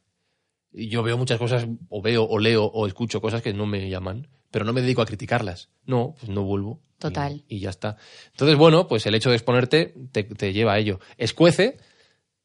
Yo 0.74 1.02
veo 1.02 1.16
muchas 1.16 1.38
cosas, 1.38 1.66
o 1.88 2.02
veo, 2.02 2.24
o 2.24 2.38
leo, 2.38 2.64
o 2.64 2.86
escucho 2.86 3.20
cosas 3.20 3.42
que 3.42 3.54
no 3.54 3.64
me 3.64 3.88
llaman, 3.88 4.26
pero 4.50 4.64
no 4.64 4.72
me 4.72 4.82
dedico 4.82 5.02
a 5.02 5.06
criticarlas. 5.06 5.70
No, 5.86 6.14
pues 6.18 6.28
no 6.30 6.42
vuelvo. 6.42 6.80
Total. 6.98 7.44
Y, 7.48 7.56
y 7.56 7.60
ya 7.60 7.70
está. 7.70 7.96
Entonces, 8.32 8.56
bueno, 8.56 8.88
pues 8.88 9.06
el 9.06 9.14
hecho 9.14 9.30
de 9.30 9.36
exponerte 9.36 9.94
te, 10.12 10.24
te 10.24 10.52
lleva 10.52 10.74
a 10.74 10.78
ello. 10.78 11.00
Escuece, 11.16 11.78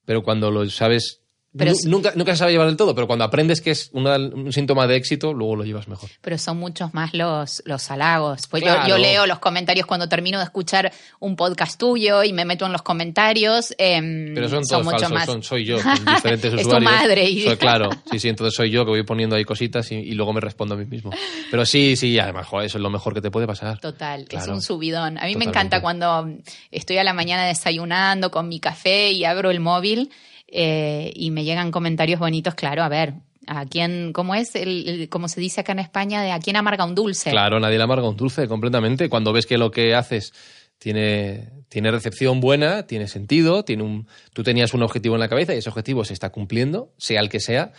pero 0.06 0.24
cuando 0.24 0.52
lo 0.52 0.70
sabes. 0.70 1.22
Pero 1.58 1.74
nunca, 1.86 2.14
nunca 2.16 2.34
se 2.34 2.38
sabe 2.38 2.52
llevar 2.52 2.68
del 2.68 2.78
todo, 2.78 2.94
pero 2.94 3.08
cuando 3.08 3.26
aprendes 3.26 3.60
que 3.60 3.72
es 3.72 3.90
una- 3.94 4.18
un 4.18 4.54
síntoma 4.54 4.86
de 4.86 4.96
éxito, 4.98 5.34
luego 5.34 5.56
lo 5.56 5.64
llevas 5.64 5.88
mejor. 5.88 6.08
Pero 6.22 6.38
son 6.38 6.58
muchos 6.58 6.94
más 6.94 7.14
los, 7.16 7.64
los 7.66 7.90
halagos. 7.90 8.46
Pues 8.48 8.62
yo- 8.64 8.70
Claro. 8.72 8.88
yo, 8.88 8.98
leo 9.00 9.26
los 9.26 9.40
comentarios 9.40 9.88
cuando 9.88 10.08
termino 10.08 10.38
de 10.38 10.44
escuchar 10.44 10.92
un 11.20 11.36
podcast 11.36 11.80
tuyo 11.80 12.24
y 12.24 12.34
me 12.34 12.46
meto 12.46 12.68
en 12.68 12.72
los 12.72 12.84
comentarios. 12.84 13.74
em, 13.80 14.34
Pero 14.36 14.48
son 14.48 14.64
todos 14.64 14.84
mucho 14.84 14.98
falsos, 15.00 15.12
más. 15.12 15.26
son, 15.26 15.42
soy 15.44 15.66
yo, 15.66 15.78
con 15.84 16.06
diferentes 16.06 16.54
Es 16.54 16.68
tu 16.68 16.80
madre 16.82 17.24
y- 17.30 17.42
Soy- 17.44 17.58
claro, 17.58 17.90
sí, 18.12 18.20
sí, 18.20 18.30
entonces 18.30 18.56
soy 18.56 18.70
yo 18.70 18.86
que 18.86 18.92
voy 18.92 19.04
poniendo 19.04 19.36
ahí 19.36 19.44
cositas 19.44 19.92
y, 19.92 19.96
y 19.96 20.12
luego 20.12 20.34
me 20.34 20.42
respondo 20.42 20.76
a 20.76 20.78
mí 20.78 20.86
mismo. 20.86 21.10
Pero 21.50 21.66
sí, 21.66 21.96
sí, 21.96 22.20
además, 22.20 22.46
joder, 22.46 22.68
eso 22.68 22.78
es 22.78 22.82
lo 22.84 22.92
mejor 22.92 23.16
que 23.16 23.22
te 23.22 23.32
puede 23.32 23.48
pasar. 23.48 23.80
Total, 23.80 24.28
es 24.30 24.48
un 24.48 24.62
subidón. 24.62 25.18
A 25.18 25.26
mí 25.26 25.34
Totalmente. 25.34 25.38
me 25.40 25.46
encanta 25.46 25.82
cuando 25.82 26.30
estoy 26.70 26.98
a 27.00 27.04
la 27.04 27.14
mañana 27.14 27.46
desayunando 27.48 28.30
con 28.30 28.48
mi 28.48 28.60
café 28.60 29.12
y 29.12 29.26
abro 29.26 29.50
el 29.50 29.60
móvil 29.60 30.12
eh, 30.52 31.12
y 31.16 31.32
me 31.32 31.44
llegan 31.44 31.72
comentarios 31.72 32.20
bonitos. 32.20 32.56
Claro, 32.56 32.84
a 32.84 32.90
ver, 32.90 33.14
¿a 33.48 33.66
quién, 33.66 34.12
cómo 34.14 34.36
es, 34.36 34.56
el, 34.56 34.88
el- 34.88 35.10
como 35.10 35.28
se 35.28 35.40
dice 35.42 35.62
acá 35.62 35.72
en 35.74 35.80
España, 35.80 36.22
de 36.22 36.32
a 36.32 36.40
quién 36.40 36.56
amarga 36.56 36.86
un 36.86 36.96
dulce? 36.96 37.30
Claro, 37.32 37.60
nadie 37.60 37.78
le 37.78 37.84
amarga 37.84 38.08
un 38.10 38.18
dulce 38.18 38.48
completamente. 38.48 39.10
Cuando 39.10 39.34
ves 39.34 39.46
que 39.46 39.58
lo 39.58 39.72
que 39.72 39.96
haces 39.96 40.34
tiene, 40.78 41.50
tiene 41.68 41.92
recepción 41.92 42.40
buena, 42.40 42.88
tiene 42.88 43.08
sentido, 43.08 43.64
tiene 43.66 43.84
un, 43.84 44.08
tú 44.34 44.44
tenías 44.44 44.74
un 44.74 44.82
objetivo 44.84 45.16
en 45.16 45.20
la 45.20 45.28
cabeza 45.30 45.54
y 45.54 45.58
ese 45.58 45.70
objetivo 45.70 46.06
se 46.06 46.14
está 46.14 46.30
cumpliendo, 46.32 46.94
sea 46.98 47.20
el 47.22 47.30
que 47.30 47.40
sea, 47.40 47.74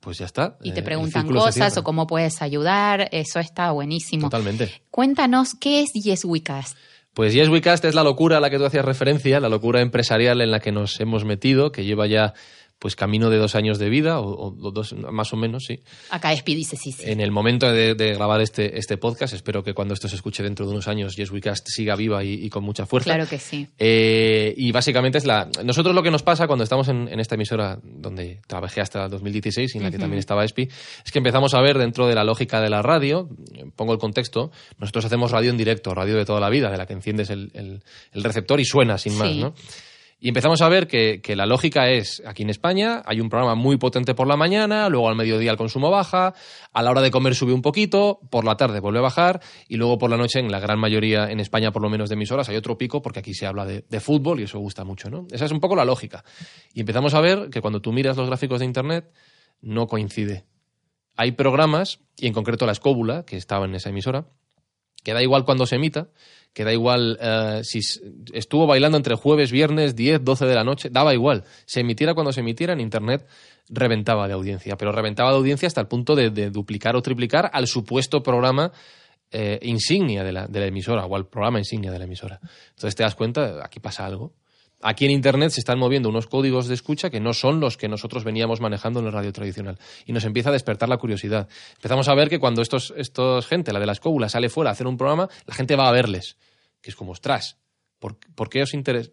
pues 0.00 0.18
ya 0.18 0.26
está. 0.26 0.56
Y 0.62 0.70
Eh, 0.70 0.72
te 0.72 0.78
el 0.80 0.84
preguntan 0.84 1.28
cosas 1.28 1.76
o 1.76 1.84
cómo 1.84 2.06
puedes 2.06 2.42
ayudar, 2.42 3.08
eso 3.12 3.38
está 3.38 3.70
buenísimo. 3.70 4.28
Totalmente. 4.28 4.82
Cuéntanos, 4.90 5.54
¿qué 5.54 5.80
es 5.82 5.92
Yes 5.92 6.24
We 6.24 6.42
Cast? 6.42 6.76
Pues 7.20 7.34
Yes 7.34 7.50
We 7.50 7.60
es 7.62 7.94
la 7.94 8.02
locura 8.02 8.38
a 8.38 8.40
la 8.40 8.48
que 8.48 8.56
tú 8.56 8.64
hacías 8.64 8.82
referencia, 8.82 9.40
la 9.40 9.50
locura 9.50 9.82
empresarial 9.82 10.40
en 10.40 10.50
la 10.50 10.58
que 10.58 10.72
nos 10.72 10.98
hemos 11.00 11.26
metido, 11.26 11.70
que 11.70 11.84
lleva 11.84 12.06
ya 12.06 12.32
pues 12.80 12.96
camino 12.96 13.30
de 13.30 13.36
dos 13.36 13.54
años 13.54 13.78
de 13.78 13.88
vida, 13.88 14.18
o, 14.18 14.48
o 14.58 14.70
dos, 14.72 14.94
más 14.94 15.32
o 15.32 15.36
menos, 15.36 15.66
sí. 15.66 15.80
Acá 16.10 16.32
Espi 16.32 16.56
dice 16.56 16.76
sí, 16.76 16.90
sí. 16.90 17.04
En 17.06 17.20
el 17.20 17.30
momento 17.30 17.70
de, 17.70 17.94
de 17.94 18.14
grabar 18.14 18.40
este, 18.40 18.76
este 18.78 18.96
podcast, 18.96 19.32
espero 19.34 19.62
que 19.62 19.72
cuando 19.74 19.94
esto 19.94 20.08
se 20.08 20.16
escuche 20.16 20.42
dentro 20.42 20.66
de 20.66 20.72
unos 20.72 20.88
años, 20.88 21.14
Yes 21.14 21.30
We 21.30 21.40
Cast 21.40 21.68
siga 21.68 21.94
viva 21.94 22.24
y, 22.24 22.32
y 22.34 22.50
con 22.50 22.64
mucha 22.64 22.86
fuerza. 22.86 23.04
Claro 23.14 23.28
que 23.28 23.38
sí. 23.38 23.68
Eh, 23.78 24.54
y 24.56 24.72
básicamente 24.72 25.18
es 25.18 25.26
la. 25.26 25.48
Nosotros 25.62 25.94
lo 25.94 26.02
que 26.02 26.10
nos 26.10 26.22
pasa 26.22 26.46
cuando 26.46 26.64
estamos 26.64 26.88
en, 26.88 27.06
en 27.08 27.20
esta 27.20 27.34
emisora 27.36 27.78
donde 27.84 28.40
trabajé 28.46 28.80
hasta 28.80 29.04
el 29.04 29.10
2016 29.10 29.74
y 29.74 29.78
en 29.78 29.84
la 29.84 29.90
que 29.90 29.98
también 29.98 30.18
estaba 30.18 30.44
ESPI, 30.44 30.62
es 31.04 31.12
que 31.12 31.18
empezamos 31.18 31.54
a 31.54 31.60
ver 31.60 31.76
dentro 31.78 32.06
de 32.06 32.14
la 32.14 32.24
lógica 32.24 32.60
de 32.60 32.70
la 32.70 32.80
radio, 32.82 33.28
pongo 33.76 33.92
el 33.92 33.98
contexto, 33.98 34.50
nosotros 34.78 35.04
hacemos 35.04 35.30
radio 35.30 35.50
en 35.50 35.58
directo, 35.58 35.94
radio 35.94 36.16
de 36.16 36.24
toda 36.24 36.40
la 36.40 36.48
vida, 36.48 36.70
de 36.70 36.78
la 36.78 36.86
que 36.86 36.94
enciendes 36.94 37.28
el, 37.30 37.50
el- 37.54 37.82
el 38.12 38.24
receptor 38.24 38.58
y 38.58 38.64
suena 38.64 38.96
sin 38.96 39.18
más, 39.18 39.28
Sí. 39.28 39.40
¿no? 39.40 39.54
Y 40.22 40.28
empezamos 40.28 40.60
a 40.60 40.68
ver 40.68 40.86
que, 40.86 41.22
que 41.22 41.34
la 41.34 41.46
lógica 41.46 41.88
es, 41.88 42.22
aquí 42.26 42.42
en 42.42 42.50
España 42.50 43.02
hay 43.06 43.20
un 43.20 43.30
programa 43.30 43.54
muy 43.54 43.78
potente 43.78 44.14
por 44.14 44.26
la 44.26 44.36
mañana, 44.36 44.90
luego 44.90 45.08
al 45.08 45.16
mediodía 45.16 45.50
el 45.50 45.56
consumo 45.56 45.90
baja, 45.90 46.34
a 46.72 46.82
la 46.82 46.90
hora 46.90 47.00
de 47.00 47.10
comer 47.10 47.34
sube 47.34 47.54
un 47.54 47.62
poquito, 47.62 48.20
por 48.30 48.44
la 48.44 48.56
tarde 48.58 48.80
vuelve 48.80 48.98
a 48.98 49.02
bajar 49.02 49.40
y 49.66 49.76
luego 49.76 49.96
por 49.96 50.10
la 50.10 50.18
noche, 50.18 50.38
en 50.38 50.52
la 50.52 50.60
gran 50.60 50.78
mayoría, 50.78 51.30
en 51.30 51.40
España 51.40 51.72
por 51.72 51.80
lo 51.80 51.88
menos 51.88 52.10
de 52.10 52.16
emisoras, 52.16 52.50
hay 52.50 52.56
otro 52.56 52.76
pico 52.76 53.00
porque 53.00 53.20
aquí 53.20 53.32
se 53.32 53.46
habla 53.46 53.64
de, 53.64 53.86
de 53.88 54.00
fútbol 54.00 54.40
y 54.40 54.42
eso 54.42 54.58
gusta 54.58 54.84
mucho, 54.84 55.08
¿no? 55.08 55.26
Esa 55.30 55.46
es 55.46 55.52
un 55.52 55.60
poco 55.60 55.74
la 55.74 55.86
lógica. 55.86 56.22
Y 56.74 56.80
empezamos 56.80 57.14
a 57.14 57.20
ver 57.22 57.48
que 57.48 57.62
cuando 57.62 57.80
tú 57.80 57.90
miras 57.90 58.18
los 58.18 58.26
gráficos 58.26 58.60
de 58.60 58.66
Internet, 58.66 59.10
no 59.62 59.86
coincide. 59.86 60.44
Hay 61.16 61.32
programas, 61.32 62.00
y 62.18 62.26
en 62.26 62.34
concreto 62.34 62.66
la 62.66 62.72
escóbula, 62.72 63.24
que 63.24 63.38
estaba 63.38 63.64
en 63.64 63.74
esa 63.74 63.88
emisora, 63.88 64.26
que 65.02 65.14
da 65.14 65.22
igual 65.22 65.44
cuando 65.44 65.66
se 65.66 65.76
emita, 65.76 66.08
que 66.52 66.64
da 66.64 66.72
igual 66.72 67.18
eh, 67.20 67.60
si 67.62 67.80
estuvo 68.32 68.66
bailando 68.66 68.96
entre 68.96 69.14
jueves, 69.14 69.52
viernes, 69.52 69.94
10, 69.94 70.24
12 70.24 70.46
de 70.46 70.54
la 70.54 70.64
noche, 70.64 70.88
daba 70.90 71.14
igual. 71.14 71.44
Se 71.66 71.80
emitiera 71.80 72.14
cuando 72.14 72.32
se 72.32 72.40
emitiera 72.40 72.72
en 72.72 72.80
Internet, 72.80 73.26
reventaba 73.68 74.26
de 74.26 74.34
audiencia, 74.34 74.76
pero 74.76 74.92
reventaba 74.92 75.30
de 75.30 75.36
audiencia 75.36 75.66
hasta 75.68 75.80
el 75.80 75.86
punto 75.86 76.16
de, 76.16 76.30
de 76.30 76.50
duplicar 76.50 76.96
o 76.96 77.02
triplicar 77.02 77.50
al 77.52 77.66
supuesto 77.66 78.22
programa 78.22 78.72
eh, 79.32 79.60
insignia 79.62 80.24
de 80.24 80.32
la, 80.32 80.48
de 80.48 80.58
la 80.58 80.66
emisora 80.66 81.06
o 81.06 81.14
al 81.14 81.28
programa 81.28 81.60
insignia 81.60 81.92
de 81.92 82.00
la 82.00 82.04
emisora. 82.04 82.40
Entonces 82.70 82.96
te 82.96 83.04
das 83.04 83.14
cuenta, 83.14 83.64
aquí 83.64 83.78
pasa 83.78 84.04
algo. 84.04 84.32
Aquí 84.82 85.04
en 85.04 85.10
Internet 85.10 85.50
se 85.50 85.60
están 85.60 85.78
moviendo 85.78 86.08
unos 86.08 86.26
códigos 86.26 86.66
de 86.66 86.74
escucha 86.74 87.10
que 87.10 87.20
no 87.20 87.34
son 87.34 87.60
los 87.60 87.76
que 87.76 87.88
nosotros 87.88 88.24
veníamos 88.24 88.60
manejando 88.60 89.00
en 89.00 89.06
la 89.06 89.10
radio 89.10 89.32
tradicional. 89.32 89.78
Y 90.06 90.12
nos 90.12 90.24
empieza 90.24 90.48
a 90.48 90.52
despertar 90.52 90.88
la 90.88 90.96
curiosidad. 90.96 91.48
Empezamos 91.74 92.08
a 92.08 92.14
ver 92.14 92.30
que 92.30 92.38
cuando 92.38 92.62
estos, 92.62 92.94
estos 92.96 93.46
gente, 93.46 93.72
la 93.72 93.80
de 93.80 93.86
la 93.86 93.92
escóbula, 93.92 94.28
sale 94.30 94.48
fuera 94.48 94.70
a 94.70 94.72
hacer 94.72 94.86
un 94.86 94.96
programa, 94.96 95.28
la 95.46 95.54
gente 95.54 95.76
va 95.76 95.88
a 95.88 95.92
verles. 95.92 96.38
Que 96.80 96.90
es 96.90 96.96
como, 96.96 97.12
ostras, 97.12 97.58
¿por, 97.98 98.16
por 98.34 98.48
qué 98.48 98.62
os 98.62 98.72
interesa? 98.72 99.10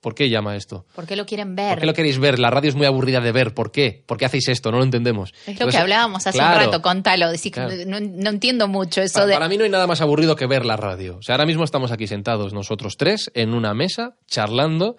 Por 0.00 0.14
qué 0.14 0.28
llama 0.30 0.56
esto? 0.56 0.86
¿Por 0.94 1.06
qué 1.06 1.14
lo 1.16 1.26
quieren 1.26 1.54
ver? 1.54 1.70
¿Por 1.70 1.80
qué 1.80 1.86
lo 1.86 1.94
queréis 1.94 2.18
ver? 2.18 2.38
La 2.38 2.50
radio 2.50 2.68
es 2.70 2.74
muy 2.74 2.86
aburrida 2.86 3.20
de 3.20 3.32
ver. 3.32 3.52
¿Por 3.54 3.70
qué? 3.70 4.02
¿Por 4.06 4.16
qué 4.18 4.24
hacéis 4.24 4.48
esto? 4.48 4.70
No 4.72 4.78
lo 4.78 4.84
entendemos. 4.84 5.30
Es 5.30 5.46
lo 5.46 5.52
Entonces, 5.52 5.74
que 5.76 5.80
hablábamos 5.82 6.26
hace 6.26 6.38
claro, 6.38 6.58
un 6.60 6.64
rato, 6.66 6.82
contalo. 6.82 7.26
Claro. 7.52 7.74
no, 7.86 8.00
no 8.00 8.30
entiendo 8.30 8.66
mucho 8.68 9.02
eso 9.02 9.20
Pa- 9.20 9.26
de. 9.26 9.34
Para 9.34 9.48
mí 9.48 9.56
no 9.58 9.64
hay 9.64 9.70
nada 9.70 9.86
más 9.86 10.00
aburrido 10.00 10.36
que 10.36 10.46
ver 10.46 10.64
la 10.64 10.76
radio. 10.76 11.16
O 11.18 11.22
sea, 11.22 11.34
ahora 11.34 11.46
mismo 11.46 11.64
estamos 11.64 11.92
aquí 11.92 12.06
sentados 12.06 12.52
nosotros 12.52 12.96
tres 12.96 13.30
en 13.34 13.52
una 13.54 13.74
mesa 13.74 14.16
charlando 14.26 14.96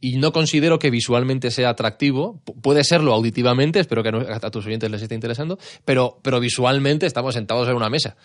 y 0.00 0.18
no 0.18 0.30
considero 0.32 0.78
que 0.78 0.90
visualmente 0.90 1.50
sea 1.50 1.70
atractivo. 1.70 2.40
Pu- 2.44 2.60
puede 2.60 2.84
serlo 2.84 3.14
auditivamente, 3.14 3.80
espero 3.80 4.02
que 4.02 4.10
a 4.10 4.36
a 4.46 4.50
tus 4.50 4.66
oyentes 4.66 4.90
les 4.90 5.02
esté 5.02 5.14
interesando, 5.14 5.58
pero, 5.84 6.20
pero 6.22 6.38
visualmente 6.38 7.06
estamos 7.06 7.34
sentados 7.34 7.66
en 7.68 7.74
una 7.74 7.88
mesa. 7.90 8.16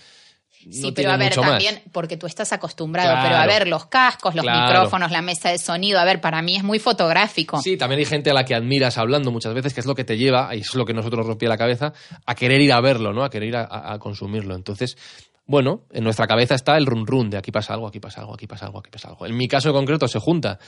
Sí, 0.69 0.91
pero 0.95 1.11
a 1.11 1.17
ver, 1.17 1.35
más. 1.37 1.49
también, 1.49 1.81
porque 1.91 2.17
tú 2.17 2.27
estás 2.27 2.51
acostumbrado, 2.53 3.09
Claro. 3.11 3.27
pero 3.27 3.41
a 3.41 3.45
ver, 3.47 3.67
los 3.67 3.85
cascos, 3.87 4.35
los 4.35 4.43
Claro. 4.43 4.67
micrófonos, 4.73 5.11
la 5.11 5.21
mesa 5.21 5.49
de 5.49 5.57
sonido, 5.57 5.99
a 5.99 6.05
ver, 6.05 6.21
para 6.21 6.41
mí 6.41 6.55
es 6.55 6.63
muy 6.63 6.79
fotográfico. 6.79 7.61
Sí, 7.61 7.77
también 7.77 7.99
hay 7.99 8.05
gente 8.05 8.29
a 8.31 8.33
la 8.33 8.45
que 8.45 8.53
admiras 8.55 8.97
hablando 8.97 9.31
muchas 9.31 9.53
veces, 9.53 9.73
que 9.73 9.79
es 9.79 9.85
lo 9.85 9.95
que 9.95 10.03
te 10.03 10.17
lleva, 10.17 10.53
y 10.55 10.59
es 10.59 10.75
lo 10.75 10.85
que 10.85 10.93
nosotros 10.93 11.19
nos 11.19 11.27
rompía 11.27 11.49
la 11.49 11.57
cabeza, 11.57 11.93
a 12.25 12.35
querer 12.35 12.61
ir 12.61 12.73
a 12.73 12.81
verlo, 12.81 13.13
¿no? 13.13 13.23
A 13.23 13.29
querer 13.29 13.49
ir 13.49 13.55
a, 13.55 13.63
a- 13.63 13.93
a 13.93 13.99
consumirlo. 13.99 14.55
Entonces, 14.55 14.97
bueno, 15.45 15.81
en 15.91 16.03
nuestra 16.03 16.27
cabeza 16.27 16.55
está 16.55 16.77
el 16.77 16.85
run 16.85 17.05
run 17.05 17.29
de 17.29 17.37
aquí 17.37 17.51
pasa 17.51 17.73
algo, 17.73 17.87
aquí 17.87 17.99
pasa 17.99 18.21
algo, 18.21 18.33
aquí 18.35 18.47
pasa 18.47 18.67
algo, 18.67 18.79
aquí 18.79 18.89
pasa 18.89 19.09
algo. 19.09 19.25
En 19.25 19.35
mi 19.35 19.47
caso 19.47 19.73
concreto 19.73 20.07
se 20.07 20.19
junta, 20.19 20.59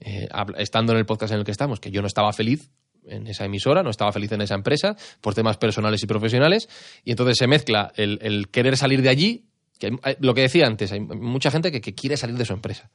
eh, 0.00 0.26
estando 0.58 0.92
en 0.92 0.98
el 0.98 1.06
podcast 1.06 1.32
en 1.32 1.40
el 1.40 1.44
que 1.44 1.52
estamos, 1.52 1.78
que 1.78 1.90
yo 1.90 2.00
no 2.00 2.06
estaba 2.08 2.32
feliz 2.32 2.70
en 3.06 3.26
esa 3.26 3.44
emisora, 3.44 3.82
no 3.82 3.90
estaba 3.90 4.12
feliz 4.12 4.30
en 4.32 4.40
esa 4.42 4.54
empresa, 4.54 4.96
por 5.20 5.34
temas 5.34 5.56
personales 5.56 6.02
y 6.02 6.06
profesionales, 6.06 6.68
y 7.04 7.10
entonces 7.10 7.36
se 7.38 7.46
mezcla 7.46 7.92
el, 7.96 8.18
el 8.22 8.48
querer 8.48 8.76
salir 8.76 9.02
de 9.02 9.08
allí, 9.08 9.44
que 9.78 9.96
hay- 10.02 10.16
lo 10.20 10.34
que 10.34 10.42
decía 10.42 10.66
antes, 10.66 10.92
hay 10.92 11.00
mucha 11.00 11.50
gente 11.50 11.72
que, 11.72 11.80
que 11.80 11.94
quiere 11.94 12.16
salir 12.16 12.36
de 12.36 12.44
su 12.44 12.52
empresa. 12.52 12.90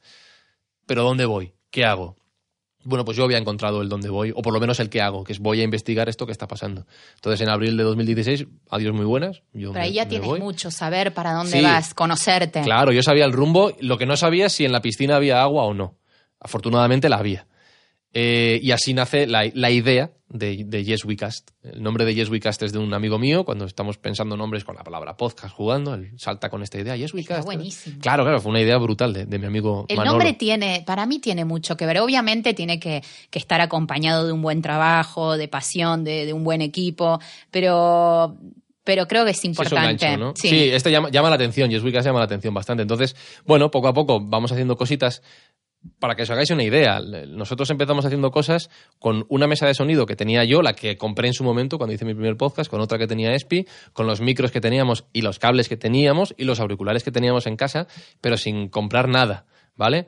Pero 0.86 1.02
¿dónde 1.02 1.26
voy? 1.26 1.52
¿qué 1.70 1.84
hago? 1.84 2.16
Bueno, 2.84 3.04
pues 3.04 3.16
yo 3.18 3.24
había 3.24 3.36
encontrado 3.36 3.82
el 3.82 3.88
dónde 3.90 4.08
voy, 4.08 4.32
o 4.34 4.40
por 4.40 4.54
lo 4.54 4.60
menos 4.60 4.80
el 4.80 4.88
que 4.88 5.02
hago, 5.02 5.24
que 5.24 5.32
es 5.34 5.40
voy 5.40 5.60
a 5.60 5.64
investigar 5.64 6.08
esto 6.08 6.24
que 6.24 6.32
está 6.32 6.46
pasando. 6.48 6.86
Entonces, 7.16 7.40
en 7.42 7.50
abril 7.50 7.76
de 7.76 7.82
2016, 7.82 8.46
adiós 8.70 8.94
muy 8.94 9.04
buenas. 9.04 9.42
Yo 9.52 9.72
Pero 9.72 9.80
me- 9.80 9.80
ahí 9.80 9.92
ya 9.94 10.04
me 10.04 10.10
tienes 10.10 10.26
voy. 10.28 10.40
mucho, 10.40 10.70
saber 10.70 11.12
para 11.12 11.32
dónde 11.34 11.58
Sí. 11.58 11.62
vas, 11.62 11.92
conocerte. 11.92 12.62
Claro, 12.62 12.92
yo 12.92 13.02
sabía 13.02 13.26
el 13.26 13.32
rumbo, 13.32 13.72
lo 13.80 13.98
que 13.98 14.06
no 14.06 14.16
sabía 14.16 14.46
es 14.46 14.52
si 14.54 14.64
en 14.64 14.72
la 14.72 14.80
piscina 14.80 15.16
había 15.16 15.42
agua 15.42 15.64
o 15.64 15.74
no. 15.74 15.96
Afortunadamente 16.40 17.08
la 17.10 17.16
había. 17.18 17.46
Eh, 18.14 18.58
y 18.62 18.70
así 18.70 18.94
nace 18.94 19.26
la, 19.26 19.50
la 19.54 19.70
idea 19.70 20.10
de, 20.30 20.64
de 20.66 20.84
Yes 20.84 21.04
We 21.04 21.16
Cast. 21.16 21.50
El 21.62 21.82
nombre 21.82 22.04
de 22.06 22.14
Yes 22.14 22.30
We 22.30 22.40
Cast 22.40 22.62
es 22.62 22.72
de 22.72 22.78
un 22.78 22.92
amigo 22.94 23.18
mío, 23.18 23.44
cuando 23.44 23.66
estamos 23.66 23.98
pensando 23.98 24.36
nombres 24.36 24.64
con 24.64 24.76
la 24.76 24.82
palabra 24.82 25.16
podcast 25.16 25.54
jugando, 25.54 25.94
él 25.94 26.12
salta 26.16 26.48
con 26.48 26.62
esta 26.62 26.78
idea, 26.78 26.96
Yes 26.96 27.12
We 27.14 27.20
Está 27.20 27.36
Cast. 27.36 27.46
buenísimo. 27.46 27.98
Claro, 28.00 28.24
claro, 28.24 28.40
fue 28.40 28.50
una 28.50 28.60
idea 28.62 28.78
brutal 28.78 29.12
de, 29.12 29.26
de 29.26 29.38
mi 29.38 29.46
amigo 29.46 29.84
El 29.88 29.96
Manolo. 29.98 30.12
nombre 30.18 30.32
tiene, 30.34 30.82
para 30.86 31.04
mí 31.06 31.18
tiene 31.18 31.44
mucho 31.44 31.76
que 31.76 31.84
ver. 31.86 31.98
Obviamente 32.00 32.54
tiene 32.54 32.80
que, 32.80 33.02
que 33.30 33.38
estar 33.38 33.60
acompañado 33.60 34.26
de 34.26 34.32
un 34.32 34.40
buen 34.42 34.62
trabajo, 34.62 35.36
de 35.36 35.48
pasión, 35.48 36.02
de, 36.04 36.24
de 36.26 36.32
un 36.32 36.44
buen 36.44 36.62
equipo, 36.62 37.20
pero, 37.50 38.36
pero 38.84 39.06
creo 39.06 39.24
que 39.26 39.32
es 39.32 39.36
Sí, 39.38 39.48
es 39.48 39.50
importante. 39.58 40.06
gancho, 40.06 40.18
¿no? 40.18 40.32
Sí. 40.34 40.48
Sí, 40.48 40.70
este 40.70 40.90
llama, 40.90 41.10
llama 41.10 41.28
la 41.28 41.34
atención, 41.36 41.70
Yes 41.70 41.82
We 41.82 41.92
Cast 41.92 42.06
llama 42.06 42.20
la 42.20 42.24
atención 42.26 42.54
bastante. 42.54 42.82
Entonces, 42.82 43.14
bueno, 43.46 43.70
poco 43.70 43.88
a 43.88 43.92
poco 43.94 44.18
vamos 44.20 44.50
haciendo 44.52 44.76
cositas. 44.76 45.22
Para 46.00 46.16
que 46.16 46.22
os 46.22 46.30
hagáis 46.30 46.50
una 46.50 46.64
idea, 46.64 47.00
nosotros 47.00 47.70
empezamos 47.70 48.04
haciendo 48.04 48.30
cosas 48.30 48.68
con 48.98 49.24
una 49.28 49.46
mesa 49.46 49.66
de 49.66 49.74
sonido 49.74 50.06
que 50.06 50.16
tenía 50.16 50.44
yo, 50.44 50.60
la 50.60 50.72
que 50.72 50.96
compré 50.96 51.28
en 51.28 51.34
su 51.34 51.44
momento 51.44 51.78
cuando 51.78 51.94
hice 51.94 52.04
mi 52.04 52.14
primer 52.14 52.36
podcast, 52.36 52.68
con 52.68 52.80
otra 52.80 52.98
que 52.98 53.06
tenía 53.06 53.32
Espi, 53.32 53.66
con 53.92 54.06
los 54.06 54.20
micros 54.20 54.50
que 54.50 54.60
teníamos 54.60 55.06
y 55.12 55.22
los 55.22 55.38
cables 55.38 55.68
que 55.68 55.76
teníamos 55.76 56.34
y 56.36 56.44
los 56.44 56.60
auriculares 56.60 57.04
que 57.04 57.12
teníamos 57.12 57.46
en 57.46 57.56
casa, 57.56 57.86
pero 58.20 58.36
sin 58.36 58.68
comprar 58.68 59.08
nada, 59.08 59.46
¿vale? 59.76 60.06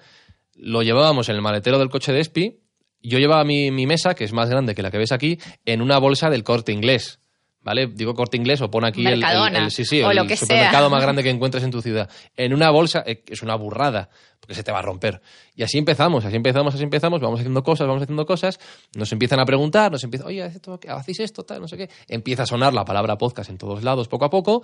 Lo 0.54 0.82
llevábamos 0.82 1.28
en 1.28 1.36
el 1.36 1.42
maletero 1.42 1.78
del 1.78 1.88
coche 1.88 2.12
de 2.12 2.20
Espi. 2.20 2.60
Yo 3.02 3.18
llevaba 3.18 3.44
mi, 3.44 3.70
mi 3.70 3.86
mesa, 3.86 4.14
que 4.14 4.24
es 4.24 4.32
más 4.32 4.50
grande 4.50 4.74
que 4.74 4.82
la 4.82 4.90
que 4.90 4.98
ves 4.98 5.12
aquí, 5.12 5.38
en 5.64 5.82
una 5.82 5.98
bolsa 5.98 6.30
del 6.30 6.42
corte 6.42 6.72
inglés. 6.72 7.19
¿Vale? 7.62 7.88
Digo 7.88 8.14
corte 8.14 8.38
inglés 8.38 8.62
o 8.62 8.70
pon 8.70 8.86
aquí 8.86 9.06
el, 9.06 9.22
el- 9.22 9.56
el- 9.56 9.70
sí, 9.70 9.84
sí, 9.84 10.00
o 10.02 10.10
el 10.10 10.16
lo 10.16 10.26
que 10.26 10.34
supermercado 10.36 10.84
sea. 10.86 10.88
más 10.88 11.02
grande 11.02 11.22
que 11.22 11.28
encuentres 11.30 11.62
en 11.62 11.70
tu 11.70 11.82
ciudad. 11.82 12.08
En 12.36 12.54
una 12.54 12.70
bolsa, 12.70 13.02
eh, 13.06 13.22
es 13.28 13.42
una 13.42 13.54
burrada, 13.54 14.08
porque 14.40 14.54
se 14.54 14.62
te 14.62 14.72
va 14.72 14.78
a 14.78 14.82
romper. 14.82 15.20
Y 15.54 15.62
así 15.62 15.76
empezamos, 15.76 16.24
así 16.24 16.36
empezamos, 16.36 16.74
así 16.74 16.82
empezamos, 16.84 17.20
vamos 17.20 17.40
haciendo 17.40 17.62
cosas, 17.62 17.86
vamos 17.86 18.02
haciendo 18.02 18.24
cosas, 18.24 18.58
nos 18.96 19.12
empiezan 19.12 19.40
a 19.40 19.44
preguntar, 19.44 19.92
nos 19.92 20.02
empiezan, 20.04 20.28
oye, 20.28 20.42
¿hacéis 20.88 21.20
esto, 21.20 21.44
tal, 21.44 21.60
no 21.60 21.68
sé 21.68 21.76
qué? 21.76 21.90
Empieza 22.08 22.44
a 22.44 22.46
sonar 22.46 22.72
la 22.72 22.86
palabra 22.86 23.18
podcast 23.18 23.50
en 23.50 23.58
todos 23.58 23.82
lados 23.84 24.08
poco 24.08 24.24
a 24.24 24.30
poco. 24.30 24.62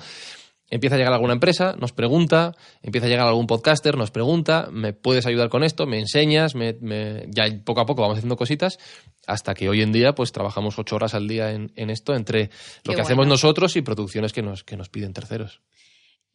Empieza 0.69 0.97
a 0.97 0.99
llegar 0.99 1.13
alguna 1.13 1.33
empresa, 1.35 1.77
nos 1.79 1.93
pregunta, 1.93 2.55
empieza 2.83 3.07
a 3.07 3.11
llegar 3.11 3.29
algún 3.29 3.47
podcaster, 3.47 3.97
nos 3.97 4.11
pregunta, 4.11 4.69
¿me 4.73 4.93
puedes 4.93 5.25
ayudar 5.27 5.49
con 5.49 5.63
esto? 5.63 5.87
¿Me 5.87 6.01
enseñas? 6.01 6.55
Me, 6.57 6.77
me- 6.81 7.27
Ya 7.29 7.45
poco 7.65 7.81
a 7.83 7.87
poco 7.87 8.03
vamos 8.03 8.19
haciendo 8.19 8.37
cositas 8.37 8.79
hasta 9.29 9.55
que 9.55 9.69
hoy 9.69 9.83
en 9.83 9.93
día 9.93 10.15
pues 10.15 10.33
trabajamos 10.33 10.77
ocho 10.79 10.97
horas 10.97 11.15
al 11.15 11.29
día 11.29 11.53
en, 11.53 11.73
en 11.77 11.91
esto 11.91 12.15
entre 12.17 12.51
lo 12.85 12.91
Qué 12.93 12.97
que 12.97 13.01
hacemos 13.03 13.27
nosotros 13.29 13.77
y 13.77 13.83
producciones 13.83 14.33
que 14.33 14.43
nos, 14.43 14.65
que 14.65 14.77
nos 14.77 14.89
piden 14.89 15.13
terceros. 15.13 15.61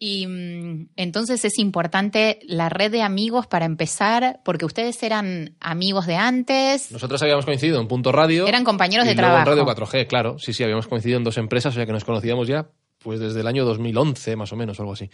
Y 0.03 0.25
mm, 0.25 0.89
entonces 0.95 1.45
es 1.45 1.59
importante 1.59 2.39
la 2.47 2.69
red 2.69 2.89
de 2.91 3.03
amigos 3.03 3.45
para 3.47 3.65
empezar, 3.65 4.39
porque 4.43 4.65
ustedes 4.65 5.03
eran 5.03 5.57
amigos 5.59 6.07
de 6.07 6.15
antes. 6.15 6.91
Nosotros 6.91 7.21
habíamos 7.21 7.45
coincidido 7.45 7.79
en 7.79 7.87
Punto 7.87 8.11
Radio. 8.11 8.47
Eran 8.47 8.63
compañeros 8.63 9.05
y 9.05 9.09
de 9.09 9.15
luego 9.15 9.29
trabajo. 9.29 9.51
en 9.51 9.57
Radio 9.67 9.85
4G, 9.85 10.07
claro. 10.07 10.39
Sí, 10.39 10.53
sí, 10.53 10.63
habíamos 10.63 10.87
coincidido 10.87 11.17
en 11.19 11.23
dos 11.23 11.37
empresas, 11.37 11.73
o 11.73 11.75
sea 11.75 11.85
que 11.85 11.91
nos 11.91 12.03
conocíamos 12.03 12.47
ya 12.47 12.69
pues 13.03 13.19
desde 13.19 13.39
el 13.41 13.47
año 13.47 13.65
2011, 13.65 14.35
más 14.35 14.51
o 14.53 14.55
menos, 14.55 14.79
o 14.79 14.83
algo 14.83 14.93
así. 14.93 15.09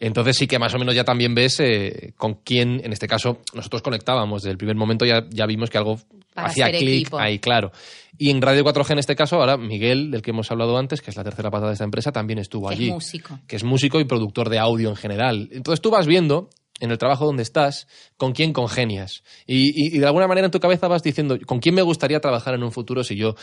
Entonces 0.00 0.36
sí 0.36 0.46
que 0.46 0.58
más 0.58 0.72
o 0.74 0.78
menos 0.78 0.94
ya 0.94 1.04
también 1.04 1.34
ves 1.34 1.58
eh, 1.60 2.12
con 2.16 2.34
quién, 2.44 2.80
en 2.84 2.92
este 2.92 3.08
caso, 3.08 3.40
nosotros 3.54 3.82
conectábamos. 3.82 4.42
Desde 4.42 4.52
el 4.52 4.58
primer 4.58 4.76
momento 4.76 5.04
ya, 5.04 5.24
ya 5.30 5.44
vimos 5.46 5.70
que 5.70 5.78
algo 5.78 5.98
Para 6.34 6.48
hacía 6.48 6.66
clic 6.78 7.08
ahí, 7.20 7.38
claro. 7.40 7.72
Y 8.16 8.30
en 8.30 8.40
Radio 8.40 8.64
4G, 8.64 8.92
en 8.92 8.98
este 9.00 9.16
caso, 9.16 9.36
ahora 9.36 9.56
Miguel, 9.56 10.10
del 10.12 10.22
que 10.22 10.30
hemos 10.30 10.50
hablado 10.52 10.78
antes, 10.78 11.00
que 11.02 11.10
es 11.10 11.16
la 11.16 11.24
tercera 11.24 11.50
pata 11.50 11.66
de 11.66 11.72
esta 11.72 11.84
empresa, 11.84 12.12
también 12.12 12.38
estuvo 12.38 12.68
que 12.68 12.74
es 12.74 12.80
allí 12.80 12.90
músico. 12.92 13.38
que 13.48 13.56
es 13.56 13.64
músico 13.64 13.98
y 14.00 14.04
productor 14.04 14.48
de 14.50 14.58
audio 14.60 14.88
en 14.88 14.96
general. 14.96 15.48
Entonces 15.52 15.80
tú 15.80 15.90
vas 15.90 16.06
viendo 16.06 16.48
en 16.80 16.92
el 16.92 16.98
trabajo 16.98 17.26
donde 17.26 17.42
estás 17.42 17.88
con 18.16 18.32
quién 18.32 18.52
congenias. 18.52 19.24
Y, 19.48 19.70
y- 19.70 19.96
y 19.96 19.98
de 19.98 20.06
alguna 20.06 20.28
manera 20.28 20.44
en 20.46 20.52
tu 20.52 20.60
cabeza 20.60 20.86
vas 20.86 21.02
diciendo 21.02 21.36
con 21.44 21.58
quién 21.58 21.74
me 21.74 21.82
gustaría 21.82 22.20
trabajar 22.20 22.54
en 22.54 22.62
un 22.62 22.70
futuro 22.70 23.02
si 23.02 23.16
yo 23.16 23.34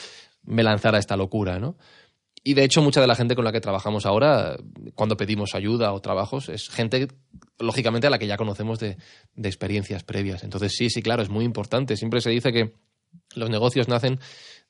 me 0.45 0.63
lanzara 0.63 0.99
esta 0.99 1.17
locura, 1.17 1.59
¿no? 1.59 1.75
Y 2.47 2.53
de 2.53 2.63
hecho, 2.63 2.83
mucha 2.83 3.01
de 3.01 3.07
la 3.07 3.15
gente 3.15 3.35
con 3.35 3.43
la 3.43 3.51
que 3.51 3.59
trabajamos 3.59 4.05
ahora, 4.05 4.55
cuando 4.93 5.17
pedimos 5.17 5.55
ayuda 5.55 5.91
o 5.93 5.99
trabajos, 5.99 6.47
es 6.47 6.69
gente, 6.69 7.07
lógicamente, 7.57 8.05
a 8.05 8.11
la 8.11 8.19
que 8.19 8.27
ya 8.27 8.37
conocemos 8.37 8.77
de, 8.77 8.97
de 9.33 9.49
experiencias 9.49 10.03
previas. 10.03 10.43
Entonces, 10.43 10.73
sí, 10.77 10.91
sí, 10.91 11.01
claro, 11.01 11.23
es 11.23 11.29
muy 11.29 11.43
importante. 11.43 11.97
Siempre 11.97 12.21
se 12.21 12.29
dice 12.29 12.53
que 12.53 12.75
los 13.33 13.49
negocios 13.49 13.87
nacen 13.87 14.19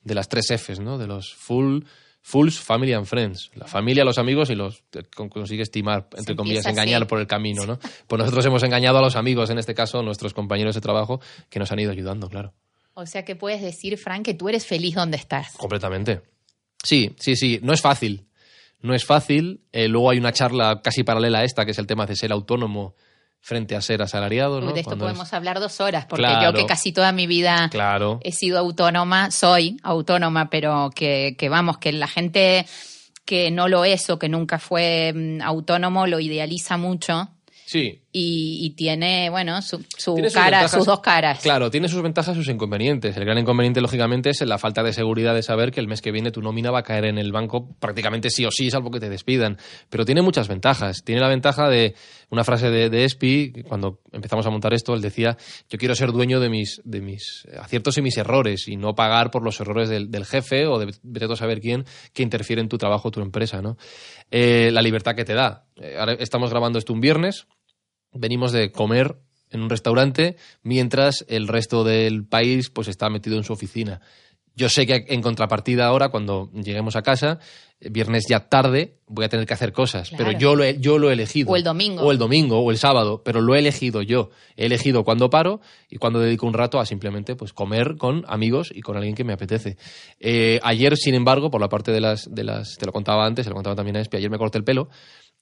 de 0.02 0.16
las 0.16 0.30
tres 0.30 0.52
Fs, 0.52 0.80
¿no? 0.80 0.98
De 0.98 1.06
los 1.06 1.34
full, 1.34 1.82
fools, 2.22 2.60
family 2.60 2.94
and 2.94 3.08
friends. 3.08 3.52
La 3.56 3.68
familia, 3.68 4.06
los 4.06 4.20
amigos 4.20 4.50
y 4.52 4.56
los 4.56 4.86
consigue 5.30 5.64
estimar, 5.64 6.08
entre 6.16 6.34
Se 6.34 6.38
comillas, 6.38 6.66
engañar 6.68 7.02
así. 7.02 7.10
por 7.10 7.20
el 7.20 7.28
camino, 7.28 7.66
¿no? 7.66 7.78
Pues 8.08 8.20
nosotros 8.20 8.46
hemos 8.46 8.64
engañado 8.64 9.00
a 9.00 9.02
los 9.02 9.18
amigos, 9.18 9.50
en 9.50 9.58
este 9.58 9.74
caso, 9.74 10.02
nuestros 10.02 10.34
compañeros 10.34 10.76
de 10.76 10.82
trabajo, 10.82 11.20
que 11.50 11.60
nos 11.60 11.74
han 11.74 11.80
ido 11.80 11.92
ayudando, 11.92 12.30
claro. 12.30 12.54
O 12.94 13.06
sea 13.06 13.26
que 13.26 13.36
puedes 13.36 13.62
decir, 13.62 13.98
Frank, 13.98 14.24
que 14.24 14.34
tú 14.34 14.48
eres 14.48 14.66
feliz 14.66 14.96
donde 14.96 15.18
estás. 15.18 15.58
Completamente. 15.58 16.22
Sí, 16.86 17.14
sí, 17.20 17.36
sí. 17.36 17.60
No 17.62 17.74
es 17.74 17.82
fácil. 17.82 18.26
No 18.82 18.94
es 18.94 19.04
fácil. 19.06 19.62
Eh, 19.74 19.88
luego 19.88 20.12
hay 20.12 20.20
una 20.20 20.32
charla 20.32 20.82
casi 20.84 21.04
paralela 21.04 21.40
a 21.40 21.44
esta, 21.44 21.66
que 21.66 21.72
es 21.72 21.80
el 21.80 21.88
tema 21.88 22.06
de 22.06 22.16
ser 22.16 22.32
autónomo 22.32 22.96
frente 23.42 23.76
a 23.76 23.82
ser 23.82 24.02
asalariado, 24.02 24.60
¿no? 24.62 24.68
Uy, 24.68 24.74
de 24.74 24.80
esto 24.80 24.90
Cuando 24.92 25.06
es- 25.06 25.12
podemos 25.12 25.34
hablar 25.34 25.60
dos 25.60 25.80
horas, 25.82 26.06
porque 26.08 26.24
Claro. 26.24 26.52
yo 26.52 26.58
que 26.58 26.66
casi 26.66 26.92
toda 26.92 27.12
mi 27.12 27.28
vida 27.28 27.70
Claro. 27.70 28.20
he 28.24 28.32
sido 28.32 28.58
autónoma, 28.60 29.30
soy 29.30 29.78
autónoma, 29.84 30.50
pero 30.50 30.90
que, 30.96 31.36
que 31.38 31.50
vamos, 31.50 31.78
que 31.78 31.92
la 31.94 32.08
gente 32.08 32.66
que 33.24 33.52
no 33.52 33.68
lo 33.68 33.86
es 33.86 34.10
o 34.10 34.18
que 34.20 34.30
nunca 34.30 34.58
fue 34.60 35.12
mm, 35.14 35.42
autónomo 35.42 36.06
lo 36.08 36.20
idealiza 36.20 36.78
mucho 36.78 37.30
Sí, 37.68 38.02
y, 38.18 38.66
y 38.66 38.70
tiene, 38.70 39.30
bueno, 39.30 39.62
su, 39.62 39.84
su 39.98 40.14
Tiene 40.14 40.30
sus 40.30 40.36
cara, 40.36 40.60
ventajas. 40.60 40.72
sus 40.72 40.86
dos 40.86 41.02
caras. 41.02 41.42
Claro, 41.42 41.70
tiene 41.70 41.90
sus 41.90 42.02
ventajas 42.02 42.34
y 42.38 42.40
sus 42.40 42.48
inconvenientes. 42.48 43.18
El 43.18 43.26
gran 43.26 43.38
inconveniente, 43.38 43.82
lógicamente, 43.82 44.30
es 44.30 44.40
la 44.46 44.58
falta 44.58 44.84
de 44.84 44.94
seguridad 44.94 45.36
de 45.36 45.44
saber 45.44 45.72
que 45.72 45.82
el 45.82 45.90
mes 45.90 46.02
que 46.02 46.14
viene 46.14 46.32
tu 46.32 46.42
nómina 46.42 46.72
va 46.72 46.80
a 46.80 46.84
caer 46.84 47.04
en 47.06 47.18
el 47.18 47.34
banco 47.34 47.76
prácticamente 47.78 48.30
sí 48.30 48.46
o 48.46 48.52
sí, 48.52 48.70
salvo 48.72 48.90
que 48.90 49.02
te 49.02 49.10
despidan. 49.10 49.58
Pero 49.90 50.06
tiene 50.06 50.22
muchas 50.22 50.48
ventajas. 50.48 51.04
Tiene 51.04 51.20
la 51.20 51.28
ventaja 51.28 51.68
de 51.68 51.94
una 52.30 52.46
frase 52.46 52.70
de, 52.70 52.90
de 52.90 53.04
Espi, 53.04 53.52
cuando 53.68 54.00
empezamos 54.14 54.46
a 54.46 54.50
montar 54.50 54.74
esto, 54.74 54.94
él 54.94 55.02
decía, 55.02 55.36
yo 55.70 55.78
quiero 55.78 55.94
ser 55.94 56.14
dueño 56.14 56.40
de 56.40 56.50
mis, 56.50 56.82
de 56.86 57.02
mis 57.02 57.46
aciertos 57.60 57.98
y 57.98 58.02
mis 58.02 58.18
errores 58.18 58.70
y 58.70 58.78
no 58.78 58.96
pagar 58.96 59.30
por 59.30 59.44
los 59.44 59.60
errores 59.60 59.90
del, 59.90 60.10
del 60.10 60.26
jefe 60.26 60.68
o 60.68 60.80
de 60.80 60.94
vete 61.04 61.26
a 61.26 61.36
saber 61.36 61.60
quién 61.60 61.84
que 62.14 62.24
interfiere 62.24 62.62
en 62.62 62.70
tu 62.70 62.78
trabajo 62.78 63.10
o 63.10 63.12
tu 63.12 63.20
empresa. 63.22 63.62
¿no? 63.62 63.78
Eh, 64.32 64.70
la 64.72 64.82
libertad 64.82 65.16
que 65.16 65.26
te 65.26 65.34
da. 65.34 65.66
Eh, 65.76 65.98
ahora 66.00 66.14
estamos 66.14 66.50
grabando 66.50 66.80
esto 66.80 66.94
un 66.94 67.02
viernes, 67.02 67.48
venimos 68.16 68.52
de 68.52 68.72
comer 68.72 69.18
en 69.52 69.62
un 69.62 69.70
restaurante 69.70 70.38
mientras 70.64 71.26
el 71.30 71.48
resto 71.48 71.84
del 71.84 72.26
país 72.26 72.70
pues 72.70 72.88
está 72.88 73.10
metido 73.10 73.38
en 73.38 73.44
su 73.44 73.54
oficina. 73.54 74.02
Yo 74.58 74.70
sé 74.70 74.88
que 74.88 75.06
en 75.10 75.22
contrapartida 75.22 75.86
ahora, 75.86 76.08
cuando 76.08 76.50
lleguemos 76.54 76.96
a 76.96 77.02
casa, 77.02 77.40
eh, 77.82 77.90
viernes 77.90 78.24
ya 78.30 78.48
tarde, 78.48 78.96
voy 79.06 79.26
a 79.26 79.30
tener 79.30 79.46
que 79.46 79.54
hacer 79.54 79.74
cosas, 79.74 80.08
Claro. 80.08 80.24
pero 80.24 80.40
yo 80.40 80.56
lo, 80.56 80.64
he, 80.64 80.80
yo 80.80 80.98
lo 80.98 81.10
he 81.10 81.14
elegido. 81.14 81.52
O 81.52 81.58
el 81.58 81.64
domingo. 81.66 82.02
O 82.04 82.12
el 82.14 82.18
domingo, 82.18 82.60
o 82.60 82.72
el 82.72 82.78
sábado, 82.78 83.22
pero 83.26 83.42
lo 83.42 83.54
he 83.54 83.60
elegido 83.60 84.02
yo. 84.02 84.30
He 84.56 84.68
elegido 84.68 85.04
cuándo 85.04 85.30
paro 85.30 85.60
y 85.90 85.98
cuándo 85.98 86.22
dedico 86.22 86.48
un 86.48 86.54
rato 86.54 86.80
a 86.80 86.86
simplemente 86.86 87.36
pues, 87.36 87.52
comer 87.52 87.98
con 87.98 88.24
amigos 88.30 88.72
y 88.74 88.80
con 88.80 88.96
alguien 88.96 89.14
que 89.14 89.26
me 89.26 89.34
apetece. 89.34 89.76
Eh, 90.22 90.62
ayer, 90.64 90.96
sin 90.96 91.16
embargo, 91.16 91.52
por 91.52 91.60
la 91.60 91.68
parte 91.68 91.92
de 91.92 92.00
las, 92.00 92.34
de 92.34 92.46
las... 92.46 92.78
Te 92.78 92.86
lo 92.86 92.94
contaba 92.94 93.26
antes, 93.26 93.44
se 93.44 93.50
lo 93.50 93.56
contaba 93.56 93.76
también 93.76 93.98
a 93.98 94.00
Espi, 94.00 94.16
ayer 94.16 94.30
me 94.30 94.38
corté 94.38 94.58
el 94.58 94.64
pelo 94.64 94.88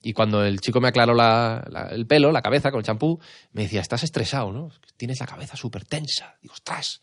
y 0.04 0.12
cuando 0.12 0.44
el 0.44 0.60
chico 0.60 0.80
me 0.80 0.88
aclaró 0.88 1.14
la- 1.14 1.64
la- 1.70 1.88
el 1.88 2.06
pelo, 2.06 2.30
la 2.30 2.42
cabeza 2.42 2.70
con 2.70 2.78
el 2.80 2.84
champú, 2.86 3.18
me 3.52 3.62
decía, 3.62 3.80
estás 3.80 4.02
estresado, 4.04 4.52
¿no? 4.52 4.70
Tienes 4.96 5.18
la 5.20 5.26
cabeza 5.26 5.56
súper 5.56 5.84
tensa. 5.84 6.36
Digo, 6.42 6.54
ostras, 6.54 7.00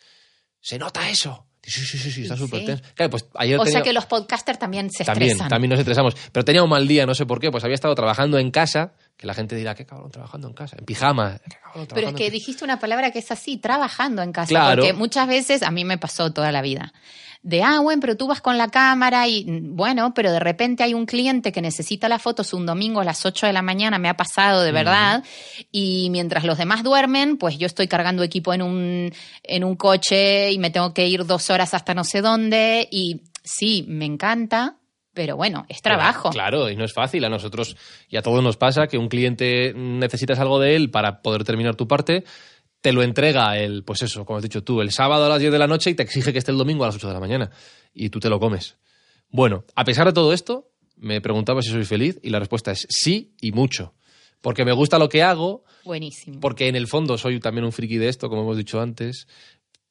¿se 0.60 0.78
nota 0.80 1.10
eso? 1.10 1.48
Sí, 1.64 1.70
sí, 1.86 1.98
sí, 1.98 2.12
sí, 2.12 2.22
está 2.24 2.36
Sí. 2.36 2.42
súper 2.44 2.66
tensa. 2.66 2.84
Claro, 2.96 3.12
pues 3.12 3.26
ayer 3.36 3.60
o 3.60 3.66
sea 3.68 3.84
que 3.84 3.94
los 3.94 4.08
podcasters 4.08 4.58
también 4.58 4.90
se 4.90 5.06
también, 5.06 5.32
estresan. 5.32 5.50
también 5.50 5.70
nos 5.70 5.80
estresamos. 5.80 6.16
Pero 6.32 6.44
tenía 6.44 6.64
un 6.64 6.70
mal 6.70 6.88
día, 6.88 7.06
no 7.06 7.14
sé 7.14 7.28
por 7.28 7.40
qué, 7.40 7.52
pues 7.52 7.64
había 7.64 7.76
estado 7.76 7.94
trabajando 7.94 8.40
en 8.40 8.50
casa, 8.50 8.94
que 9.16 9.28
la 9.28 9.36
gente 9.36 9.56
dirá, 9.56 9.76
qué 9.76 9.86
cabrón 9.86 10.10
trabajando 10.10 10.48
en 10.48 10.56
casa, 10.56 10.76
en 10.80 10.86
pijama. 10.86 11.40
qué 11.48 11.58
cabrón 11.64 11.88
Pero 11.94 12.08
es 12.10 12.14
que 12.16 12.32
dijiste 12.32 12.64
una 12.64 12.80
palabra 12.80 13.12
que 13.12 13.20
es 13.20 13.32
así, 13.32 13.58
trabajando 13.58 14.24
en 14.24 14.32
casa. 14.32 14.50
Claro. 14.50 14.82
Porque 14.82 14.94
muchas 14.94 15.28
veces, 15.28 15.62
a 15.62 15.70
mí 15.70 15.86
me 15.86 16.00
pasó 16.00 16.34
toda 16.34 16.52
la 16.52 16.64
vida, 16.64 16.94
de, 17.44 17.64
ah, 17.64 17.80
bueno, 17.80 18.00
pero 18.00 18.16
tú 18.16 18.28
vas 18.28 18.40
con 18.40 18.58
la 18.58 18.70
cámara 18.70 19.28
y, 19.28 19.46
mm, 19.46 19.76
bueno, 19.76 20.14
pero 20.14 20.32
de 20.32 20.40
repente 20.40 20.84
hay 20.84 20.94
un 20.94 21.06
cliente 21.06 21.52
que 21.52 21.62
necesita 21.62 22.08
las 22.08 22.22
fotos 22.22 22.54
un 22.54 22.66
domingo 22.66 23.02
a 23.02 23.04
las 23.04 23.26
8 23.26 23.48
de 23.48 23.54
la 23.54 23.62
mañana, 23.62 23.98
me 23.98 24.10
ha 24.10 24.16
pasado 24.16 24.62
de 24.62 24.72
verdad, 24.72 25.24
y 25.72 26.10
mientras 26.12 26.44
los 26.44 26.58
demás 26.58 26.84
duermen, 26.84 27.38
pues 27.38 27.58
yo 27.58 27.66
estoy 27.66 27.88
cargando 27.88 28.24
equipo 28.24 28.54
en 28.54 28.62
un, 28.62 29.14
en 29.44 29.64
un 29.64 29.76
coche 29.76 30.52
y 30.52 30.60
me 30.60 30.70
tengo 30.70 30.94
que 30.94 31.08
ir 31.08 31.26
dos 31.26 31.50
horas 31.50 31.74
hasta 31.74 31.94
no 31.94 32.04
sé 32.04 32.22
dónde, 32.22 32.88
y 32.92 33.22
sí, 33.44 33.86
me 33.88 34.06
encanta, 34.06 34.78
pero 35.14 35.36
bueno, 35.36 35.66
es 35.68 35.82
trabajo. 35.82 36.30
Claro, 36.30 36.70
y 36.70 36.76
no 36.76 36.86
es 36.86 36.94
fácil. 36.94 37.26
A 37.26 37.30
nosotros 37.30 37.76
y 38.08 38.18
a 38.18 38.22
todos 38.22 38.42
nos 38.42 38.56
pasa 38.56 38.88
que 38.88 38.98
un 38.98 39.10
cliente 39.10 39.74
necesitas 39.74 40.40
algo 40.40 40.60
de 40.60 40.76
él 40.76 40.90
para 40.90 41.22
poder 41.22 41.44
terminar 41.44 41.76
tu 41.76 41.88
parte. 41.88 42.24
Te 42.82 42.92
lo 42.92 43.04
entrega 43.04 43.58
el, 43.58 43.84
pues 43.84 44.02
eso, 44.02 44.26
como 44.26 44.38
has 44.38 44.44
dicho 44.44 44.64
tú, 44.64 44.82
el 44.82 44.92
sábado 44.92 45.26
a 45.26 45.30
las 45.30 45.40
10 45.40 45.52
de 45.52 45.60
la 45.60 45.68
noche 45.68 45.90
y 45.92 45.94
te 45.96 46.04
exige 46.04 46.34
que 46.34 46.40
esté 46.40 46.52
el 46.52 46.58
domingo 46.58 46.84
a 46.84 46.88
las 46.88 46.96
8 46.96 47.08
de 47.08 47.14
la 47.14 47.20
mañana. 47.20 47.52
Y 47.94 48.10
tú 48.10 48.20
te 48.20 48.30
lo 48.30 48.40
comes. 48.40 48.78
Bueno, 49.30 49.64
a 49.76 49.84
pesar 49.86 50.08
de 50.08 50.14
todo 50.14 50.34
esto, 50.34 50.70
me 50.98 51.22
preguntaba 51.22 51.62
si 51.62 51.70
soy 51.70 51.86
feliz 51.86 52.20
y 52.24 52.30
la 52.32 52.40
respuesta 52.40 52.72
es 52.72 52.86
sí 52.90 53.34
y 53.40 53.52
mucho. 53.52 53.94
Porque 54.42 54.66
me 54.66 54.72
gusta 54.72 54.98
lo 54.98 55.08
que 55.10 55.22
hago, 55.22 55.64
Buenísimo. 55.86 56.40
porque 56.40 56.68
en 56.68 56.76
el 56.76 56.88
fondo 56.88 57.18
soy 57.18 57.40
también 57.40 57.66
un 57.66 57.72
friki 57.72 57.98
de 57.98 58.10
esto, 58.10 58.28
como 58.30 58.42
hemos 58.42 58.58
dicho 58.58 58.82
antes, 58.82 59.28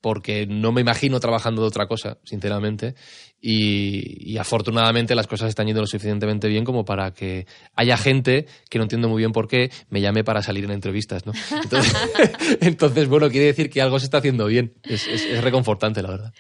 porque 0.01 0.47
no 0.47 0.73
me 0.73 0.81
imagino 0.81 1.21
trabajando 1.21 1.63
de 1.63 1.69
otra 1.69 1.87
cosa, 1.87 2.19
sinceramente, 2.25 2.95
y, 3.41 4.33
y 4.33 4.39
afortunadamente 4.39 5.15
las 5.15 5.27
cosas 5.27 5.49
están 5.49 5.67
yendo 5.67 5.81
lo 5.81 5.87
suficientemente 5.87 6.49
bien 6.49 6.65
como 6.65 6.85
para 6.85 7.13
que 7.13 7.47
haya 7.75 7.97
gente 7.97 8.47
que 8.69 8.79
no 8.79 8.85
entiendo 8.85 9.09
muy 9.09 9.19
bien 9.19 9.33
por 9.33 9.49
qué 9.49 9.71
me 9.89 10.01
llame 10.01 10.25
para 10.25 10.43
salir 10.43 10.65
en 10.65 10.71
entrevistas, 10.73 11.27
¿no? 11.27 11.33
Entonces, 11.63 11.95
entonces, 12.61 13.09
bueno, 13.09 13.31
quiere 13.31 13.47
decir 13.47 13.71
que 13.71 13.81
algo 13.81 13.99
se 13.99 14.05
está 14.07 14.19
haciendo 14.19 14.47
bien. 14.47 14.75
Es, 14.85 15.07
es- 15.07 15.25
es 15.27 15.43
reconfortante, 15.43 16.03
la 16.03 16.11
verdad. 16.11 16.33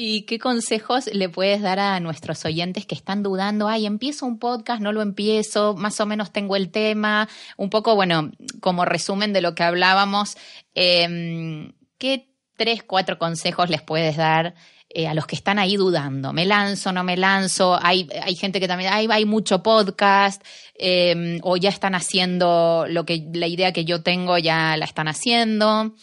¿Y 0.00 0.22
qué 0.26 0.38
consejos 0.38 1.10
le 1.12 1.28
puedes 1.28 1.60
dar 1.60 1.80
a 1.80 1.98
nuestros 1.98 2.44
oyentes 2.44 2.86
que 2.86 2.94
están 2.94 3.24
dudando? 3.24 3.66
Ay, 3.66 3.84
empiezo 3.84 4.26
un 4.26 4.38
podcast, 4.38 4.80
no 4.80 4.92
lo 4.92 5.02
empiezo, 5.02 5.74
más 5.74 5.98
o 6.00 6.06
menos 6.06 6.32
tengo 6.32 6.54
el 6.54 6.70
tema. 6.70 7.28
Un 7.56 7.68
poco, 7.68 7.96
bueno, 7.96 8.30
como 8.60 8.84
resumen 8.84 9.32
de 9.32 9.40
lo 9.40 9.56
que 9.56 9.64
hablábamos, 9.64 10.36
eh, 10.76 11.72
¿qué 11.98 12.28
tres, 12.58 12.82
cuatro 12.82 13.18
consejos 13.18 13.70
les 13.70 13.80
puedes 13.80 14.18
dar 14.18 14.54
eh, 14.90 15.08
a 15.08 15.14
los 15.14 15.26
que 15.26 15.36
están 15.36 15.58
ahí 15.58 15.76
dudando? 15.76 16.34
¿Me 16.34 16.44
lanzo, 16.44 16.92
no 16.92 17.04
me 17.04 17.16
lanzo? 17.16 17.78
Hay, 17.80 18.06
hay 18.22 18.34
gente 18.34 18.60
que 18.60 18.68
también, 18.68 18.92
hay, 18.92 19.06
hay 19.10 19.24
mucho 19.24 19.62
podcast, 19.62 20.44
eh, 20.74 21.38
o 21.42 21.56
ya 21.56 21.70
están 21.70 21.94
haciendo 21.94 22.84
lo 22.86 23.06
que, 23.06 23.26
la 23.32 23.46
idea 23.46 23.72
que 23.72 23.86
yo 23.86 24.02
tengo, 24.02 24.36
ya 24.36 24.76
la 24.76 24.84
están 24.84 25.08
haciendo. 25.08 25.94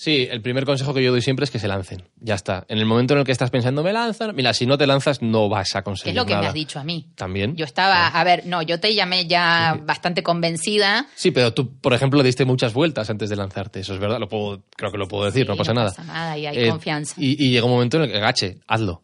Sí, 0.00 0.28
el 0.30 0.40
primer 0.42 0.64
consejo 0.64 0.94
que 0.94 1.02
yo 1.02 1.10
doy 1.10 1.20
siempre 1.22 1.42
es 1.42 1.50
que 1.50 1.58
se 1.58 1.66
lancen. 1.66 2.04
Ya 2.20 2.36
está. 2.36 2.64
En 2.68 2.78
el 2.78 2.86
momento 2.86 3.14
en 3.14 3.18
el 3.18 3.26
que 3.26 3.32
estás 3.32 3.50
pensando, 3.50 3.82
me 3.82 3.92
lanzan, 3.92 4.32
mira, 4.36 4.54
si 4.54 4.64
no 4.64 4.78
te 4.78 4.86
lanzas, 4.86 5.22
no 5.22 5.48
vas 5.48 5.74
a 5.74 5.82
conseguir 5.82 6.10
es 6.10 6.16
lo 6.16 6.24
que 6.24 6.34
nada. 6.34 6.42
me 6.42 6.46
has 6.46 6.54
dicho 6.54 6.78
a 6.78 6.84
mí. 6.84 7.08
También. 7.16 7.56
Yo 7.56 7.64
estaba, 7.64 8.06
a 8.06 8.22
ver, 8.22 8.46
no, 8.46 8.62
yo 8.62 8.78
te 8.78 8.94
llamé 8.94 9.26
ya 9.26 9.72
Sí, 9.74 9.82
bastante 9.84 10.22
convencida. 10.22 11.08
Sí, 11.16 11.32
pero 11.32 11.52
tú, 11.52 11.80
por 11.80 11.94
ejemplo, 11.94 12.22
diste 12.22 12.44
muchas 12.44 12.74
vueltas 12.74 13.10
antes 13.10 13.28
de 13.28 13.34
lanzarte. 13.34 13.80
Eso 13.80 13.92
es 13.92 13.98
verdad, 13.98 14.20
lo 14.20 14.28
puedo, 14.28 14.62
creo 14.76 14.92
que 14.92 14.98
lo 14.98 15.08
puedo 15.08 15.24
decir, 15.24 15.42
Sí, 15.46 15.48
no 15.48 15.56
pasa 15.56 15.74
nada. 15.74 15.88
pasa 15.88 16.04
nada 16.04 16.38
y 16.38 16.46
hay 16.46 16.56
Eh, 16.58 16.68
confianza. 16.68 17.16
Y, 17.18 17.30
y 17.44 17.50
llega 17.50 17.64
un 17.66 17.72
momento 17.72 17.96
en 17.96 18.04
el 18.04 18.12
que, 18.12 18.20
gache, 18.20 18.58
hazlo. 18.68 19.02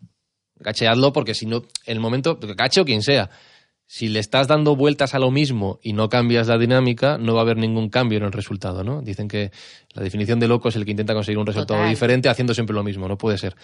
Gache, 0.61 0.87
hazlo 0.87 1.13
porque 1.13 1.35
si 1.35 1.47
no, 1.47 1.57
en 1.87 1.97
el 1.97 1.99
momento, 2.01 2.39
gache 2.41 2.81
o 2.81 2.85
quien 2.85 3.03
sea, 3.03 3.29
si 3.87 4.09
le 4.09 4.19
estás 4.19 4.49
dando 4.49 4.77
vueltas 4.77 5.15
a 5.15 5.19
lo 5.19 5.31
mismo 5.31 5.79
y 5.83 5.93
no 5.93 6.09
cambias 6.09 6.49
la 6.49 6.59
dinámica, 6.59 7.19
no 7.19 7.35
va 7.35 7.41
a 7.41 7.43
haber 7.43 7.59
ningún 7.59 7.91
cambio 7.91 8.19
en 8.19 8.25
el 8.25 8.33
resultado, 8.33 8.83
¿no? 8.83 9.03
Dicen 9.03 9.29
que 9.29 9.51
la 9.93 10.03
definición 10.03 10.41
de 10.41 10.49
loco 10.49 10.69
es 10.69 10.77
el 10.77 10.85
que 10.85 10.93
intenta 10.93 11.15
conseguir 11.15 11.39
un 11.39 11.47
resultado 11.47 11.81
Total. 11.81 11.91
diferente 11.91 12.29
haciendo 12.29 12.55
siempre 12.55 12.75
lo 12.75 12.83
mismo, 12.83 13.09
no 13.09 13.19
puede 13.19 13.39
ser. 13.39 13.57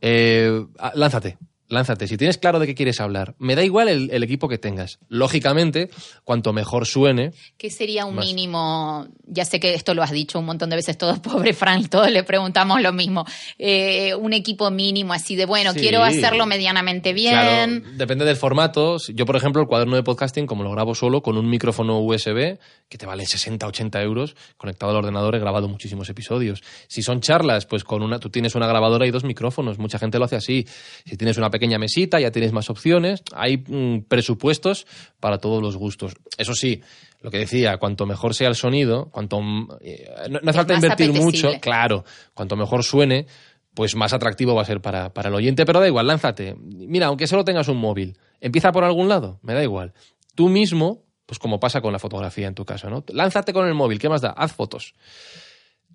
Eh, 0.00 0.64
lánzate, 0.94 1.38
lánzate. 1.68 2.06
Si 2.06 2.16
tienes 2.16 2.38
claro 2.38 2.58
de 2.58 2.66
qué 2.66 2.74
quieres 2.74 3.00
hablar, 3.00 3.34
me 3.38 3.54
da 3.54 3.64
igual 3.64 3.88
el, 3.88 4.10
el 4.12 4.22
equipo 4.22 4.48
que 4.48 4.58
tengas. 4.58 4.98
Lógicamente, 5.08 5.90
cuanto 6.24 6.52
mejor 6.52 6.86
suene, 6.86 7.32
¿Qué 7.58 7.70
sería 7.70 8.06
un 8.06 8.14
más. 8.16 8.26
mínimo? 8.26 9.06
Ya 9.26 9.44
sé 9.44 9.58
que 9.60 9.74
esto 9.74 9.94
lo 9.94 10.02
has 10.02 10.10
dicho 10.12 10.38
un 10.38 10.44
montón 10.46 10.70
de 10.70 10.76
veces, 10.76 10.96
todos, 10.96 11.18
pobre 11.20 11.52
Frank, 11.52 11.88
todos 11.88 12.10
le 12.10 12.22
preguntamos 12.22 12.80
lo 12.80 12.92
mismo. 12.92 13.24
Eh, 13.58 14.14
un 14.14 14.32
equipo 14.32 14.70
mínimo 14.70 15.12
así 15.12 15.36
de, 15.36 15.46
bueno, 15.46 15.72
Sí. 15.72 15.80
quiero 15.80 16.02
hacerlo 16.04 16.46
medianamente 16.46 17.12
bien. 17.12 17.32
Claro, 17.32 17.82
depende 17.96 18.24
del 18.24 18.36
formato. 18.36 18.96
Yo, 19.14 19.26
por 19.26 19.36
ejemplo, 19.36 19.60
el 19.62 19.68
cuaderno 19.68 19.96
de 19.96 20.02
podcasting, 20.02 20.46
como 20.46 20.62
lo 20.62 20.70
grabo 20.70 20.94
solo, 20.94 21.22
con 21.22 21.36
un 21.36 21.48
micrófono 21.50 21.98
USB, 22.00 22.58
que 22.88 22.98
te 22.98 23.06
vale 23.06 23.26
60, 23.26 23.66
80 23.66 24.02
euros, 24.02 24.36
conectado 24.56 24.92
al 24.92 24.98
ordenador, 24.98 25.34
he 25.34 25.38
grabado 25.40 25.68
muchísimos 25.68 26.08
episodios. 26.08 26.62
Si 26.88 27.02
son 27.02 27.20
charlas, 27.20 27.66
pues 27.66 27.82
con 27.84 28.02
una, 28.02 28.18
tú 28.20 28.30
tienes 28.30 28.54
una 28.54 28.66
grabadora 28.66 29.06
y 29.06 29.10
dos 29.10 29.24
micrófonos. 29.24 29.78
Mucha 29.78 29.98
gente 29.98 30.18
lo 30.18 30.24
hace 30.26 30.36
así. 30.36 30.66
Si 31.04 31.16
tienes 31.16 31.36
una 31.38 31.50
pequeña 31.56 31.78
mesita, 31.78 32.20
ya 32.20 32.30
tienes 32.30 32.52
más 32.52 32.68
opciones. 32.70 33.22
Hay 33.34 33.58
mm, 33.58 34.02
presupuestos 34.08 34.86
para 35.20 35.38
todos 35.38 35.62
los 35.62 35.76
gustos. 35.76 36.14
Eso 36.36 36.54
sí, 36.54 36.82
lo 37.22 37.30
que 37.30 37.38
decía, 37.38 37.78
cuanto 37.78 38.04
mejor 38.06 38.34
sea 38.34 38.48
el 38.48 38.54
sonido, 38.54 39.10
cuanto 39.10 39.40
mm, 39.40 39.68
eh, 39.80 40.08
no, 40.30 40.40
no 40.42 40.50
hace 40.50 40.58
falta 40.58 40.74
invertir 40.74 41.10
apetecible. 41.10 41.48
mucho, 41.48 41.60
claro, 41.60 42.04
cuanto 42.34 42.56
mejor 42.56 42.84
suene, 42.84 43.26
pues 43.74 43.94
más 43.94 44.12
atractivo 44.12 44.54
va 44.54 44.62
a 44.62 44.64
ser 44.64 44.80
para, 44.80 45.12
para 45.12 45.28
el 45.28 45.34
oyente, 45.34 45.66
pero 45.66 45.80
da 45.80 45.86
igual, 45.86 46.06
lánzate. 46.06 46.56
Mira, 46.58 47.06
aunque 47.06 47.26
solo 47.26 47.44
tengas 47.44 47.68
un 47.68 47.78
móvil, 47.78 48.16
empieza 48.40 48.72
por 48.72 48.84
algún 48.84 49.08
lado, 49.08 49.38
me 49.42 49.54
da 49.54 49.62
igual. 49.62 49.92
Tú 50.34 50.48
mismo, 50.48 51.02
pues 51.26 51.38
como 51.38 51.60
pasa 51.60 51.80
con 51.80 51.92
la 51.92 51.98
fotografía 51.98 52.46
en 52.46 52.54
tu 52.54 52.64
caso, 52.64 52.88
¿no? 52.88 53.04
Lánzate 53.08 53.52
con 53.52 53.66
el 53.66 53.74
móvil, 53.74 53.98
¿qué 53.98 54.08
más 54.08 54.20
da? 54.20 54.30
Haz 54.30 54.52
fotos. 54.52 54.94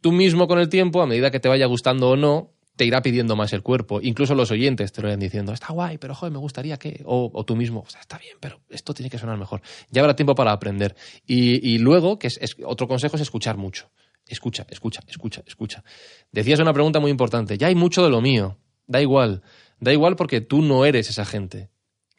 Tú 0.01 0.11
mismo 0.11 0.47
con 0.47 0.59
el 0.59 0.69
tiempo, 0.69 1.01
a 1.01 1.07
medida 1.07 1.31
que 1.31 1.39
te 1.39 1.49
vaya 1.49 1.65
gustando 1.67 2.09
o 2.09 2.15
no, 2.15 2.51
te 2.75 2.85
irá 2.85 3.01
pidiendo 3.01 3.35
más 3.35 3.53
el 3.53 3.61
cuerpo. 3.61 3.99
Incluso 4.01 4.35
los 4.35 4.51
oyentes 4.51 4.91
te 4.91 5.01
lo 5.01 5.07
irán 5.09 5.19
diciendo, 5.19 5.53
está 5.53 5.73
guay, 5.73 5.97
pero 5.97 6.15
joder, 6.15 6.31
me 6.31 6.39
gustaría 6.39 6.77
que... 6.77 7.01
O, 7.05 7.29
o 7.33 7.43
tú 7.45 7.55
mismo, 7.55 7.81
"O 7.85 7.89
sea, 7.89 8.01
está 8.01 8.17
bien, 8.17 8.37
pero 8.39 8.61
esto 8.69 8.93
tiene 8.93 9.09
que 9.09 9.17
sonar 9.17 9.37
mejor. 9.37 9.61
Ya 9.89 10.01
habrá 10.01 10.15
tiempo 10.15 10.35
para 10.35 10.51
aprender. 10.51 10.95
Y, 11.25 11.67
y 11.73 11.79
luego, 11.79 12.17
que 12.19 12.27
es, 12.27 12.37
es- 12.41 12.55
otro 12.65 12.87
consejo 12.87 13.15
es 13.15 13.21
escuchar 13.23 13.57
mucho. 13.57 13.89
Escucha, 14.27 14.65
escucha, 14.69 15.01
escucha, 15.07 15.41
escucha. 15.45 15.83
Decías 16.31 16.59
una 16.59 16.73
pregunta 16.73 16.99
muy 16.99 17.11
importante. 17.11 17.57
Ya 17.57 17.67
hay 17.67 17.75
mucho 17.75 18.03
de 18.03 18.09
lo 18.09 18.21
mío. 18.21 18.57
Da 18.87 19.01
igual. 19.01 19.41
Da 19.79 19.91
igual 19.91 20.15
porque 20.15 20.41
tú 20.41 20.61
no 20.61 20.85
eres 20.85 21.09
esa 21.09 21.25
gente. 21.25 21.70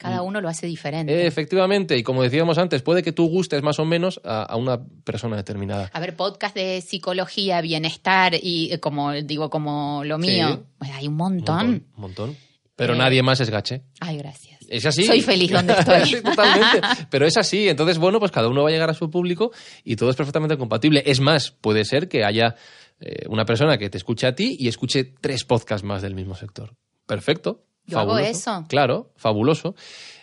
Cada 0.02 0.22
uno 0.22 0.40
lo 0.40 0.48
hace 0.48 0.66
diferente. 0.66 1.12
Eh, 1.12 1.26
efectivamente, 1.26 1.96
y 1.96 2.02
como 2.02 2.22
decíamos 2.22 2.58
antes, 2.58 2.82
puede 2.82 3.02
que 3.02 3.12
tú 3.12 3.28
gustes 3.28 3.62
más 3.62 3.78
o 3.78 3.84
menos 3.84 4.20
a, 4.24 4.42
a 4.42 4.56
una 4.56 4.80
persona 5.04 5.36
determinada. 5.36 5.90
A 5.92 6.00
ver, 6.00 6.14
podcast 6.16 6.54
de 6.54 6.80
psicología, 6.80 7.60
bienestar 7.60 8.34
y 8.40 8.72
eh, 8.72 8.80
como 8.80 9.12
digo, 9.12 9.50
como 9.50 10.02
lo 10.04 10.18
mío. 10.18 10.48
Sí. 10.48 10.58
Pues 10.78 10.90
hay 10.92 11.06
un 11.06 11.12
Un 11.12 11.16
montón. 11.18 11.56
montón. 11.66 11.86
un 11.96 12.00
montón. 12.00 12.36
Pero 12.74 12.94
Eh, 12.94 12.98
nadie 12.98 13.22
más 13.22 13.38
es 13.40 13.50
gache. 13.50 13.82
Ay, 14.00 14.16
gracias. 14.18 14.60
Es 14.68 14.86
así. 14.86 15.04
Soy 15.04 15.20
feliz 15.20 15.50
donde 15.52 15.72
estoy. 15.78 16.06
Sí, 16.06 16.22
Totalmente. 16.22 16.80
Pero 17.10 17.26
es 17.26 17.36
así. 17.36 17.68
Entonces, 17.68 17.98
bueno, 17.98 18.18
pues 18.18 18.30
cada 18.32 18.48
uno 18.48 18.62
va 18.62 18.70
a 18.70 18.72
llegar 18.72 18.88
a 18.90 18.94
su 18.94 19.10
público 19.10 19.52
y 19.84 19.96
todo 19.96 20.08
es 20.10 20.16
perfectamente 20.16 20.56
compatible. 20.56 21.02
Es 21.04 21.20
más, 21.20 21.50
puede 21.50 21.84
ser 21.84 22.08
que 22.08 22.24
haya 22.24 22.56
eh, 22.98 23.26
una 23.28 23.44
persona 23.44 23.76
que 23.76 23.90
te 23.90 23.98
escuche 23.98 24.26
a 24.26 24.34
ti 24.34 24.56
y 24.58 24.68
escuche 24.68 25.04
tres 25.20 25.44
podcasts 25.44 25.84
más 25.84 26.00
del 26.00 26.14
mismo 26.14 26.34
sector. 26.34 26.74
Perfecto. 27.06 27.64
Yo 27.86 27.98
hago 27.98 28.18
eso. 28.18 28.64
Claro, 28.68 29.12
fabuloso. 29.16 29.74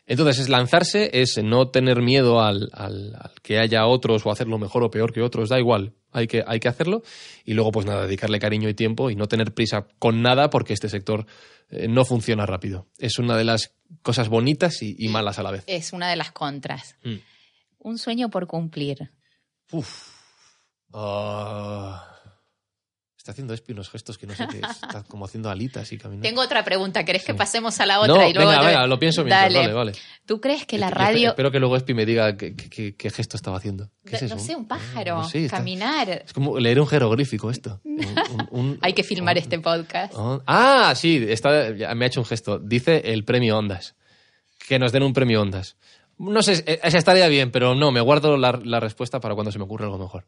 Entonces, 0.08 0.40
es 0.40 0.50
lanzarse, 0.50 1.10
es 1.22 1.38
no 1.44 1.70
tener 1.70 2.02
miedo 2.02 2.42
al, 2.42 2.70
al- 2.74 3.16
al 3.16 3.32
que 3.44 3.60
haya 3.60 3.86
otros 3.86 4.26
o 4.26 4.32
hacerlo 4.32 4.58
mejor 4.58 4.84
o 4.84 4.90
peor 4.90 5.14
que 5.14 5.22
otros, 5.22 5.50
da 5.50 5.60
igual, 5.60 5.94
hay 6.12 6.26
que, 6.26 6.44
hay 6.48 6.60
que 6.60 6.68
hacerlo. 6.68 7.04
Y 7.46 7.54
luego, 7.54 7.72
pues 7.72 7.86
nada, 7.86 8.08
dedicarle 8.08 8.40
cariño 8.40 8.70
y 8.70 8.74
tiempo 8.74 9.12
y 9.12 9.16
no 9.16 9.28
tener 9.28 9.54
prisa 9.54 9.88
con 10.00 10.22
nada 10.24 10.50
porque 10.50 10.74
este 10.74 10.90
sector 10.90 11.28
eh, 11.70 11.88
no 11.88 12.06
funciona 12.06 12.48
rápido. 12.48 12.88
Es 12.98 13.20
una 13.20 13.38
de 13.38 13.44
las 13.44 13.76
cosas 14.02 14.30
bonitas 14.30 14.82
y, 14.82 14.96
y 14.98 15.10
malas 15.10 15.38
a 15.38 15.44
la 15.44 15.52
vez. 15.52 15.64
Es 15.68 15.94
una 15.94 16.10
de 16.10 16.16
las 16.16 16.32
contras. 16.32 16.96
Mm. 17.04 17.16
Un 17.80 17.98
sueño 18.00 18.30
por 18.30 18.48
cumplir. 18.48 19.12
Uf. 19.72 20.10
Ah. 20.92 22.09
Está 23.30 23.34
haciendo 23.36 23.54
Espi 23.54 23.74
unos 23.74 23.92
gestos 23.92 24.18
que 24.18 24.26
no 24.26 24.34
sé 24.34 24.48
qué 24.48 24.58
es. 24.58 24.64
Está 24.82 25.04
como 25.04 25.26
haciendo 25.26 25.52
alitas 25.52 25.92
y 25.92 26.00
caminando. 26.00 26.28
Tengo 26.28 26.42
otra 26.42 26.64
pregunta. 26.64 27.04
¿Querés 27.06 27.24
que 27.24 27.36
pasemos 27.36 27.80
a 27.80 27.86
la 27.86 28.00
otra? 28.00 28.16
no, 28.16 28.28
y 28.28 28.34
luego 28.34 28.50
venga, 28.50 28.62
te- 28.62 28.68
venga, 28.70 28.88
lo 28.88 28.98
pienso 28.98 29.24
mientras. 29.24 29.44
Dale. 29.54 29.60
Vale, 29.60 29.74
vale. 29.74 29.92
¿Tú 30.26 30.42
crees 30.42 30.66
que 30.66 30.80
la 30.80 30.90
radio... 30.90 31.30
Espero 31.30 31.52
que 31.52 31.60
luego 31.60 31.76
Espi 31.76 31.94
me 31.94 32.08
diga 32.08 32.36
qué, 32.36 32.56
qué- 32.56 32.70
qué- 32.72 32.96
qué 32.96 33.10
gesto 33.12 33.38
estaba 33.38 33.58
haciendo. 33.58 33.92
¿Qué 34.04 34.16
es 34.16 34.24
no 34.32 34.40
sé, 34.40 34.56
un 34.56 34.68
pájaro, 34.68 35.18
No 35.18 35.30
sé, 35.30 35.46
está- 35.46 35.58
caminar. 35.58 36.10
Es 36.26 36.34
como 36.34 36.58
leer 36.58 36.80
un 36.82 36.88
jeroglífico 36.88 37.52
esto. 37.52 37.80
Un- 37.86 38.00
un- 38.32 38.48
un- 38.50 38.80
Hay 38.82 38.94
que 38.94 39.04
filmar 39.04 39.38
este 39.38 39.60
podcast. 39.60 40.14
Ah, 40.48 40.94
sí, 40.96 41.24
está, 41.30 41.70
me 41.96 42.06
ha 42.06 42.08
hecho 42.08 42.22
un 42.22 42.26
gesto. 42.26 42.58
Dice 42.58 43.14
el 43.14 43.26
premio 43.26 43.60
Ondas. 43.60 43.94
Que 44.68 44.80
nos 44.80 44.92
den 44.92 45.04
un 45.04 45.14
premio 45.14 45.40
Ondas. 45.42 45.78
No 46.18 46.42
sé, 46.42 46.64
esa 46.84 46.98
estaría 46.98 47.28
bien, 47.28 47.52
pero 47.52 47.76
no, 47.76 47.92
me 47.92 48.02
guardo 48.02 48.38
la, 48.38 48.60
la 48.64 48.80
respuesta 48.80 49.20
para 49.20 49.36
cuando 49.36 49.52
se 49.52 49.60
me 49.60 49.66
ocurra 49.66 49.86
algo 49.86 50.00
mejor. 50.00 50.26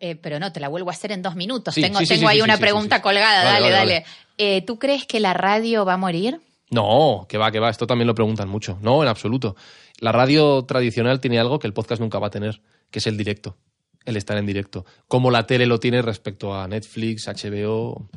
Eh, 0.00 0.14
pero 0.14 0.38
no, 0.38 0.52
te 0.52 0.60
la 0.60 0.68
vuelvo 0.68 0.90
a 0.90 0.92
hacer 0.92 1.10
en 1.12 1.22
dos 1.22 1.34
minutos. 1.34 1.74
Sí, 1.74 1.82
tengo 1.82 1.98
sí, 1.98 2.06
sí, 2.06 2.14
tengo 2.14 2.28
sí, 2.28 2.34
ahí 2.36 2.40
una 2.40 2.56
pregunta 2.56 3.02
colgada. 3.02 3.44
Vale, 3.44 3.70
dale, 3.70 3.92
dale. 3.92 4.04
Eh, 4.36 4.62
¿Tú 4.62 4.78
crees 4.78 5.06
que 5.06 5.18
la 5.18 5.34
radio 5.34 5.84
va 5.84 5.94
a 5.94 5.96
morir? 5.96 6.40
No, 6.70 7.26
que 7.28 7.38
va, 7.38 7.50
que 7.50 7.58
va. 7.58 7.70
Esto 7.70 7.86
también 7.86 8.06
lo 8.06 8.14
preguntan 8.14 8.48
mucho. 8.48 8.78
No, 8.80 9.02
en 9.02 9.08
absoluto. 9.08 9.56
La 9.98 10.12
radio 10.12 10.64
tradicional 10.64 11.20
tiene 11.20 11.38
algo 11.40 11.58
que 11.58 11.66
el 11.66 11.72
podcast 11.72 12.00
nunca 12.00 12.18
va 12.20 12.28
a 12.28 12.30
tener, 12.30 12.60
que 12.90 13.00
es 13.00 13.06
el 13.08 13.16
directo. 13.16 13.56
El 14.04 14.16
estar 14.16 14.38
en 14.38 14.46
directo. 14.46 14.86
Como 15.08 15.30
la 15.30 15.46
tele 15.46 15.66
lo 15.66 15.80
tiene 15.80 16.00
respecto 16.02 16.54
a 16.54 16.68
Netflix, 16.68 17.26
HBO. 17.26 18.08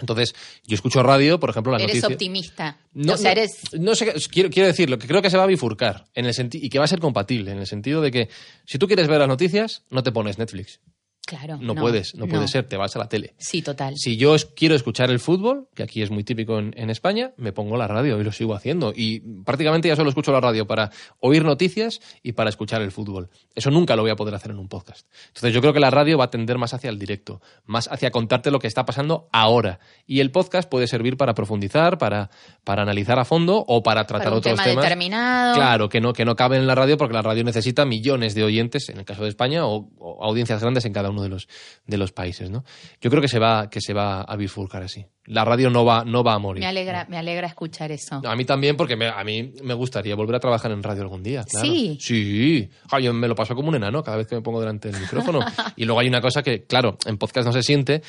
Entonces, 0.00 0.34
yo 0.66 0.74
escucho 0.74 1.02
radio, 1.04 1.38
por 1.38 1.50
ejemplo, 1.50 1.70
la 1.72 1.78
eres 1.78 1.96
noticia. 1.96 2.08
optimista. 2.08 2.76
No, 2.92 3.12
o 3.14 3.16
sea, 3.16 3.30
eres... 3.30 3.60
no 3.78 3.94
sé, 3.94 4.12
quiero, 4.32 4.50
quiero 4.50 4.66
decir, 4.66 4.90
lo 4.90 4.98
que 4.98 5.06
creo 5.06 5.22
que 5.22 5.30
se 5.30 5.36
va 5.36 5.44
a 5.44 5.46
bifurcar 5.46 6.06
en 6.14 6.26
el 6.26 6.34
senti- 6.34 6.58
y 6.60 6.68
que 6.70 6.78
va 6.80 6.86
a 6.86 6.88
ser 6.88 6.98
compatible, 6.98 7.52
en 7.52 7.58
el 7.58 7.66
sentido 7.68 8.00
de 8.00 8.10
que 8.10 8.28
si 8.66 8.78
tú 8.78 8.88
quieres 8.88 9.06
ver 9.06 9.20
las 9.20 9.28
noticias, 9.28 9.84
no 9.90 10.02
te 10.02 10.10
pones 10.10 10.38
Netflix. 10.38 10.80
Claro. 11.24 11.56
No, 11.60 11.74
puedes, 11.74 12.14
no, 12.16 12.26
puede 12.26 12.48
ser, 12.48 12.66
te 12.68 12.76
vas 12.76 12.96
a 12.96 12.98
la 12.98 13.08
tele. 13.08 13.34
Sí, 13.38 13.62
total. 13.62 13.94
Si 13.96 14.16
yo 14.16 14.34
quiero 14.56 14.74
escuchar 14.74 15.08
el 15.10 15.20
fútbol, 15.20 15.68
que 15.74 15.84
aquí 15.84 16.02
es 16.02 16.10
muy 16.10 16.24
típico 16.24 16.58
en, 16.58 16.74
en 16.76 16.90
España, 16.90 17.32
me 17.36 17.52
pongo 17.52 17.76
la 17.76 17.86
radio 17.86 18.20
y 18.20 18.24
lo 18.24 18.32
sigo 18.32 18.54
haciendo. 18.54 18.92
Y 18.94 19.20
prácticamente 19.44 19.86
ya 19.88 19.94
solo 19.94 20.08
escucho 20.08 20.32
la 20.32 20.40
radio 20.40 20.66
para 20.66 20.90
oír 21.20 21.44
noticias 21.44 22.00
y 22.24 22.32
para 22.32 22.50
escuchar 22.50 22.82
el 22.82 22.90
fútbol. 22.90 23.30
Eso 23.54 23.70
nunca 23.70 23.94
lo 23.94 24.02
voy 24.02 24.10
a 24.10 24.16
poder 24.16 24.34
hacer 24.34 24.50
en 24.50 24.58
un 24.58 24.68
podcast. 24.68 25.06
Entonces 25.28 25.54
yo 25.54 25.60
creo 25.60 25.72
que 25.72 25.78
la 25.80 25.90
radio 25.90 26.18
va 26.18 26.24
a 26.24 26.30
tender 26.30 26.58
más 26.58 26.74
hacia 26.74 26.90
el 26.90 26.98
directo, 26.98 27.40
más 27.66 27.88
hacia 27.90 28.10
contarte 28.10 28.50
lo 28.50 28.58
que 28.58 28.66
está 28.66 28.84
pasando 28.84 29.28
ahora. 29.32 29.78
Y 30.06 30.20
el 30.20 30.32
podcast 30.32 30.68
puede 30.68 30.88
servir 30.88 31.16
para 31.16 31.34
profundizar, 31.34 31.98
para, 31.98 32.30
para 32.64 32.82
analizar 32.82 33.20
a 33.20 33.24
fondo 33.24 33.64
o 33.68 33.82
para 33.84 34.06
tratar 34.06 34.24
Para 34.24 34.32
un 34.32 34.38
otros 34.38 34.54
tema 34.54 34.64
temas. 34.64 34.84
determinado. 34.84 35.54
Claro, 35.54 35.88
que 35.88 36.00
no, 36.00 36.12
que 36.12 36.24
no 36.24 36.34
caben 36.34 36.60
en 36.62 36.66
la 36.66 36.74
radio 36.74 36.96
porque 36.96 37.14
la 37.14 37.22
radio 37.22 37.44
necesita 37.44 37.84
millones 37.84 38.34
de 38.34 38.42
oyentes, 38.42 38.88
en 38.88 38.98
el 38.98 39.04
caso 39.04 39.22
de 39.22 39.28
España, 39.28 39.66
o, 39.66 39.88
o 39.98 40.24
audiencias 40.24 40.60
grandes 40.60 40.84
en 40.84 40.92
cada 40.92 41.11
uno 41.12 41.22
de 41.22 41.28
los, 41.28 41.46
de 41.86 41.96
los 41.96 42.10
países, 42.12 42.50
¿no? 42.50 42.64
Yo 43.00 43.08
creo 43.10 43.22
que 43.22 43.28
se 43.28 43.38
va, 43.38 43.70
que 43.70 43.80
se 43.80 43.94
va 43.94 44.22
a 44.22 44.36
bifurcar 44.36 44.82
así. 44.82 45.06
La 45.26 45.44
radio 45.44 45.70
no 45.70 45.84
va, 45.84 46.04
no 46.04 46.24
va 46.24 46.34
a 46.34 46.38
morir. 46.40 46.60
Me 46.62 46.66
alegra, 46.66 47.06
me 47.08 47.16
alegra 47.16 47.46
escuchar 47.46 47.92
eso. 47.92 48.20
A 48.26 48.34
mí 48.34 48.44
también, 48.44 48.76
porque 48.76 48.96
me- 48.96 49.06
a 49.08 49.22
mí 49.22 49.52
me 49.62 49.74
gustaría 49.74 50.16
volver 50.16 50.34
a 50.34 50.40
trabajar 50.40 50.72
en 50.72 50.82
radio 50.82 51.02
algún 51.02 51.22
día. 51.22 51.44
Claro. 51.44 51.64
Sí. 51.64 51.96
Sí. 52.00 52.68
Ja, 52.90 52.98
yo 52.98 53.12
me 53.14 53.28
lo 53.28 53.36
paso 53.36 53.54
como 53.54 53.68
un 53.68 53.76
enano 53.76 54.02
cada 54.02 54.16
vez 54.16 54.26
que 54.26 54.34
me 54.34 54.42
pongo 54.42 54.58
delante 54.58 54.90
del 54.90 55.00
micrófono. 55.00 55.38
y 55.76 55.84
luego 55.84 56.00
hay 56.00 56.08
una 56.08 56.20
cosa 56.20 56.42
que, 56.42 56.64
claro, 56.64 56.96
en 57.06 57.18
podcast 57.18 57.46
no 57.46 57.52
se 57.52 57.62
siente, 57.62 58.02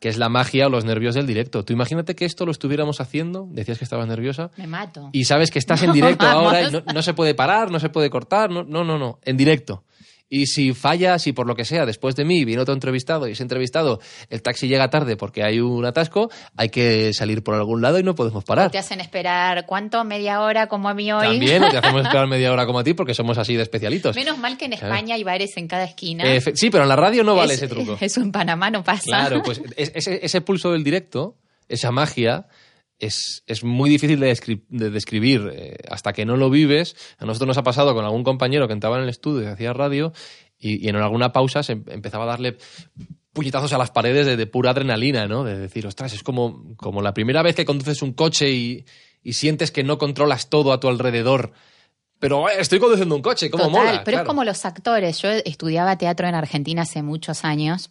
que 0.00 0.08
es 0.08 0.16
la 0.18 0.28
magia 0.28 0.66
o 0.66 0.70
los 0.70 0.84
nervios 0.84 1.14
del 1.16 1.26
directo. 1.26 1.64
Tú 1.64 1.72
imagínate 1.72 2.14
que 2.16 2.24
esto 2.24 2.44
lo 2.44 2.52
estuviéramos 2.52 3.00
haciendo, 3.00 3.46
decías 3.50 3.78
que 3.78 3.84
estabas 3.84 4.06
nerviosa, 4.08 4.50
Me 4.56 4.66
mato. 4.68 5.10
y 5.12 5.24
sabes 5.24 5.50
que 5.50 5.58
estás 5.58 5.82
en 5.82 5.92
directo 5.92 6.26
ahora 6.26 6.62
y 6.62 6.70
no, 6.72 6.82
no 6.92 7.02
se 7.02 7.14
puede 7.14 7.34
parar, 7.34 7.70
no 7.70 7.78
se 7.80 7.88
puede 7.88 8.08
cortar, 8.10 8.50
no, 8.50 8.62
no, 8.64 8.84
no, 8.84 8.96
no, 8.98 9.18
en 9.24 9.36
directo. 9.36 9.84
Y 10.30 10.44
si 10.46 10.74
fallas 10.74 11.26
y 11.26 11.32
por 11.32 11.46
lo 11.46 11.54
que 11.54 11.64
sea, 11.64 11.86
después 11.86 12.14
de 12.14 12.26
mí 12.26 12.44
viene 12.44 12.60
otro 12.60 12.74
entrevistado 12.74 13.26
y 13.26 13.32
ese 13.32 13.42
entrevistado, 13.42 13.98
el 14.28 14.42
taxi 14.42 14.68
llega 14.68 14.90
tarde 14.90 15.16
porque 15.16 15.42
hay 15.42 15.58
un 15.60 15.86
atasco, 15.86 16.30
hay 16.54 16.68
que 16.68 17.12
salir 17.14 17.42
por 17.42 17.54
algún 17.54 17.80
lado 17.80 17.98
y 17.98 18.02
no 18.02 18.14
podemos 18.14 18.44
parar. 18.44 18.70
Te 18.70 18.76
hacen 18.76 19.00
esperar, 19.00 19.64
¿cuánto? 19.64 20.04
¿Media 20.04 20.42
hora 20.42 20.66
como 20.66 20.90
a 20.90 20.94
mí 20.94 21.10
hoy? 21.10 21.26
También 21.26 21.62
te 21.70 21.78
hacemos 21.78 22.02
esperar 22.04 22.26
media 22.26 22.52
hora 22.52 22.66
como 22.66 22.78
a 22.80 22.84
ti 22.84 22.92
porque 22.92 23.14
somos 23.14 23.38
así 23.38 23.56
de 23.56 23.62
especialitos. 23.62 24.14
Menos 24.16 24.36
mal 24.38 24.58
que 24.58 24.66
en. 24.66 24.74
España 24.74 25.14
hay 25.14 25.24
bares 25.24 25.56
en 25.56 25.66
cada 25.66 25.84
esquina. 25.84 26.24
Eh, 26.24 26.42
sí, 26.54 26.68
pero 26.68 26.82
en 26.82 26.90
la 26.90 26.96
radio 26.96 27.24
no 27.24 27.34
vale 27.34 27.54
Es- 27.54 27.62
ese 27.62 27.68
truco. 27.74 27.96
Eso 28.00 28.20
en 28.20 28.30
Panamá 28.30 28.70
no 28.70 28.84
pasa. 28.84 29.04
Claro, 29.06 29.42
pues 29.42 29.62
es- 29.76 29.92
ese, 29.94 30.20
ese 30.22 30.40
pulso 30.42 30.72
del 30.72 30.84
directo, 30.84 31.36
esa 31.68 31.90
magia, 31.90 32.46
es, 32.98 33.42
es 33.46 33.62
muy 33.64 33.90
difícil 33.90 34.18
de, 34.20 34.32
descri- 34.32 34.62
de 34.68 34.90
describir 34.90 35.50
eh, 35.52 35.76
hasta 35.90 36.12
que 36.12 36.24
no 36.24 36.36
lo 36.36 36.50
vives. 36.50 36.96
A 37.18 37.24
nosotros 37.26 37.46
nos 37.48 37.58
ha 37.58 37.62
pasado 37.62 37.94
con 37.94 38.04
algún 38.04 38.24
compañero 38.24 38.66
que 38.66 38.72
entraba 38.74 38.96
en 38.96 39.04
el 39.04 39.08
estudio 39.08 39.42
y 39.44 39.52
hacía 39.52 39.72
radio 39.72 40.12
y, 40.58 40.84
y 40.84 40.88
en 40.88 40.96
alguna 40.96 41.32
pausa 41.32 41.62
se 41.62 41.72
em- 41.72 41.84
empezaba 41.88 42.24
a 42.24 42.28
darle 42.28 42.56
puñetazos 43.32 43.72
a 43.72 43.78
las 43.78 43.90
paredes 43.90 44.26
de, 44.26 44.36
de 44.36 44.46
pura 44.46 44.70
adrenalina, 44.70 45.28
¿no? 45.28 45.44
De 45.44 45.56
decir, 45.56 45.86
ostras, 45.86 46.12
es 46.12 46.22
como, 46.24 46.74
como 46.76 47.02
la 47.02 47.14
primera 47.14 47.42
vez 47.42 47.54
que 47.54 47.64
conduces 47.64 48.02
un 48.02 48.12
coche 48.12 48.50
y, 48.50 48.84
y 49.22 49.34
sientes 49.34 49.70
que 49.70 49.84
no 49.84 49.96
controlas 49.98 50.48
todo 50.48 50.72
a 50.72 50.80
tu 50.80 50.88
alrededor. 50.88 51.52
Pero 52.18 52.48
eh, 52.48 52.54
estoy 52.58 52.80
conduciendo 52.80 53.14
un 53.14 53.22
coche, 53.22 53.48
¿cómo 53.48 53.66
Total, 53.68 53.78
mola? 53.86 54.02
pero 54.04 54.16
Claro. 54.16 54.22
es 54.22 54.26
como 54.26 54.42
los 54.44 54.64
actores. 54.64 55.22
Yo 55.22 55.28
estudiaba 55.30 55.96
teatro 55.98 56.26
en 56.26 56.34
Argentina 56.34 56.82
hace 56.82 57.02
muchos 57.02 57.44
años. 57.44 57.90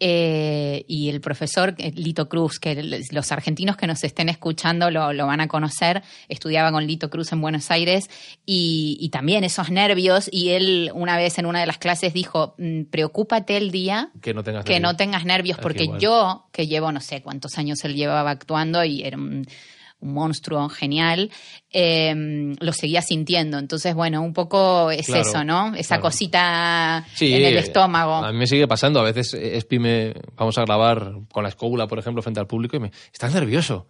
Eh, 0.00 0.84
y 0.88 1.10
el 1.10 1.20
profesor 1.20 1.74
Lito 1.94 2.28
Cruz, 2.28 2.58
que 2.58 2.82
los 3.12 3.32
argentinos 3.32 3.76
que 3.76 3.86
nos 3.86 4.02
estén 4.02 4.28
escuchando 4.28 4.90
lo, 4.90 5.12
lo 5.12 5.26
van 5.26 5.40
a 5.40 5.46
conocer, 5.48 6.02
estudiaba 6.28 6.72
con 6.72 6.86
Lito 6.86 7.10
Cruz 7.10 7.32
en 7.32 7.40
Buenos 7.40 7.70
Aires 7.70 8.08
y, 8.46 8.96
y 8.98 9.10
también 9.10 9.44
esos 9.44 9.70
nervios. 9.70 10.28
Y 10.32 10.50
él 10.50 10.90
una 10.94 11.16
vez 11.16 11.38
en 11.38 11.46
una 11.46 11.60
de 11.60 11.66
las 11.66 11.78
clases 11.78 12.14
dijo, 12.14 12.54
"Mm, 12.58 12.84
preocúpate 12.84 13.56
el 13.56 13.70
día 13.70 14.10
Que 14.22 14.32
no 14.34 14.42
tengas 14.42 14.64
que 14.64 14.72
nervios. 14.72 14.92
no 14.92 14.96
tengas 14.96 15.24
nervios, 15.24 15.58
porque 15.58 15.88
yo, 15.98 16.46
que 16.50 16.66
llevo 16.66 16.90
no 16.92 17.00
sé 17.00 17.22
cuántos 17.22 17.58
años 17.58 17.84
él 17.84 17.94
llevaba 17.94 18.30
actuando 18.30 18.82
y 18.84 19.02
era 19.02 19.18
un, 19.18 19.46
un 20.00 20.14
monstruo 20.14 20.68
genial, 20.68 21.30
eh, 21.72 22.54
lo 22.58 22.72
seguía 22.72 23.02
sintiendo. 23.02 23.58
Entonces, 23.58 23.94
bueno, 23.94 24.22
un 24.22 24.32
poco 24.32 24.90
es 24.90 25.06
Claro, 25.06 25.22
eso, 25.22 25.44
¿no? 25.44 25.74
Esa 25.74 25.96
claro. 25.96 26.02
cosita 26.02 27.06
Sí, 27.14 27.32
en 27.34 27.44
el 27.44 27.56
estómago. 27.58 28.14
A 28.14 28.32
mí 28.32 28.38
me 28.38 28.46
sigue 28.46 28.66
pasando. 28.66 29.00
A 29.00 29.04
veces 29.04 29.34
eh, 29.34 29.56
Espi 29.56 29.78
me 29.78 30.14
vamos 30.36 30.58
a 30.58 30.62
grabar 30.62 31.12
con 31.32 31.42
la 31.42 31.48
escóbula, 31.48 31.86
por 31.86 31.98
ejemplo, 31.98 32.22
frente 32.22 32.40
al 32.40 32.46
público 32.46 32.76
y 32.76 32.80
me 32.80 32.90
estás 33.12 33.32
nervioso. 33.34 33.86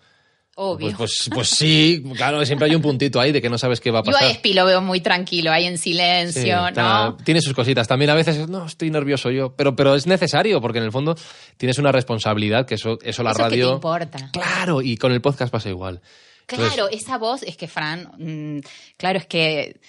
Obvio. 0.62 0.88
Pues, 0.88 0.96
pues, 0.96 1.30
pues 1.32 1.48
sí, 1.48 2.02
claro, 2.16 2.44
siempre 2.44 2.68
hay 2.68 2.74
un 2.74 2.82
puntito 2.82 3.18
ahí 3.18 3.32
de 3.32 3.40
que 3.40 3.48
no 3.48 3.56
sabes 3.56 3.80
qué 3.80 3.90
va 3.90 4.00
a 4.00 4.02
Yo 4.02 4.12
pasar. 4.12 4.28
a 4.28 4.30
Espi 4.30 4.52
lo 4.52 4.66
veo 4.66 4.82
muy 4.82 5.00
tranquilo, 5.00 5.50
ahí 5.50 5.64
en 5.64 5.78
silencio, 5.78 6.70
¿no? 6.72 7.16
Tiene 7.24 7.40
sus 7.40 7.54
cositas. 7.54 7.88
También 7.88 8.10
a 8.10 8.14
veces, 8.14 8.46
no, 8.46 8.66
estoy 8.66 8.90
nervioso 8.90 9.30
yo. 9.30 9.54
Pero, 9.56 9.74
pero 9.74 9.94
es 9.94 10.06
necesario, 10.06 10.60
porque 10.60 10.78
en 10.78 10.84
el 10.84 10.92
fondo 10.92 11.16
tienes 11.56 11.78
una 11.78 11.92
responsabilidad, 11.92 12.66
que 12.66 12.74
eso, 12.74 12.98
eso 13.02 13.22
la 13.22 13.30
Eso 13.30 13.40
es 13.40 13.44
que 13.48 13.50
te 13.56 13.62
radio. 13.62 13.74
importa. 13.74 14.30
Claro, 14.32 14.82
y 14.82 14.98
con 14.98 15.12
el 15.12 15.22
podcast 15.22 15.50
pasa 15.50 15.70
igual. 15.70 16.02
Entonces, 16.42 16.74
Claro, 16.74 16.90
esa 16.90 17.16
voz 17.16 17.42
es 17.42 17.56
que, 17.56 17.66
Fran, 17.66 18.10
mm, 18.18 18.60
claro, 18.98 19.18
es 19.18 19.26
que 19.26 19.80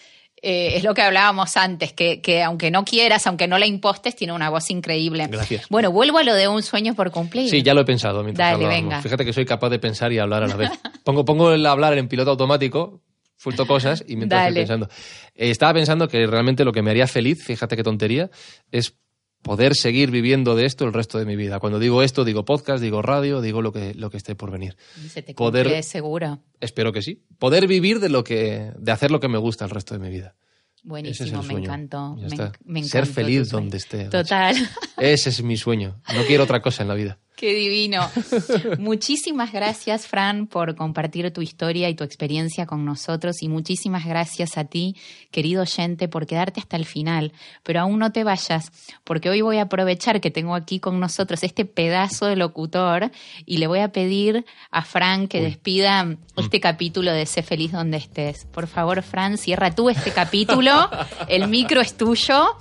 eh, 0.41 0.75
es 0.75 0.83
lo 0.83 0.93
que 0.95 1.03
hablábamos 1.03 1.55
antes, 1.55 1.93
que, 1.93 2.19
que 2.19 2.41
aunque 2.41 2.71
no 2.71 2.83
quieras, 2.83 3.27
aunque 3.27 3.47
no 3.47 3.59
la 3.59 3.67
impostes, 3.67 4.15
tiene 4.15 4.33
una 4.33 4.49
voz 4.49 4.71
increíble. 4.71 5.27
Gracias. 5.27 5.67
Bueno, 5.69 5.91
vuelvo 5.91 6.17
a 6.17 6.23
lo 6.23 6.33
de 6.33 6.47
un 6.47 6.63
sueño 6.63 6.95
por 6.95 7.11
cumplir. 7.11 7.49
Sí, 7.49 7.61
ya 7.61 7.73
lo 7.75 7.81
he 7.81 7.85
pensado 7.85 8.23
mientras 8.23 8.53
Dale, 8.53 8.67
venga. 8.67 9.01
Fíjate 9.01 9.23
que 9.23 9.33
soy 9.33 9.45
capaz 9.45 9.69
de 9.69 9.77
pensar 9.77 10.11
y 10.11 10.17
hablar 10.17 10.43
a 10.43 10.47
la 10.47 10.55
vez. 10.55 10.71
Pongo, 11.03 11.25
pongo 11.25 11.51
el 11.51 11.65
hablar 11.65 11.97
en 11.97 12.07
piloto 12.07 12.31
automático, 12.31 13.01
suelto 13.35 13.65
cosas 13.65 14.03
y 14.07 14.15
mientras 14.15 14.41
Dale. 14.41 14.61
estoy 14.61 14.77
pensando. 14.77 14.89
Eh, 15.33 15.49
estaba 15.49 15.73
pensando 15.73 16.07
que 16.07 16.27
realmente 16.27 16.63
lo 16.63 16.71
que 16.71 16.83
me 16.83 16.91
haría 16.91 17.07
feliz, 17.07 17.43
fíjate 17.43 17.75
qué 17.75 17.83
tontería, 17.83 18.29
es 18.71 18.95
poder 19.41 19.75
seguir 19.75 20.11
viviendo 20.11 20.55
de 20.55 20.65
esto 20.65 20.85
el 20.85 20.93
resto 20.93 21.17
de 21.17 21.25
mi 21.25 21.35
vida. 21.35 21.59
Cuando 21.59 21.79
digo 21.79 22.03
esto, 22.03 22.23
digo 22.23 22.45
podcast, 22.45 22.81
digo 22.81 23.01
radio, 23.01 23.41
digo 23.41 23.61
lo 23.61 23.71
que, 23.71 23.93
lo 23.93 24.09
que 24.09 24.17
esté 24.17 24.35
por 24.35 24.51
venir. 24.51 24.75
Se 25.09 25.21
te 25.21 25.33
Poder- 25.33 25.83
seguro. 25.83 26.39
Espero 26.59 26.91
que 26.93 27.01
sí. 27.01 27.23
Poder 27.39 27.67
vivir 27.67 27.99
de 27.99 28.09
lo 28.09 28.23
que, 28.23 28.71
de 28.77 28.91
hacer 28.91 29.11
lo 29.11 29.19
que 29.19 29.27
me 29.27 29.37
gusta 29.37 29.65
el 29.65 29.71
resto 29.71 29.93
de 29.93 29.99
mi 29.99 30.09
vida. 30.09 30.35
Es 30.77 30.83
Buenísimo, 30.87 31.43
me 31.43 31.53
encantó. 31.53 32.15
Me, 32.15 32.25
está. 32.27 32.51
enc- 32.51 32.57
me 32.65 32.83
Ser 32.83 33.01
encantó 33.03 33.13
feliz 33.13 33.49
donde 33.49 33.77
esté. 33.77 34.05
Total. 34.05 34.55
Ese 34.97 35.29
es 35.29 35.43
mi 35.43 35.55
sueño. 35.57 36.01
No 36.15 36.23
quiero 36.25 36.43
otra 36.45 36.61
cosa 36.61 36.81
en 36.81 36.87
la 36.87 36.95
vida. 36.95 37.19
Qué 37.41 37.55
divino. 37.55 38.07
muchísimas 38.77 39.51
gracias, 39.51 40.05
Fran, 40.05 40.45
por 40.45 40.75
compartir 40.75 41.33
tu 41.33 41.41
historia 41.41 41.89
y 41.89 41.95
tu 41.95 42.03
experiencia 42.03 42.67
con 42.67 42.85
nosotros. 42.85 43.41
Y 43.41 43.47
muchísimas 43.47 44.05
gracias 44.05 44.59
a 44.59 44.65
ti, 44.65 44.95
querido 45.31 45.63
oyente, 45.63 46.07
por 46.07 46.27
quedarte 46.27 46.59
hasta 46.59 46.77
el 46.77 46.85
final. 46.85 47.33
Pero 47.63 47.79
aún 47.79 47.97
no 47.97 48.11
te 48.11 48.23
vayas, 48.23 48.71
porque 49.03 49.31
hoy 49.31 49.41
voy 49.41 49.57
a 49.57 49.63
aprovechar 49.63 50.21
que 50.21 50.29
tengo 50.29 50.53
aquí 50.53 50.79
con 50.79 50.99
nosotros 50.99 51.41
este 51.41 51.65
pedazo 51.65 52.27
de 52.27 52.35
locutor 52.35 53.09
y 53.47 53.57
le 53.57 53.65
voy 53.65 53.79
a 53.79 53.91
pedir 53.91 54.45
a 54.69 54.83
Fran 54.83 55.27
que 55.27 55.41
despida 55.41 56.15
este 56.37 56.59
capítulo 56.59 57.11
de 57.11 57.25
Sé 57.25 57.41
feliz 57.41 57.71
donde 57.71 57.97
estés. 57.97 58.45
Por 58.45 58.67
favor, 58.67 59.01
Fran, 59.01 59.39
cierra 59.39 59.73
tú 59.73 59.89
este 59.89 60.11
capítulo. 60.11 60.91
El 61.27 61.47
micro 61.47 61.81
es 61.81 61.97
tuyo. 61.97 62.55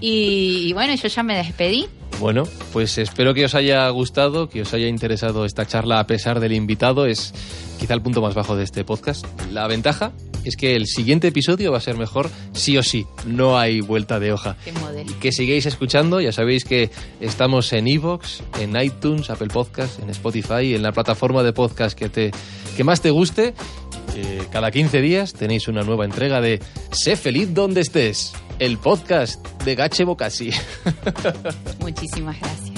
Y, 0.00 0.68
y 0.68 0.72
bueno, 0.72 0.94
yo 0.94 1.08
ya 1.08 1.22
me 1.22 1.36
despedí. 1.36 1.86
Bueno, 2.20 2.44
pues 2.72 2.98
espero 2.98 3.34
que 3.34 3.44
os 3.44 3.54
haya 3.54 3.88
gustado, 3.88 4.48
que 4.48 4.62
os 4.62 4.72
haya 4.74 4.86
interesado 4.86 5.44
esta 5.44 5.66
charla 5.66 5.98
a 5.98 6.06
pesar 6.06 6.38
del 6.38 6.52
invitado. 6.52 7.06
Es 7.06 7.34
quizá 7.80 7.94
el 7.94 8.02
punto 8.02 8.22
más 8.22 8.34
bajo 8.34 8.54
de 8.56 8.64
este 8.64 8.84
podcast. 8.84 9.26
La 9.50 9.66
ventaja 9.66 10.12
es 10.44 10.56
que 10.56 10.76
el 10.76 10.86
siguiente 10.86 11.28
episodio 11.28 11.72
va 11.72 11.78
a 11.78 11.80
ser 11.80 11.96
mejor 11.96 12.30
sí 12.52 12.76
o 12.78 12.82
sí. 12.82 13.06
No 13.26 13.58
hay 13.58 13.80
vuelta 13.80 14.20
de 14.20 14.32
hoja. 14.32 14.56
Qué 14.64 14.72
modelo. 14.72 15.12
Que 15.20 15.32
sigáis 15.32 15.66
escuchando, 15.66 16.20
ya 16.20 16.32
sabéis 16.32 16.64
que 16.64 16.90
estamos 17.20 17.72
en 17.72 17.88
Evox, 17.88 18.42
en 18.60 18.80
iTunes, 18.80 19.30
Apple 19.30 19.48
Podcast, 19.48 20.00
en 20.00 20.10
Spotify, 20.10 20.74
en 20.74 20.82
la 20.82 20.92
plataforma 20.92 21.42
de 21.42 21.52
podcast 21.52 21.98
que, 21.98 22.08
te, 22.08 22.30
que 22.76 22.84
más 22.84 23.00
te 23.00 23.10
guste. 23.10 23.54
Eh, 24.14 24.46
cada 24.50 24.70
15 24.70 25.00
días 25.00 25.32
tenéis 25.32 25.68
una 25.68 25.82
nueva 25.82 26.04
entrega 26.04 26.40
de 26.40 26.60
Sé 26.90 27.16
feliz 27.16 27.54
donde 27.54 27.80
estés, 27.80 28.32
el 28.58 28.78
podcast 28.78 29.46
de 29.64 29.74
Gache 29.74 30.04
Bocasi. 30.04 30.50
Muchísimas 31.80 32.38
gracias. 32.40 32.71